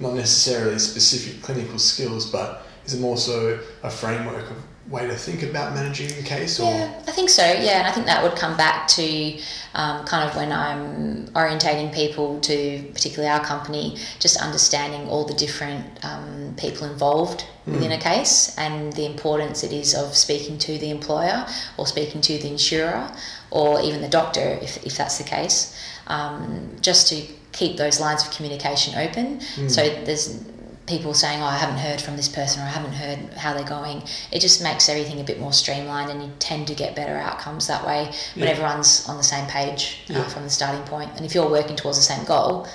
Not 0.00 0.14
necessarily 0.14 0.78
specific 0.78 1.42
clinical 1.42 1.78
skills, 1.78 2.30
but 2.30 2.66
is 2.84 2.94
it 2.94 3.00
more 3.00 3.16
so 3.16 3.60
a 3.82 3.90
framework 3.90 4.50
of 4.50 4.56
way 4.88 5.06
to 5.06 5.14
think 5.14 5.42
about 5.42 5.74
managing 5.74 6.10
a 6.18 6.22
case? 6.22 6.60
Or 6.60 6.70
Yeah, 6.70 7.02
I 7.06 7.10
think 7.10 7.30
so. 7.30 7.42
Yeah, 7.42 7.78
and 7.78 7.86
I 7.86 7.92
think 7.92 8.06
that 8.06 8.22
would 8.22 8.36
come 8.36 8.56
back 8.56 8.86
to 8.88 9.38
um, 9.74 10.04
kind 10.04 10.28
of 10.28 10.36
when 10.36 10.52
I'm 10.52 11.26
orientating 11.28 11.92
people 11.92 12.40
to, 12.40 12.82
particularly 12.92 13.28
our 13.28 13.44
company, 13.44 13.98
just 14.18 14.40
understanding 14.40 15.08
all 15.08 15.24
the 15.24 15.34
different 15.34 16.04
um, 16.04 16.54
people 16.58 16.86
involved 16.86 17.46
within 17.66 17.92
a 17.92 17.98
case 17.98 18.54
and 18.58 18.92
the 18.92 19.06
importance 19.06 19.64
it 19.64 19.72
is 19.72 19.94
of 19.94 20.14
speaking 20.14 20.58
to 20.58 20.76
the 20.78 20.90
employer 20.90 21.46
or 21.78 21.86
speaking 21.86 22.20
to 22.20 22.36
the 22.36 22.48
insurer 22.48 23.10
or 23.50 23.80
even 23.80 24.02
the 24.02 24.08
doctor, 24.08 24.58
if, 24.60 24.84
if 24.84 24.96
that's 24.98 25.16
the 25.16 25.24
case, 25.24 25.74
um, 26.08 26.76
just 26.82 27.08
to 27.08 27.22
keep 27.52 27.78
those 27.78 28.00
lines 28.00 28.26
of 28.26 28.30
communication 28.32 28.94
open. 28.98 29.40
So 29.68 29.82
there's 30.04 30.44
people 30.86 31.14
saying, 31.14 31.40
"Oh, 31.42 31.46
I 31.46 31.56
haven't 31.56 31.78
heard 31.78 32.00
from 32.00 32.16
this 32.16 32.28
person," 32.28 32.62
or 32.62 32.66
"I 32.66 32.68
haven't 32.70 32.92
heard 32.92 33.18
how 33.38 33.54
they're 33.54 33.64
going." 33.64 34.02
It 34.30 34.40
just 34.40 34.62
makes 34.62 34.88
everything 34.88 35.20
a 35.20 35.24
bit 35.24 35.40
more 35.40 35.52
streamlined, 35.52 36.10
and 36.10 36.22
you 36.22 36.30
tend 36.38 36.66
to 36.68 36.74
get 36.74 36.94
better 36.94 37.16
outcomes 37.16 37.66
that 37.68 37.86
way 37.86 38.10
when 38.34 38.44
Yeah. 38.46 38.50
everyone's 38.52 39.08
on 39.08 39.16
the 39.16 39.22
same 39.22 39.46
page 39.46 39.98
uh, 40.10 40.14
Yeah. 40.14 40.28
from 40.28 40.44
the 40.44 40.50
starting 40.50 40.82
point. 40.82 41.10
And 41.16 41.24
if 41.24 41.34
you're 41.34 41.48
working 41.48 41.76
towards 41.76 41.98
the 41.98 42.04
same 42.04 42.24
goal, 42.24 42.66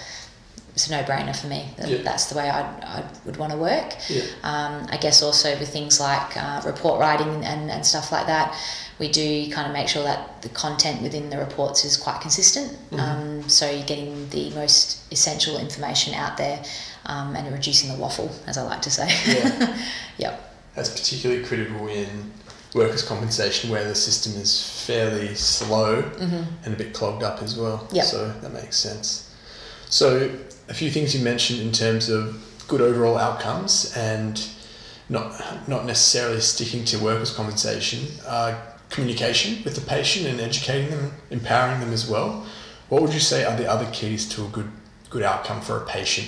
it's 0.73 0.87
a 0.87 0.91
no-brainer 0.91 1.35
for 1.35 1.47
me. 1.47 1.69
That, 1.77 1.89
Yeah. 1.89 1.97
That's 2.03 2.25
the 2.27 2.35
way 2.35 2.49
I'd, 2.49 2.83
I 2.83 3.03
would 3.25 3.37
want 3.37 3.51
to 3.51 3.57
work. 3.57 3.95
Um, 4.43 4.87
I 4.89 4.97
guess 4.97 5.21
also 5.21 5.57
with 5.59 5.69
things 5.69 5.99
like 5.99 6.37
uh, 6.37 6.61
report 6.65 6.99
writing 6.99 7.43
and, 7.43 7.69
and 7.69 7.85
stuff 7.85 8.11
like 8.11 8.27
that, 8.27 8.55
we 8.97 9.09
do 9.09 9.49
kind 9.51 9.65
of 9.67 9.73
make 9.73 9.87
sure 9.87 10.03
that 10.03 10.41
the 10.41 10.49
content 10.49 11.01
within 11.01 11.29
the 11.29 11.37
reports 11.37 11.83
is 11.85 11.95
quite 11.97 12.21
consistent. 12.21 12.71
Mm-hmm. 12.91 12.99
Um, 12.99 13.49
so 13.49 13.69
you're 13.69 13.85
getting 13.85 14.29
the 14.29 14.51
most 14.51 14.99
essential 15.11 15.57
information 15.57 16.13
out 16.13 16.37
there 16.37 16.61
um, 17.05 17.35
and 17.35 17.51
reducing 17.53 17.91
the 17.91 17.97
waffle, 17.97 18.31
as 18.47 18.57
I 18.57 18.63
like 18.63 18.81
to 18.83 18.91
say. 18.91 19.07
Yeah. 19.25 19.77
yep. 20.17 20.55
That's 20.75 20.89
particularly 20.89 21.43
critical 21.43 21.88
in 21.88 22.31
workers' 22.73 23.01
compensation 23.01 23.69
where 23.69 23.88
the 23.88 23.95
system 23.95 24.39
is 24.39 24.85
fairly 24.85 25.33
slow 25.35 26.03
and 26.19 26.73
a 26.73 26.77
bit 26.77 26.93
clogged 26.93 27.23
up 27.23 27.41
as 27.41 27.57
well. 27.57 27.88
Yep. 27.91 28.05
So 28.05 28.31
that 28.41 28.53
makes 28.53 28.77
sense. 28.77 29.33
So, 29.89 30.29
a 30.67 30.73
few 30.73 30.91
things 30.91 31.15
you 31.15 31.23
mentioned 31.23 31.62
in 31.62 31.71
terms 31.71 32.09
of 32.09 32.45
good 32.67 32.79
overall 32.79 33.17
outcomes 33.17 33.91
and 33.97 34.47
not, 35.09 35.67
not 35.67 35.85
necessarily 35.85 36.39
sticking 36.41 36.85
to 36.85 36.99
workers' 36.99 37.33
compensation, 37.33 38.07
uh, 38.27 38.55
communication 38.89 39.63
with 39.63 39.73
the 39.75 39.81
patient 39.81 40.27
and 40.27 40.39
educating 40.39 40.91
them, 40.91 41.12
empowering 41.31 41.79
them 41.79 41.91
as 41.91 42.07
well. 42.07 42.45
What 42.89 43.01
would 43.01 43.13
you 43.13 43.19
say 43.19 43.43
are 43.45 43.57
the 43.57 43.69
other 43.69 43.89
keys 43.91 44.29
to 44.29 44.45
a 44.45 44.47
good, 44.49 44.71
good 45.09 45.23
outcome 45.23 45.62
for 45.62 45.77
a 45.77 45.85
patient? 45.85 46.27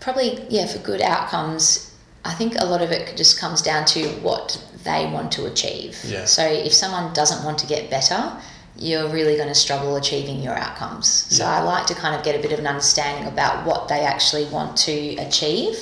Probably, 0.00 0.44
yeah, 0.48 0.66
for 0.66 0.78
good 0.78 1.00
outcomes, 1.02 1.94
I 2.24 2.32
think 2.34 2.54
a 2.58 2.64
lot 2.64 2.82
of 2.82 2.90
it 2.90 3.16
just 3.16 3.38
comes 3.38 3.62
down 3.62 3.84
to 3.86 4.08
what 4.20 4.62
they 4.84 5.06
want 5.12 5.30
to 5.32 5.46
achieve. 5.46 5.98
Yeah. 6.04 6.24
So 6.24 6.44
if 6.44 6.72
someone 6.72 7.12
doesn't 7.12 7.44
want 7.44 7.58
to 7.58 7.66
get 7.66 7.90
better, 7.90 8.32
you're 8.76 9.08
really 9.08 9.36
going 9.36 9.48
to 9.48 9.54
struggle 9.54 9.96
achieving 9.96 10.42
your 10.42 10.54
outcomes. 10.54 11.06
So 11.06 11.44
Yeah. 11.44 11.56
I 11.58 11.62
like 11.62 11.86
to 11.86 11.94
kind 11.94 12.14
of 12.14 12.22
get 12.24 12.34
a 12.34 12.38
bit 12.40 12.52
of 12.52 12.58
an 12.58 12.66
understanding 12.66 13.30
about 13.30 13.66
what 13.66 13.88
they 13.88 14.00
actually 14.00 14.46
want 14.46 14.76
to 14.78 15.16
achieve. 15.16 15.76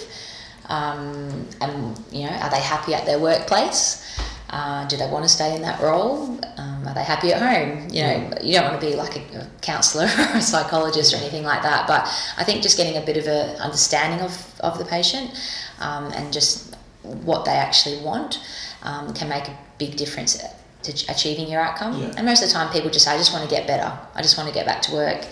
Um, 0.66 1.48
and, 1.60 1.98
you 2.10 2.26
know, 2.26 2.32
are 2.32 2.50
they 2.50 2.60
happy 2.60 2.94
at 2.94 3.06
their 3.06 3.18
workplace? 3.18 4.04
Uh, 4.50 4.86
do 4.88 4.96
they 4.96 5.08
want 5.08 5.24
to 5.24 5.28
stay 5.28 5.54
in 5.54 5.62
that 5.62 5.80
role? 5.80 6.40
Are 6.88 6.94
they 6.94 7.04
happy 7.04 7.32
at 7.34 7.42
home? 7.42 7.86
You 7.90 8.02
know, 8.02 8.30
you 8.42 8.54
don't 8.54 8.70
want 8.70 8.80
to 8.80 8.86
be 8.86 8.96
like 8.96 9.14
a, 9.16 9.40
a 9.40 9.46
counsellor 9.60 10.04
or 10.32 10.38
a 10.38 10.40
psychologist 10.40 11.12
or 11.12 11.18
anything 11.18 11.44
like 11.44 11.62
that. 11.62 11.86
But 11.86 12.02
I 12.38 12.44
think 12.44 12.62
just 12.62 12.78
getting 12.78 12.96
a 13.00 13.04
bit 13.04 13.18
of 13.18 13.26
an 13.26 13.56
understanding 13.60 14.20
of, 14.24 14.32
of 14.60 14.78
the 14.78 14.86
patient 14.86 15.30
um, 15.80 16.10
and 16.12 16.32
just 16.32 16.74
what 17.02 17.44
they 17.44 17.52
actually 17.52 18.02
want 18.02 18.40
um, 18.84 19.12
can 19.12 19.28
make 19.28 19.48
a 19.48 19.58
big 19.78 19.96
difference 19.96 20.42
to 20.82 20.92
achieving 21.12 21.46
your 21.48 21.60
outcome. 21.60 22.00
Yeah. 22.00 22.14
And 22.16 22.24
most 22.24 22.42
of 22.42 22.48
the 22.48 22.54
time, 22.54 22.72
people 22.72 22.88
just 22.90 23.04
say, 23.04 23.12
"I 23.12 23.18
just 23.18 23.32
want 23.34 23.44
to 23.48 23.50
get 23.54 23.66
better. 23.66 23.92
I 24.14 24.22
just 24.22 24.38
want 24.38 24.48
to 24.48 24.54
get 24.54 24.64
back 24.64 24.80
to 24.82 24.92
work." 24.94 25.26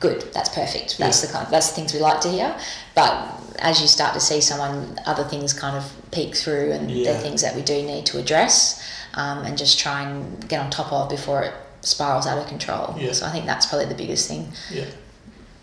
Good, 0.00 0.32
that's 0.34 0.48
perfect. 0.48 0.98
That's 0.98 1.22
Yeah. 1.22 1.26
the 1.28 1.32
kind. 1.32 1.46
That's 1.52 1.68
the 1.68 1.74
things 1.76 1.94
we 1.94 2.00
like 2.00 2.20
to 2.22 2.28
hear. 2.28 2.56
But 2.94 3.12
as 3.60 3.80
you 3.80 3.86
start 3.86 4.14
to 4.14 4.20
see 4.20 4.40
someone, 4.40 4.98
other 5.06 5.24
things 5.24 5.52
kind 5.52 5.76
of 5.76 5.84
peek 6.10 6.34
through, 6.34 6.72
and 6.72 6.90
Yeah. 6.90 7.12
they're 7.12 7.20
things 7.20 7.42
that 7.42 7.54
we 7.54 7.62
do 7.62 7.82
need 7.82 8.04
to 8.06 8.18
address 8.18 8.82
um, 9.18 9.44
and 9.44 9.58
just 9.58 9.78
try 9.78 10.02
and 10.02 10.48
get 10.48 10.60
on 10.60 10.70
top 10.70 10.92
of 10.92 11.10
before 11.10 11.42
it 11.42 11.52
spirals 11.80 12.26
out 12.26 12.38
of 12.38 12.46
control. 12.46 12.94
Yeah. 12.98 13.12
So 13.12 13.26
I 13.26 13.30
think 13.30 13.46
that's 13.46 13.66
probably 13.66 13.86
the 13.86 13.94
biggest 13.94 14.28
thing. 14.28 14.48
Yeah. 14.72 14.86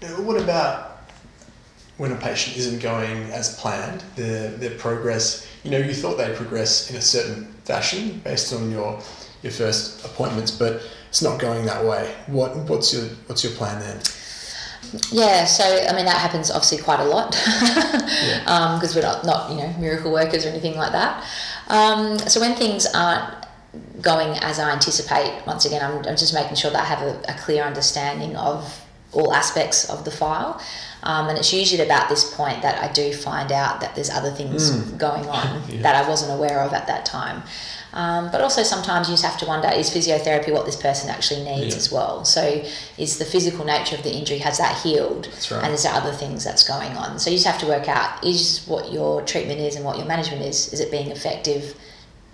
Now, 0.02 0.22
what 0.22 0.40
about 0.40 0.92
when 1.98 2.12
a 2.12 2.16
patient 2.16 2.58
isn't 2.58 2.82
going 2.82 3.24
as 3.32 3.58
planned? 3.58 4.04
Their 4.16 4.50
their 4.52 4.78
progress. 4.78 5.48
You 5.64 5.72
know, 5.72 5.78
you 5.78 5.94
thought 5.94 6.18
they'd 6.18 6.36
progress 6.36 6.90
in 6.92 6.98
a 6.98 7.02
certain 7.02 7.46
fashion 7.64 8.22
based 8.24 8.54
on 8.54 8.70
your 8.70 9.02
your 9.42 9.54
first 9.54 10.06
appointments, 10.06 10.52
but 10.52 10.82
it's 11.10 11.22
not 11.22 11.40
going 11.40 11.66
that 11.66 11.84
way. 11.86 12.14
What 12.28 12.56
what's 12.70 12.94
your 12.94 13.06
what's 13.28 13.44
your 13.44 13.54
plan 13.54 13.80
then? 13.80 14.02
Yeah, 15.12 15.46
so 15.46 15.64
I 15.64 15.96
mean 15.96 16.06
that 16.06 16.18
happens 16.18 16.52
obviously 16.52 16.80
quite 16.80 17.00
a 17.00 17.06
lot 17.06 17.32
because 18.82 18.96
we're 18.96 19.02
not, 19.02 19.26
not 19.26 19.50
you 19.50 19.58
know 19.58 19.74
miracle 19.80 20.12
workers 20.12 20.46
or 20.46 20.50
anything 20.50 20.76
like 20.76 20.92
that. 20.92 21.26
Um, 21.68 22.20
so 22.20 22.40
when 22.40 22.56
things 22.56 22.86
aren't 22.94 23.45
going 24.02 24.38
as 24.40 24.60
I 24.60 24.72
anticipate, 24.72 25.42
once 25.46 25.66
again, 25.66 25.82
I'm, 25.84 25.98
I'm 26.06 26.18
just 26.18 26.34
making 26.34 26.56
sure 26.56 26.72
that 26.72 26.82
I 26.82 26.86
have 26.86 27.02
a, 27.02 27.20
a 27.30 27.38
clear 27.38 27.64
understanding 27.64 28.36
of 28.36 28.82
all 29.12 29.34
aspects 29.34 29.90
of 29.90 30.04
the 30.06 30.12
file. 30.12 30.62
Um, 31.04 31.30
and 31.30 31.38
it's 31.38 31.54
usually 31.54 31.80
at 31.82 31.86
about 31.88 32.10
this 32.10 32.34
point 32.36 32.62
that 32.64 32.82
I 32.82 32.92
do 32.92 33.14
find 33.14 33.52
out 33.52 33.80
that 33.82 33.96
there's 33.96 34.10
other 34.10 34.32
things 34.32 34.72
going 34.94 35.26
on 35.28 35.62
Yeah. 35.70 35.82
that 35.84 35.96
I 36.04 36.10
wasn't 36.10 36.32
aware 36.34 36.60
of 36.62 36.74
at 36.74 36.88
that 36.88 37.06
time. 37.06 37.44
Um, 37.94 38.30
but 38.30 38.42
also 38.42 38.62
sometimes 38.64 39.08
you 39.08 39.14
just 39.14 39.24
have 39.24 39.38
to 39.38 39.46
wonder 39.46 39.70
is 39.70 39.90
physiotherapy 39.90 40.52
what 40.52 40.66
this 40.66 40.76
person 40.76 41.10
actually 41.10 41.44
needs 41.46 41.76
Yeah. 41.76 41.78
as 41.78 41.92
well? 41.92 42.26
So 42.26 42.62
is 42.98 43.20
the 43.20 43.24
physical 43.24 43.64
nature 43.64 43.96
of 43.96 44.04
the 44.04 44.14
injury 44.14 44.40
has 44.40 44.58
that 44.58 44.78
healed? 44.82 45.26
That's 45.32 45.50
right. 45.52 45.64
And 45.64 45.74
is 45.74 45.84
there 45.84 45.94
other 45.94 46.12
things 46.12 46.44
that's 46.44 46.68
going 46.68 46.92
on? 46.98 47.20
So 47.20 47.30
you 47.30 47.38
just 47.38 47.48
have 47.48 47.60
to 47.62 47.68
work 47.68 47.88
out 47.88 48.22
is 48.26 48.66
what 48.66 48.92
your 48.92 49.22
treatment 49.22 49.62
is 49.62 49.78
and 49.78 49.86
what 49.86 49.98
your 49.98 50.08
management 50.08 50.42
is. 50.42 50.74
Is 50.74 50.82
it 50.82 50.92
being 50.92 51.10
effective 51.12 51.76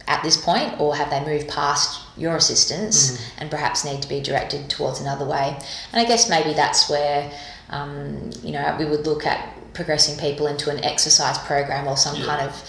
at 0.07 0.23
this 0.23 0.37
point, 0.37 0.79
or 0.79 0.95
have 0.95 1.09
they 1.09 1.23
moved 1.23 1.47
past 1.49 2.01
your 2.17 2.35
assistance 2.35 3.11
Mm-hmm. 3.11 3.41
and 3.41 3.51
perhaps 3.51 3.85
need 3.85 4.01
to 4.01 4.09
be 4.09 4.19
directed 4.21 4.69
towards 4.69 4.99
another 5.01 5.25
way? 5.25 5.57
And 5.93 6.01
I 6.01 6.05
guess 6.05 6.29
maybe 6.29 6.53
that's 6.53 6.89
where 6.89 7.31
um, 7.69 8.29
you 8.43 8.51
know 8.51 8.75
we 8.79 8.85
would 8.85 9.05
look 9.05 9.25
at 9.25 9.55
progressing 9.73 10.17
people 10.19 10.47
into 10.47 10.69
an 10.69 10.83
exercise 10.83 11.37
program 11.39 11.87
or 11.87 11.95
some 11.97 12.15
Yeah. 12.17 12.25
kind 12.25 12.41
of 12.49 12.63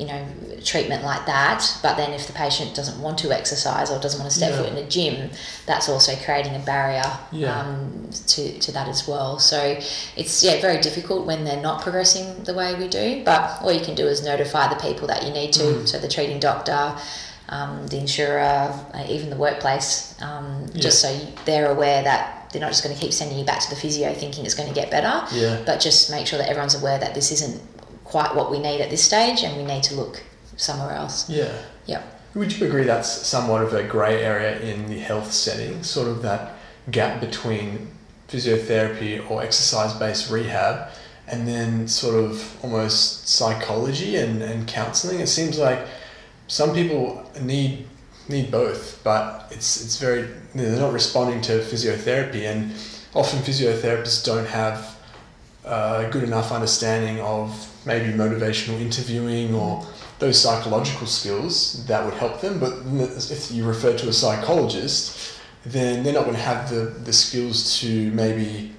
you 0.00 0.06
know 0.10 0.22
treatment 0.64 1.02
like 1.04 1.24
that 1.26 1.60
but 1.82 1.94
then 2.00 2.10
if 2.18 2.26
the 2.26 2.32
patient 2.44 2.74
doesn't 2.74 2.98
want 3.04 3.16
to 3.18 3.28
exercise 3.40 3.88
or 3.90 3.96
doesn't 4.06 4.20
want 4.20 4.30
to 4.32 4.36
step 4.40 4.50
Yeah. 4.50 4.58
foot 4.62 4.68
in 4.72 4.78
a 4.86 4.88
gym 4.96 5.30
that's 5.66 5.88
also 5.92 6.12
creating 6.26 6.54
a 6.60 6.62
barrier 6.72 7.08
Yeah. 7.32 7.58
um, 7.60 8.08
to, 8.32 8.42
to 8.64 8.72
that 8.76 8.88
as 8.94 9.00
well 9.10 9.38
so 9.38 9.58
it's 10.20 10.34
yeah 10.46 10.56
very 10.68 10.80
difficult 10.88 11.26
when 11.30 11.40
they're 11.44 11.62
not 11.70 11.76
progressing 11.86 12.26
the 12.44 12.54
way 12.60 12.68
we 12.82 12.88
do 12.88 13.22
but 13.24 13.42
all 13.62 13.72
you 13.78 13.84
can 13.88 13.94
do 13.94 14.06
is 14.06 14.18
notify 14.32 14.64
the 14.74 14.80
people 14.88 15.06
that 15.12 15.20
you 15.26 15.32
need 15.40 15.52
to 15.60 15.62
Mm. 15.70 15.88
so 15.90 15.98
the 15.98 16.08
treating 16.16 16.40
doctor 16.40 16.82
um, 17.56 17.86
the 17.88 17.98
insurer 17.98 18.72
uh, 18.94 19.04
even 19.08 19.28
the 19.28 19.36
workplace 19.36 20.14
um, 20.22 20.66
just 20.76 21.00
so 21.02 21.08
they're 21.46 21.70
aware 21.76 22.02
that 22.10 22.22
they're 22.52 22.60
not 22.66 22.70
just 22.74 22.82
going 22.84 22.94
to 22.94 23.00
keep 23.00 23.12
sending 23.12 23.38
you 23.38 23.44
back 23.44 23.60
to 23.60 23.70
the 23.70 23.76
physio 23.76 24.12
thinking 24.14 24.44
it's 24.46 24.54
going 24.54 24.68
to 24.68 24.74
get 24.74 24.90
better 24.90 25.14
Yeah. 25.34 25.60
but 25.66 25.80
just 25.80 26.10
make 26.10 26.26
sure 26.26 26.38
that 26.38 26.48
everyone's 26.48 26.74
aware 26.80 26.98
that 26.98 27.12
this 27.14 27.30
isn't 27.32 27.60
quite 28.10 28.34
what 28.34 28.50
we 28.50 28.58
need 28.58 28.80
at 28.80 28.90
this 28.90 29.04
stage 29.04 29.44
and 29.44 29.56
we 29.56 29.64
need 29.64 29.84
to 29.84 29.94
look 29.94 30.22
somewhere 30.56 30.92
else. 30.92 31.30
Yeah. 31.30 31.52
Yeah. 31.86 32.02
Would 32.34 32.56
you 32.56 32.66
agree 32.66 32.84
that's 32.84 33.08
somewhat 33.08 33.62
of 33.62 33.72
a 33.72 33.82
grey 33.82 34.22
area 34.22 34.58
in 34.60 34.88
the 34.88 34.98
health 34.98 35.32
setting, 35.32 35.82
sort 35.82 36.08
of 36.08 36.22
that 36.22 36.54
gap 36.90 37.20
between 37.20 37.88
physiotherapy 38.28 39.28
or 39.30 39.42
exercise 39.42 39.92
based 39.94 40.30
rehab 40.30 40.90
and 41.26 41.46
then 41.46 41.86
sort 41.86 42.16
of 42.16 42.64
almost 42.64 43.28
psychology 43.28 44.16
and, 44.16 44.42
and 44.42 44.66
counselling? 44.66 45.20
It 45.20 45.28
seems 45.28 45.58
like 45.58 45.86
some 46.48 46.74
people 46.74 47.30
need 47.40 47.86
need 48.28 48.50
both, 48.50 49.00
but 49.04 49.46
it's 49.50 49.84
it's 49.84 49.98
very 49.98 50.28
they're 50.54 50.78
not 50.78 50.92
responding 50.92 51.40
to 51.42 51.52
physiotherapy 51.60 52.42
and 52.50 52.72
often 53.14 53.40
physiotherapists 53.40 54.24
don't 54.24 54.46
have 54.46 54.96
a 55.64 56.08
good 56.10 56.22
enough 56.24 56.52
understanding 56.52 57.20
of 57.20 57.69
maybe 57.84 58.12
motivational 58.12 58.80
interviewing 58.80 59.54
or 59.54 59.86
those 60.18 60.40
psychological 60.40 61.06
skills 61.06 61.86
that 61.86 62.04
would 62.04 62.14
help 62.14 62.40
them. 62.40 62.60
But 62.60 62.74
if 63.30 63.50
you 63.50 63.64
refer 63.64 63.96
to 63.96 64.08
a 64.08 64.12
psychologist, 64.12 65.38
then 65.64 66.02
they're 66.02 66.12
not 66.12 66.24
going 66.24 66.36
to 66.36 66.42
have 66.42 66.70
the, 66.70 66.86
the 67.04 67.12
skills 67.12 67.78
to 67.80 68.10
maybe 68.12 68.72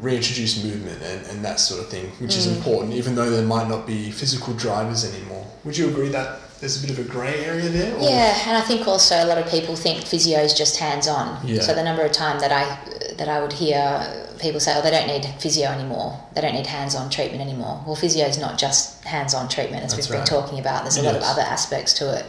reintroduce 0.00 0.62
movement 0.62 1.02
and, 1.02 1.26
and 1.26 1.44
that 1.44 1.60
sort 1.60 1.80
of 1.80 1.88
thing, 1.88 2.06
which 2.18 2.32
mm. 2.32 2.38
is 2.38 2.46
important, 2.46 2.94
even 2.94 3.14
though 3.14 3.30
there 3.30 3.44
might 3.44 3.68
not 3.68 3.86
be 3.86 4.10
physical 4.10 4.54
drivers 4.54 5.04
anymore. 5.04 5.46
Would 5.64 5.76
you 5.76 5.88
agree 5.88 6.08
that 6.08 6.40
there's 6.60 6.82
a 6.82 6.86
bit 6.86 6.98
of 6.98 7.04
a 7.04 7.08
grey 7.08 7.44
area 7.44 7.68
there? 7.68 7.94
Or? 7.94 8.02
Yeah, 8.02 8.36
and 8.46 8.56
I 8.56 8.62
think 8.62 8.86
also 8.86 9.14
a 9.22 9.26
lot 9.26 9.38
of 9.38 9.48
people 9.48 9.76
think 9.76 10.04
physio 10.04 10.40
is 10.40 10.54
just 10.54 10.76
hands 10.76 11.08
on. 11.08 11.46
Yeah. 11.46 11.60
So 11.60 11.74
the 11.74 11.84
number 11.84 12.02
of 12.02 12.12
time 12.12 12.40
that 12.40 12.52
I 12.52 13.14
that 13.16 13.28
I 13.28 13.40
would 13.40 13.52
hear 13.52 14.27
people 14.40 14.60
say, 14.60 14.74
"Oh, 14.76 14.82
they 14.82 14.90
don't 14.90 15.06
need 15.06 15.24
physio 15.40 15.68
anymore. 15.68 16.18
They 16.34 16.40
don't 16.40 16.54
need 16.54 16.66
hands 16.66 16.94
on 16.94 17.10
treatment 17.10 17.40
anymore." 17.42 17.82
Well, 17.86 17.96
physio 17.96 18.26
is 18.26 18.38
not 18.38 18.58
just 18.58 19.04
hands 19.04 19.34
on 19.34 19.48
treatment, 19.48 19.84
as 19.84 19.94
That's 19.94 20.08
we've 20.08 20.18
right. 20.18 20.26
been 20.26 20.40
talking 20.40 20.58
about. 20.58 20.84
There's 20.84 20.96
a 20.96 21.02
yes. 21.02 21.12
lot 21.12 21.16
of 21.16 21.28
other 21.28 21.42
aspects 21.42 21.92
to 21.94 22.18
it. 22.18 22.26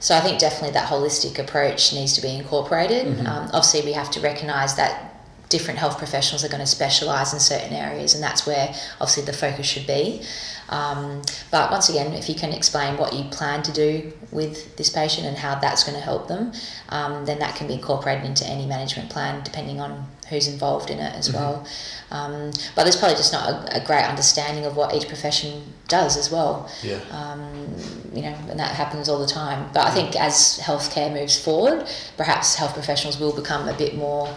So 0.00 0.16
I 0.16 0.20
think 0.20 0.38
definitely 0.38 0.70
that 0.72 0.88
holistic 0.88 1.38
approach 1.38 1.92
needs 1.92 2.12
to 2.14 2.22
be 2.22 2.34
incorporated. 2.36 3.06
Mm-hmm. 3.06 3.26
Um, 3.26 3.44
obviously, 3.46 3.82
we 3.82 3.92
have 3.92 4.10
to 4.12 4.20
recognise 4.20 4.76
that 4.76 5.08
different 5.48 5.78
health 5.78 5.98
professionals 5.98 6.44
are 6.44 6.48
going 6.48 6.60
to 6.60 6.66
specialise 6.66 7.32
in 7.32 7.40
certain 7.40 7.72
areas, 7.72 8.14
and 8.14 8.22
that's 8.22 8.46
where 8.46 8.74
obviously 9.00 9.24
the 9.24 9.32
focus 9.32 9.66
should 9.66 9.86
be. 9.86 10.22
Um, 10.68 11.22
but 11.50 11.70
once 11.70 11.88
again, 11.88 12.12
if 12.12 12.28
you 12.28 12.34
can 12.34 12.52
explain 12.52 12.98
what 12.98 13.14
you 13.14 13.24
plan 13.24 13.62
to 13.62 13.72
do 13.72 14.12
with 14.30 14.76
this 14.76 14.90
patient 14.90 15.26
and 15.26 15.36
how 15.36 15.54
that's 15.58 15.84
going 15.84 15.96
to 15.96 16.04
help 16.04 16.28
them, 16.28 16.52
um, 16.90 17.24
then 17.24 17.38
that 17.38 17.56
can 17.56 17.66
be 17.66 17.74
incorporated 17.74 18.24
into 18.24 18.46
any 18.46 18.66
management 18.66 19.08
plan 19.08 19.42
depending 19.42 19.80
on 19.80 20.06
who's 20.28 20.48
involved 20.48 20.90
in 20.90 20.98
it 20.98 21.14
as 21.14 21.28
mm-hmm. 21.28 21.38
well. 21.38 21.66
Um, 22.10 22.50
but 22.74 22.84
there's 22.84 22.96
probably 22.96 23.16
just 23.16 23.32
not 23.32 23.48
a, 23.48 23.82
a, 23.82 23.84
great 23.84 24.04
understanding 24.04 24.64
of 24.64 24.76
what 24.76 24.94
each 24.94 25.08
profession 25.08 25.62
does 25.88 26.16
as 26.16 26.30
well. 26.30 26.70
Yeah. 26.82 27.00
Um, 27.10 27.74
you 28.14 28.22
know, 28.22 28.34
and 28.48 28.58
that 28.58 28.74
happens 28.74 29.08
all 29.08 29.18
the 29.18 29.26
time. 29.26 29.68
But 29.74 29.86
I 29.86 29.90
think 29.90 30.16
as 30.16 30.58
healthcare 30.62 31.12
moves 31.12 31.42
forward, 31.42 31.86
perhaps 32.16 32.54
health 32.54 32.74
professionals 32.74 33.18
will 33.20 33.34
become 33.34 33.68
a 33.68 33.74
bit 33.74 33.94
more 33.96 34.34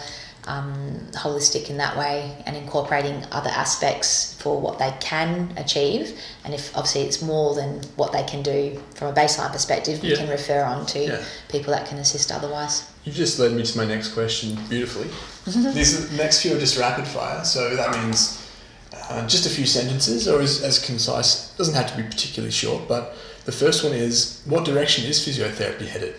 um, 0.48 1.00
holistic 1.12 1.70
in 1.70 1.78
that 1.78 1.98
way 1.98 2.36
and 2.46 2.58
incorporating 2.58 3.24
other 3.32 3.50
aspects 3.50 4.36
for 4.42 4.60
what 4.60 4.80
they 4.80 4.94
can 5.00 5.54
achieve. 5.58 6.20
And 6.44 6.54
if 6.54 6.76
obviously 6.76 7.02
it's 7.02 7.22
more 7.22 7.56
than 7.56 7.82
what 7.96 8.12
they 8.12 8.24
can 8.24 8.42
do 8.42 8.82
from 8.96 9.10
a 9.10 9.14
baseline 9.14 9.52
perspective, 9.52 10.04
yeah. 10.04 10.12
we 10.12 10.16
can 10.18 10.30
refer 10.30 10.64
on 10.64 10.86
to 10.88 11.00
yeah. 11.00 11.24
people 11.50 11.72
that 11.74 11.88
can 11.88 12.00
assist 12.00 12.32
otherwise. 12.32 12.91
You've 13.04 13.16
just 13.16 13.40
led 13.40 13.54
me 13.54 13.64
to 13.64 13.78
my 13.78 13.86
next 13.86 14.14
question 14.14 14.58
beautifully. 14.70 15.10
These 15.74 16.16
next 16.18 16.42
few 16.42 16.56
are 16.56 16.60
just 16.60 16.78
rapid 16.78 17.08
fire, 17.08 17.44
so 17.44 17.76
that 17.76 17.92
means 18.04 18.48
uh, 18.94 19.28
just 19.28 19.48
a 19.48 19.50
few 19.50 19.66
sentences 19.66 20.28
or 20.28 20.40
as, 20.42 20.62
as 20.62 20.84
concise. 20.84 21.52
It 21.54 21.58
doesn't 21.58 21.74
have 21.74 21.90
to 21.92 21.98
be 21.98 22.04
particularly 22.04 22.52
short, 22.52 22.88
but 22.88 23.18
the 23.46 23.52
first 23.52 23.84
one 23.84 23.94
is 23.94 24.44
what 24.46 24.66
direction 24.66 25.06
is 25.06 25.20
physiotherapy 25.20 25.88
headed? 25.88 26.16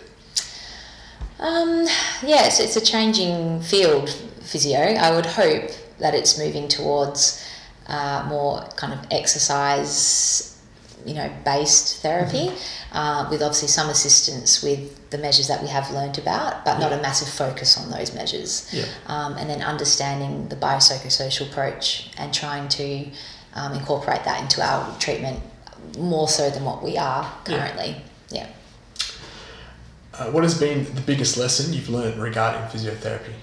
Um, 1.39 1.85
yes, 2.21 2.59
it's 2.59 2.75
a 2.75 2.81
changing 2.81 3.61
field, 3.61 4.09
physio. 4.41 4.79
I 4.79 5.15
would 5.15 5.25
hope 5.25 5.71
that 5.99 6.13
it's 6.13 6.37
moving 6.37 6.67
towards 6.67 7.45
uh, 7.87 8.25
more 8.27 8.65
kind 8.75 8.93
of 8.93 8.99
exercise, 9.11 10.52
you 11.05 11.13
know, 11.13 11.31
based 11.45 12.01
therapy, 12.01 12.47
mm-hmm. 12.47 12.97
uh, 12.97 13.29
with 13.29 13.41
obviously 13.41 13.67
some 13.67 13.89
assistance 13.89 14.63
with 14.63 15.09
the 15.09 15.17
measures 15.17 15.47
that 15.47 15.61
we 15.61 15.67
have 15.67 15.89
learned 15.91 16.17
about, 16.17 16.65
but 16.65 16.79
yeah. 16.79 16.89
not 16.89 16.93
a 16.93 17.01
massive 17.01 17.27
focus 17.27 17.77
on 17.77 17.89
those 17.89 18.13
measures. 18.13 18.69
Yeah. 18.73 18.85
Um, 19.07 19.37
and 19.37 19.49
then 19.49 19.61
understanding 19.61 20.47
the 20.49 20.55
biopsychosocial 20.55 21.49
approach 21.49 22.09
and 22.17 22.33
trying 22.33 22.67
to 22.69 23.07
um, 23.55 23.73
incorporate 23.73 24.23
that 24.25 24.41
into 24.41 24.61
our 24.61 24.97
treatment 24.99 25.39
more 25.97 26.27
so 26.27 26.49
than 26.49 26.63
what 26.63 26.83
we 26.83 26.97
are 26.97 27.31
currently. 27.45 27.95
yeah. 28.29 28.47
yeah. 28.47 28.47
Uh, 30.13 30.29
what 30.29 30.43
has 30.43 30.59
been 30.59 30.85
the 30.93 31.01
biggest 31.01 31.37
lesson 31.37 31.73
you've 31.73 31.89
learned 31.89 32.21
regarding 32.21 32.61
physiotherapy? 32.69 33.33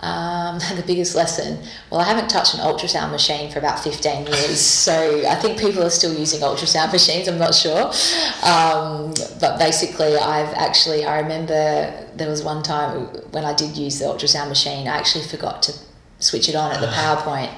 Um, 0.00 0.58
the 0.76 0.84
biggest 0.86 1.14
lesson. 1.14 1.58
Well, 1.90 2.00
I 2.00 2.04
haven't 2.04 2.28
touched 2.28 2.54
an 2.54 2.60
ultrasound 2.60 3.10
machine 3.10 3.50
for 3.50 3.58
about 3.58 3.78
15 3.78 4.26
years, 4.26 4.60
so 4.86 5.26
I 5.28 5.34
think 5.36 5.58
people 5.58 5.82
are 5.82 5.90
still 5.90 6.14
using 6.18 6.40
ultrasound 6.40 6.92
machines, 6.98 7.28
I'm 7.28 7.38
not 7.38 7.54
sure. 7.54 7.92
Um, 8.42 9.12
but 9.40 9.58
basically, 9.58 10.16
I've 10.16 10.52
actually, 10.54 11.04
I 11.04 11.20
remember 11.20 12.06
there 12.16 12.28
was 12.28 12.42
one 12.42 12.62
time 12.62 13.06
when 13.32 13.44
I 13.44 13.54
did 13.54 13.76
use 13.76 13.98
the 13.98 14.06
ultrasound 14.06 14.48
machine, 14.48 14.88
I 14.88 14.96
actually 14.96 15.24
forgot 15.24 15.62
to 15.64 15.74
switch 16.18 16.48
it 16.48 16.54
on 16.54 16.72
at 16.72 16.80
the 16.80 16.86
PowerPoint, 16.86 17.50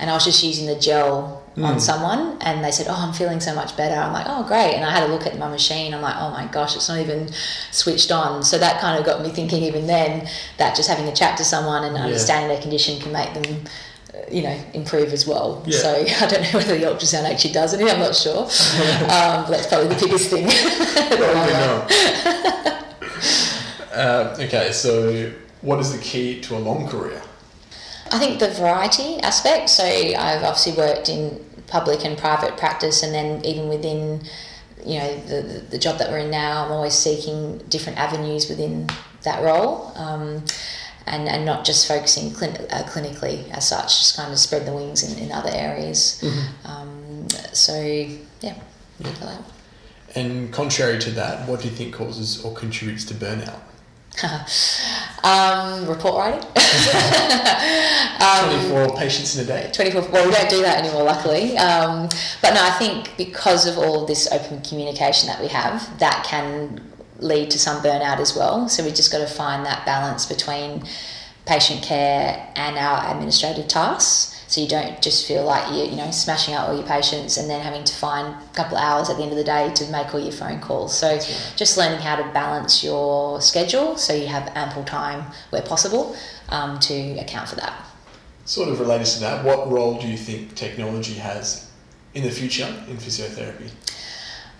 and 0.00 0.08
I 0.08 0.14
was 0.14 0.24
just 0.24 0.42
using 0.42 0.66
the 0.66 0.76
gel 0.76 1.42
mm. 1.56 1.64
on 1.64 1.78
someone 1.78 2.38
and 2.40 2.64
they 2.64 2.70
said, 2.70 2.86
Oh, 2.88 2.96
I'm 2.96 3.12
feeling 3.12 3.38
so 3.38 3.54
much 3.54 3.76
better. 3.76 3.94
I'm 3.94 4.14
like, 4.14 4.24
Oh, 4.26 4.44
great. 4.44 4.74
And 4.74 4.84
I 4.84 4.90
had 4.90 5.08
a 5.08 5.12
look 5.12 5.26
at 5.26 5.38
my 5.38 5.48
machine. 5.48 5.92
I'm 5.92 6.00
like, 6.00 6.16
Oh 6.16 6.30
my 6.30 6.46
gosh, 6.46 6.74
it's 6.74 6.88
not 6.88 6.98
even 6.98 7.28
switched 7.70 8.10
on. 8.10 8.42
So 8.42 8.56
that 8.58 8.80
kind 8.80 8.98
of 8.98 9.04
got 9.04 9.22
me 9.22 9.28
thinking, 9.28 9.62
even 9.62 9.86
then, 9.86 10.26
that 10.56 10.74
just 10.74 10.88
having 10.88 11.06
a 11.06 11.14
chat 11.14 11.36
to 11.36 11.44
someone 11.44 11.84
and 11.84 11.94
yeah. 11.94 12.04
understanding 12.04 12.48
their 12.48 12.62
condition 12.62 12.98
can 12.98 13.12
make 13.12 13.34
them 13.34 13.64
uh, 14.14 14.18
you 14.30 14.42
know, 14.42 14.58
improve 14.72 15.12
as 15.12 15.26
well. 15.26 15.62
Yeah. 15.66 15.78
So 15.78 15.90
I 16.24 16.26
don't 16.26 16.42
know 16.42 16.58
whether 16.58 16.78
the 16.78 16.86
ultrasound 16.86 17.30
actually 17.30 17.52
does 17.52 17.74
anything. 17.74 17.92
I'm 17.94 18.00
not 18.00 18.16
sure. 18.16 18.38
um, 18.44 19.44
but 19.44 19.50
that's 19.50 19.66
probably 19.66 19.88
the 19.88 20.00
biggest 20.02 20.30
thing. 20.30 20.48
probably 21.18 21.52
not. 21.52 21.92
uh, 23.92 24.36
okay, 24.46 24.72
so 24.72 25.30
what 25.60 25.78
is 25.78 25.92
the 25.92 26.02
key 26.02 26.40
to 26.40 26.56
a 26.56 26.58
long 26.58 26.88
career? 26.88 27.20
I 28.12 28.18
think 28.18 28.40
the 28.40 28.50
variety 28.50 29.18
aspect. 29.20 29.70
So 29.70 29.84
I've 29.84 30.42
obviously 30.42 30.72
worked 30.72 31.08
in 31.08 31.44
public 31.66 32.04
and 32.04 32.18
private 32.18 32.56
practice, 32.56 33.02
and 33.02 33.14
then 33.14 33.44
even 33.44 33.68
within, 33.68 34.22
you 34.84 34.98
know, 34.98 35.16
the 35.26 35.64
the 35.70 35.78
job 35.78 35.98
that 35.98 36.10
we're 36.10 36.18
in 36.18 36.30
now, 36.30 36.64
I'm 36.64 36.72
always 36.72 36.94
seeking 36.94 37.58
different 37.68 37.98
avenues 37.98 38.48
within 38.48 38.88
that 39.22 39.42
role. 39.42 39.92
Um, 39.96 40.44
and, 41.06 41.28
and 41.28 41.44
not 41.44 41.64
just 41.64 41.88
focusing 41.88 42.30
clin- 42.30 42.70
uh, 42.70 42.84
clinically 42.84 43.50
as 43.50 43.68
such, 43.68 43.98
just 43.98 44.16
kind 44.16 44.32
of 44.32 44.38
spread 44.38 44.66
the 44.66 44.72
wings 44.72 45.02
in, 45.02 45.18
in 45.18 45.32
other 45.32 45.50
areas. 45.52 46.20
Mm-hmm. 46.22 46.66
Um, 46.70 47.28
so, 47.52 47.80
yeah, 47.82 48.54
yeah. 49.00 49.38
And 50.14 50.52
contrary 50.52 50.98
to 51.00 51.10
that, 51.12 51.48
what 51.48 51.62
do 51.62 51.68
you 51.68 51.74
think 51.74 51.94
causes 51.94 52.44
or 52.44 52.54
contributes 52.54 53.04
to 53.06 53.14
burnout? 53.14 53.60
um, 55.24 55.86
report 55.86 56.16
writing. 56.16 56.40
um, 58.20 58.68
24 58.68 58.96
patients 58.96 59.36
in 59.36 59.44
a 59.44 59.46
day. 59.46 59.70
24, 59.72 60.02
well, 60.10 60.26
we 60.26 60.32
don't 60.32 60.50
do 60.50 60.62
that 60.62 60.84
anymore, 60.84 61.04
luckily. 61.04 61.56
Um, 61.56 62.08
but 62.42 62.54
no, 62.54 62.62
I 62.62 62.70
think 62.78 63.16
because 63.16 63.66
of 63.66 63.78
all 63.78 64.06
this 64.06 64.30
open 64.32 64.60
communication 64.62 65.28
that 65.28 65.40
we 65.40 65.48
have, 65.48 65.98
that 65.98 66.24
can 66.24 66.80
lead 67.18 67.50
to 67.50 67.58
some 67.58 67.82
burnout 67.82 68.18
as 68.18 68.34
well. 68.36 68.68
So 68.68 68.84
we've 68.84 68.94
just 68.94 69.12
got 69.12 69.18
to 69.18 69.26
find 69.26 69.64
that 69.66 69.86
balance 69.86 70.26
between 70.26 70.84
patient 71.46 71.82
care 71.82 72.52
and 72.56 72.76
our 72.76 73.10
administrative 73.12 73.68
tasks 73.68 74.39
so 74.50 74.60
you 74.60 74.66
don't 74.66 75.00
just 75.00 75.28
feel 75.28 75.44
like 75.44 75.64
you're 75.72 75.86
you 75.86 75.94
know 75.94 76.10
smashing 76.10 76.54
out 76.54 76.68
all 76.68 76.74
your 76.74 76.86
patients 76.86 77.36
and 77.36 77.48
then 77.48 77.60
having 77.60 77.84
to 77.84 77.94
find 77.94 78.34
a 78.34 78.52
couple 78.52 78.76
of 78.76 78.82
hours 78.82 79.08
at 79.08 79.16
the 79.16 79.22
end 79.22 79.30
of 79.30 79.38
the 79.38 79.44
day 79.44 79.72
to 79.74 79.88
make 79.92 80.12
all 80.12 80.18
your 80.18 80.32
phone 80.32 80.60
calls. 80.60 80.98
So 80.98 81.06
right. 81.06 81.52
just 81.54 81.78
learning 81.78 82.00
how 82.00 82.16
to 82.16 82.24
balance 82.32 82.82
your 82.82 83.40
schedule 83.40 83.96
so 83.96 84.12
you 84.12 84.26
have 84.26 84.50
ample 84.56 84.82
time 84.82 85.24
where 85.50 85.62
possible 85.62 86.16
um, 86.48 86.80
to 86.80 86.94
account 87.20 87.48
for 87.48 87.54
that. 87.56 87.80
Sort 88.44 88.68
of 88.68 88.80
related 88.80 89.06
to 89.06 89.20
that 89.20 89.44
what 89.44 89.70
role 89.70 90.00
do 90.00 90.08
you 90.08 90.16
think 90.16 90.56
technology 90.56 91.14
has 91.14 91.70
in 92.14 92.24
the 92.24 92.30
future 92.30 92.66
in 92.88 92.96
physiotherapy? 92.96 93.70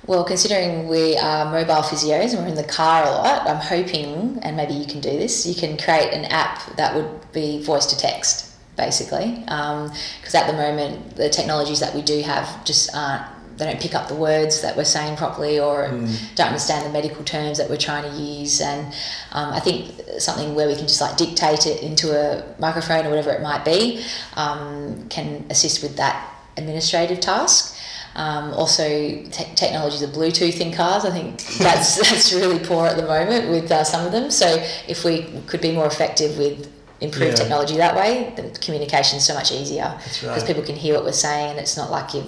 Well, 0.06 0.22
considering 0.22 0.86
we 0.86 1.16
are 1.16 1.50
mobile 1.50 1.82
physios 1.82 2.32
and 2.32 2.42
we're 2.44 2.48
in 2.48 2.54
the 2.54 2.62
car 2.62 3.02
a 3.02 3.10
lot, 3.10 3.48
I'm 3.48 3.56
hoping, 3.56 4.38
and 4.42 4.56
maybe 4.56 4.72
you 4.72 4.86
can 4.86 5.00
do 5.00 5.10
this, 5.10 5.46
you 5.46 5.54
can 5.54 5.76
create 5.76 6.12
an 6.12 6.26
app 6.26 6.76
that 6.76 6.94
would 6.94 7.32
be 7.32 7.60
voice 7.64 7.86
to 7.86 7.98
text 7.98 8.49
basically. 8.80 9.36
Because 9.40 10.34
um, 10.34 10.40
at 10.40 10.46
the 10.46 10.54
moment, 10.54 11.16
the 11.16 11.28
technologies 11.28 11.80
that 11.80 11.94
we 11.94 12.02
do 12.02 12.22
have 12.22 12.64
just 12.64 12.94
aren't, 12.94 13.24
they 13.58 13.66
don't 13.66 13.80
pick 13.80 13.94
up 13.94 14.08
the 14.08 14.14
words 14.14 14.62
that 14.62 14.74
we're 14.74 14.84
saying 14.84 15.18
properly 15.18 15.60
or 15.60 15.88
mm. 15.88 16.34
don't 16.34 16.46
understand 16.46 16.86
the 16.86 16.90
medical 16.90 17.22
terms 17.22 17.58
that 17.58 17.68
we're 17.68 17.76
trying 17.76 18.10
to 18.10 18.16
use. 18.16 18.60
And 18.62 18.86
um, 19.32 19.52
I 19.52 19.60
think 19.60 20.00
something 20.18 20.54
where 20.54 20.66
we 20.66 20.74
can 20.74 20.88
just 20.88 21.02
like 21.02 21.18
dictate 21.18 21.66
it 21.66 21.82
into 21.82 22.06
a 22.18 22.42
microphone 22.58 23.04
or 23.04 23.10
whatever 23.10 23.32
it 23.32 23.42
might 23.42 23.64
be 23.64 24.02
um, 24.34 25.06
can 25.10 25.44
assist 25.50 25.82
with 25.82 25.96
that 25.98 26.34
administrative 26.56 27.20
task. 27.20 27.76
Um, 28.16 28.52
also, 28.54 28.88
te- 28.88 29.54
technologies 29.54 30.02
of 30.02 30.10
Bluetooth 30.10 30.58
in 30.60 30.72
cars. 30.72 31.04
I 31.04 31.10
think 31.10 31.40
that's 31.58 31.96
that's 31.96 32.32
really 32.32 32.58
poor 32.58 32.86
at 32.86 32.96
the 32.96 33.06
moment 33.06 33.50
with 33.50 33.70
uh, 33.70 33.84
some 33.84 34.06
of 34.06 34.12
them. 34.12 34.30
So 34.30 34.46
if 34.88 35.04
we 35.04 35.26
could 35.46 35.60
be 35.60 35.72
more 35.72 35.86
effective 35.86 36.38
with 36.38 36.66
improve 37.00 37.30
yeah. 37.30 37.34
technology 37.34 37.76
that 37.76 37.94
way, 37.94 38.32
the 38.36 38.58
communication 38.60 39.16
is 39.18 39.24
so 39.24 39.34
much 39.34 39.52
easier 39.52 39.94
because 39.96 40.24
right. 40.24 40.46
people 40.46 40.62
can 40.62 40.76
hear 40.76 40.94
what 40.94 41.04
we're 41.04 41.12
saying, 41.12 41.50
and 41.50 41.58
it's 41.58 41.76
not 41.76 41.90
like 41.90 42.14
you, 42.14 42.22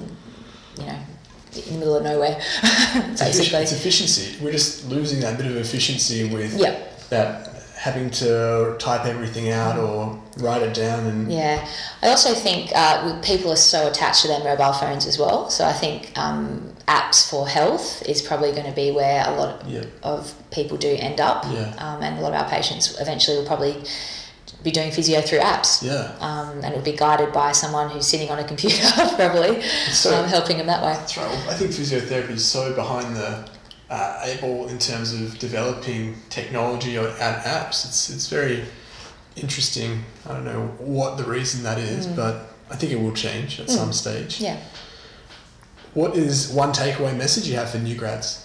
you 0.78 0.86
know, 0.86 0.98
in 1.54 1.74
the 1.74 1.78
middle 1.78 1.96
of 1.96 2.04
nowhere. 2.04 2.36
basically, 3.18 3.58
it's 3.60 3.72
efficiency. 3.72 4.42
We're 4.42 4.52
just 4.52 4.88
losing 4.88 5.20
that 5.20 5.36
bit 5.36 5.46
of 5.46 5.56
efficiency 5.56 6.32
with 6.32 6.58
that 7.10 7.52
having 7.82 8.08
to 8.08 8.76
type 8.78 9.04
everything 9.06 9.50
out 9.50 9.76
or 9.76 10.16
write 10.36 10.62
it 10.62 10.72
down 10.72 11.04
and 11.04 11.32
yeah 11.32 11.68
i 12.00 12.06
also 12.06 12.32
think 12.32 12.70
uh, 12.76 13.20
people 13.22 13.50
are 13.50 13.56
so 13.56 13.88
attached 13.88 14.22
to 14.22 14.28
their 14.28 14.38
mobile 14.44 14.72
phones 14.72 15.04
as 15.04 15.18
well 15.18 15.50
so 15.50 15.64
i 15.64 15.72
think 15.72 16.16
um, 16.16 16.72
apps 16.86 17.28
for 17.28 17.48
health 17.48 18.00
is 18.08 18.22
probably 18.22 18.52
going 18.52 18.66
to 18.66 18.72
be 18.72 18.92
where 18.92 19.24
a 19.26 19.32
lot 19.32 19.60
of, 19.60 19.68
yeah. 19.68 19.84
of 20.04 20.32
people 20.52 20.76
do 20.76 20.94
end 21.00 21.20
up 21.20 21.44
yeah. 21.46 21.74
um, 21.78 22.00
and 22.04 22.16
a 22.18 22.22
lot 22.22 22.32
of 22.32 22.40
our 22.40 22.48
patients 22.48 23.00
eventually 23.00 23.36
will 23.36 23.46
probably 23.46 23.74
be 24.62 24.70
doing 24.70 24.90
physio 24.92 25.20
through 25.20 25.40
apps. 25.40 25.82
Yeah. 25.82 26.14
Um, 26.20 26.62
and 26.62 26.66
it 26.72 26.76
would 26.76 26.84
be 26.84 26.92
guided 26.96 27.32
by 27.32 27.52
someone 27.52 27.90
who's 27.90 28.06
sitting 28.06 28.30
on 28.30 28.38
a 28.38 28.44
computer, 28.44 28.82
probably, 29.16 29.62
So- 29.90 30.14
um, 30.16 30.28
helping 30.28 30.58
them 30.58 30.66
that 30.66 30.82
way. 30.82 30.92
That's 30.94 31.16
right. 31.16 31.26
I 31.48 31.54
think 31.54 31.70
physiotherapy 31.72 32.30
is 32.30 32.44
so 32.44 32.74
behind 32.74 33.16
the 33.16 33.48
uh, 33.90 34.36
ball 34.40 34.68
in 34.68 34.78
terms 34.78 35.12
of 35.12 35.38
developing 35.38 36.16
technology 36.30 36.96
or 36.96 37.08
and 37.08 37.36
apps. 37.44 37.84
It's 37.86 38.08
it's 38.10 38.28
very 38.28 38.64
interesting. 39.36 40.04
I 40.26 40.32
don't 40.34 40.44
know 40.44 40.66
what 40.78 41.16
the 41.18 41.24
reason 41.24 41.62
that 41.64 41.78
is, 41.78 42.06
but 42.06 42.48
I 42.70 42.76
think 42.76 42.92
it 42.92 43.00
will 43.00 43.12
change 43.14 43.60
at 43.60 43.68
some 43.68 43.92
stage. 43.92 44.40
Yeah. 44.40 44.58
What 45.94 46.16
is 46.16 46.50
one 46.50 46.72
takeaway 46.72 47.14
message 47.16 47.46
you 47.48 47.56
have 47.56 47.70
for 47.70 47.78
new 47.78 47.94
grads? 47.96 48.38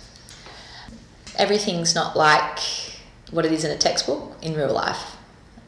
everything's 1.35 1.93
not 1.93 2.15
like 2.17 2.57
what 3.29 3.45
it 3.45 3.51
is 3.51 3.63
in 3.63 3.69
a 3.69 3.77
textbook 3.77 4.35
in 4.41 4.55
real 4.55 4.73
life. 4.73 5.16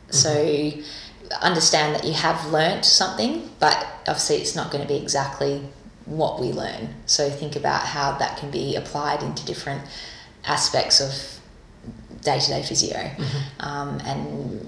So 0.10 0.72
understand 1.42 1.96
that 1.96 2.04
you 2.04 2.14
have 2.14 2.52
learnt 2.52 2.86
something, 2.86 3.50
but 3.60 3.88
obviously 4.08 4.38
it's 4.38 4.56
not 4.56 4.72
going 4.72 4.82
to 4.82 4.88
be 4.88 5.00
exactly 5.00 5.62
what 6.06 6.40
we 6.40 6.52
learn. 6.52 6.96
So 7.06 7.30
think 7.30 7.56
about 7.56 7.82
how 7.82 8.18
that 8.18 8.38
can 8.38 8.50
be 8.50 8.76
applied 8.76 9.22
into 9.22 9.46
different 9.46 9.82
aspects 10.46 11.00
of 11.00 12.22
day 12.24 12.40
to 12.40 12.48
day 12.48 12.64
physio 12.64 13.12
um, 13.60 14.00
and 14.06 14.68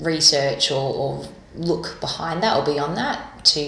research 0.00 0.70
or, 0.70 0.94
or 0.94 1.28
look 1.56 2.00
behind 2.00 2.42
that 2.42 2.56
or 2.56 2.64
beyond 2.64 2.96
that 2.96 3.44
to 3.44 3.60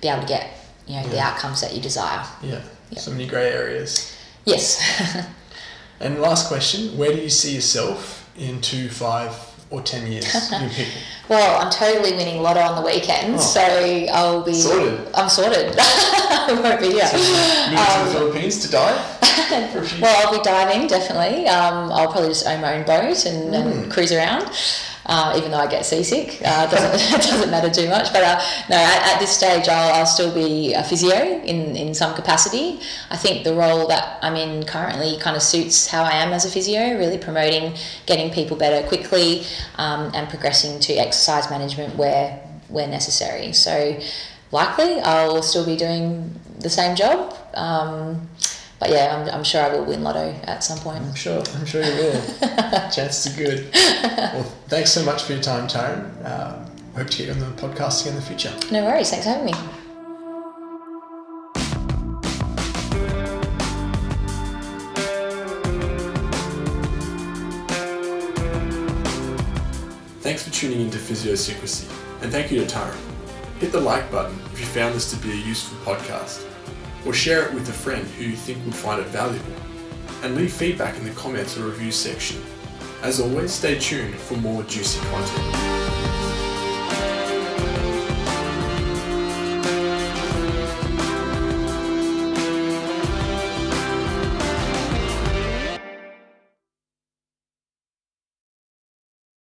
be 0.00 0.08
able 0.08 0.20
to 0.22 0.28
get 0.28 0.50
you 0.86 0.96
know 0.96 1.06
the 1.08 1.20
outcomes 1.20 1.60
that 1.60 1.74
you 1.74 1.80
desire. 1.80 2.26
Yeah. 2.42 2.62
Yeah. 2.90 2.98
So 2.98 3.12
many 3.12 3.26
grey 3.26 3.50
areas. 3.52 4.16
Yes. 4.44 5.26
And 6.00 6.18
last 6.18 6.48
question: 6.48 6.96
Where 6.96 7.12
do 7.12 7.20
you 7.20 7.28
see 7.28 7.54
yourself 7.54 8.28
in 8.34 8.62
two, 8.62 8.88
five, 8.88 9.34
or 9.70 9.80
ten 9.82 10.10
years? 10.10 10.26
Well, 11.30 11.60
I'm 11.64 11.70
totally 11.70 12.10
winning 12.16 12.42
lotto 12.42 12.58
on 12.58 12.74
the 12.74 12.82
weekends, 12.90 13.44
Oh. 13.44 13.46
so 13.54 13.60
I'll 14.12 14.42
be 14.42 14.52
Sorted. 14.52 15.06
I'm 15.14 15.28
sorted. 15.28 15.76
I 15.78 16.58
won't 16.60 16.80
be 16.80 16.90
here. 16.90 17.04
Moving 17.12 17.78
to 17.78 18.04
the 18.04 18.18
Philippines 18.18 18.58
to 18.66 18.70
dive 18.72 19.00
for 19.72 19.78
a 19.78 19.86
few. 19.86 20.02
Well, 20.02 20.26
I'll 20.26 20.36
be 20.36 20.42
diving 20.42 20.88
definitely. 20.88 21.46
Um, 21.46 21.92
I'll 21.92 22.10
probably 22.10 22.30
just 22.30 22.48
own 22.48 22.60
my 22.62 22.74
own 22.78 22.84
boat 22.84 23.24
and, 23.26 23.54
Mm. 23.54 23.70
and 23.84 23.92
cruise 23.92 24.10
around. 24.10 24.50
Uh, 25.06 25.34
even 25.36 25.50
though 25.50 25.58
I 25.58 25.66
get 25.66 25.86
seasick, 25.86 26.40
uh, 26.44 26.68
it 26.68 26.70
doesn't 26.70 27.22
doesn't 27.30 27.50
matter 27.50 27.70
too 27.70 27.88
much. 27.88 28.12
But 28.12 28.22
uh, 28.22 28.42
no, 28.68 28.76
at, 28.76 29.14
at 29.14 29.18
this 29.18 29.30
stage, 29.30 29.68
I'll, 29.68 29.94
I'll 29.94 30.06
still 30.06 30.32
be 30.32 30.74
a 30.74 30.84
physio 30.84 31.40
in, 31.42 31.74
in 31.76 31.94
some 31.94 32.14
capacity. 32.14 32.80
I 33.10 33.16
think 33.16 33.44
the 33.44 33.54
role 33.54 33.88
that 33.88 34.18
I'm 34.22 34.36
in 34.36 34.64
currently 34.64 35.18
kind 35.18 35.36
of 35.36 35.42
suits 35.42 35.86
how 35.86 36.02
I 36.04 36.12
am 36.12 36.32
as 36.32 36.44
a 36.44 36.50
physio, 36.50 36.98
really 36.98 37.18
promoting 37.18 37.74
getting 38.06 38.30
people 38.30 38.56
better 38.56 38.86
quickly 38.86 39.44
um, 39.76 40.10
and 40.14 40.28
progressing 40.28 40.80
to 40.80 40.92
exercise 40.94 41.50
management 41.50 41.96
where 41.96 42.36
where 42.68 42.86
necessary. 42.86 43.52
So 43.52 43.98
likely, 44.52 45.00
I'll 45.00 45.42
still 45.42 45.66
be 45.66 45.76
doing 45.76 46.38
the 46.58 46.70
same 46.70 46.94
job. 46.94 47.34
Um, 47.54 48.28
but 48.80 48.88
yeah, 48.88 49.14
I'm, 49.14 49.28
I'm 49.28 49.44
sure 49.44 49.62
I 49.62 49.68
will 49.76 49.84
win 49.84 50.02
lotto 50.02 50.34
at 50.44 50.64
some 50.64 50.78
point. 50.78 51.02
I'm 51.04 51.14
sure. 51.14 51.42
I'm 51.54 51.66
sure 51.66 51.82
you 51.84 51.92
will. 51.92 52.22
Chances 52.90 53.26
are 53.32 53.36
good. 53.36 53.70
Well, 53.74 54.42
thanks 54.68 54.90
so 54.90 55.04
much 55.04 55.24
for 55.24 55.34
your 55.34 55.42
time, 55.42 55.68
Taryn. 55.68 56.00
Um, 56.24 56.64
hope 56.96 57.10
to 57.10 57.18
get 57.18 57.26
you 57.26 57.32
on 57.34 57.40
the 57.40 57.62
podcast 57.62 58.00
again 58.00 58.14
in 58.14 58.20
the 58.20 58.26
future. 58.26 58.52
No 58.72 58.84
worries. 58.86 59.10
Thanks 59.10 59.26
for 59.26 59.32
having 59.32 59.46
me. 59.46 59.52
Thanks 70.22 70.42
for 70.42 70.50
tuning 70.54 70.80
into 70.80 70.96
Physiosecrecy, 70.96 71.90
and 72.22 72.32
thank 72.32 72.50
you 72.50 72.64
to 72.64 72.66
Taryn. 72.66 72.96
Hit 73.58 73.72
the 73.72 73.80
like 73.80 74.10
button 74.10 74.38
if 74.54 74.60
you 74.60 74.64
found 74.64 74.94
this 74.94 75.10
to 75.10 75.16
be 75.18 75.32
a 75.32 75.34
useful 75.34 75.76
podcast, 75.84 76.49
or 77.06 77.12
share 77.12 77.46
it 77.46 77.54
with 77.54 77.68
a 77.68 77.72
friend 77.72 78.06
who 78.06 78.24
you 78.24 78.36
think 78.36 78.64
would 78.64 78.74
find 78.74 79.00
it 79.00 79.06
valuable, 79.08 79.54
and 80.22 80.34
leave 80.34 80.52
feedback 80.52 80.96
in 80.96 81.04
the 81.04 81.10
comments 81.10 81.56
or 81.56 81.64
reviews 81.64 81.96
section. 81.96 82.40
As 83.02 83.20
always, 83.20 83.52
stay 83.52 83.78
tuned 83.78 84.14
for 84.14 84.36
more 84.36 84.62
juicy 84.64 85.00
content. 85.06 85.89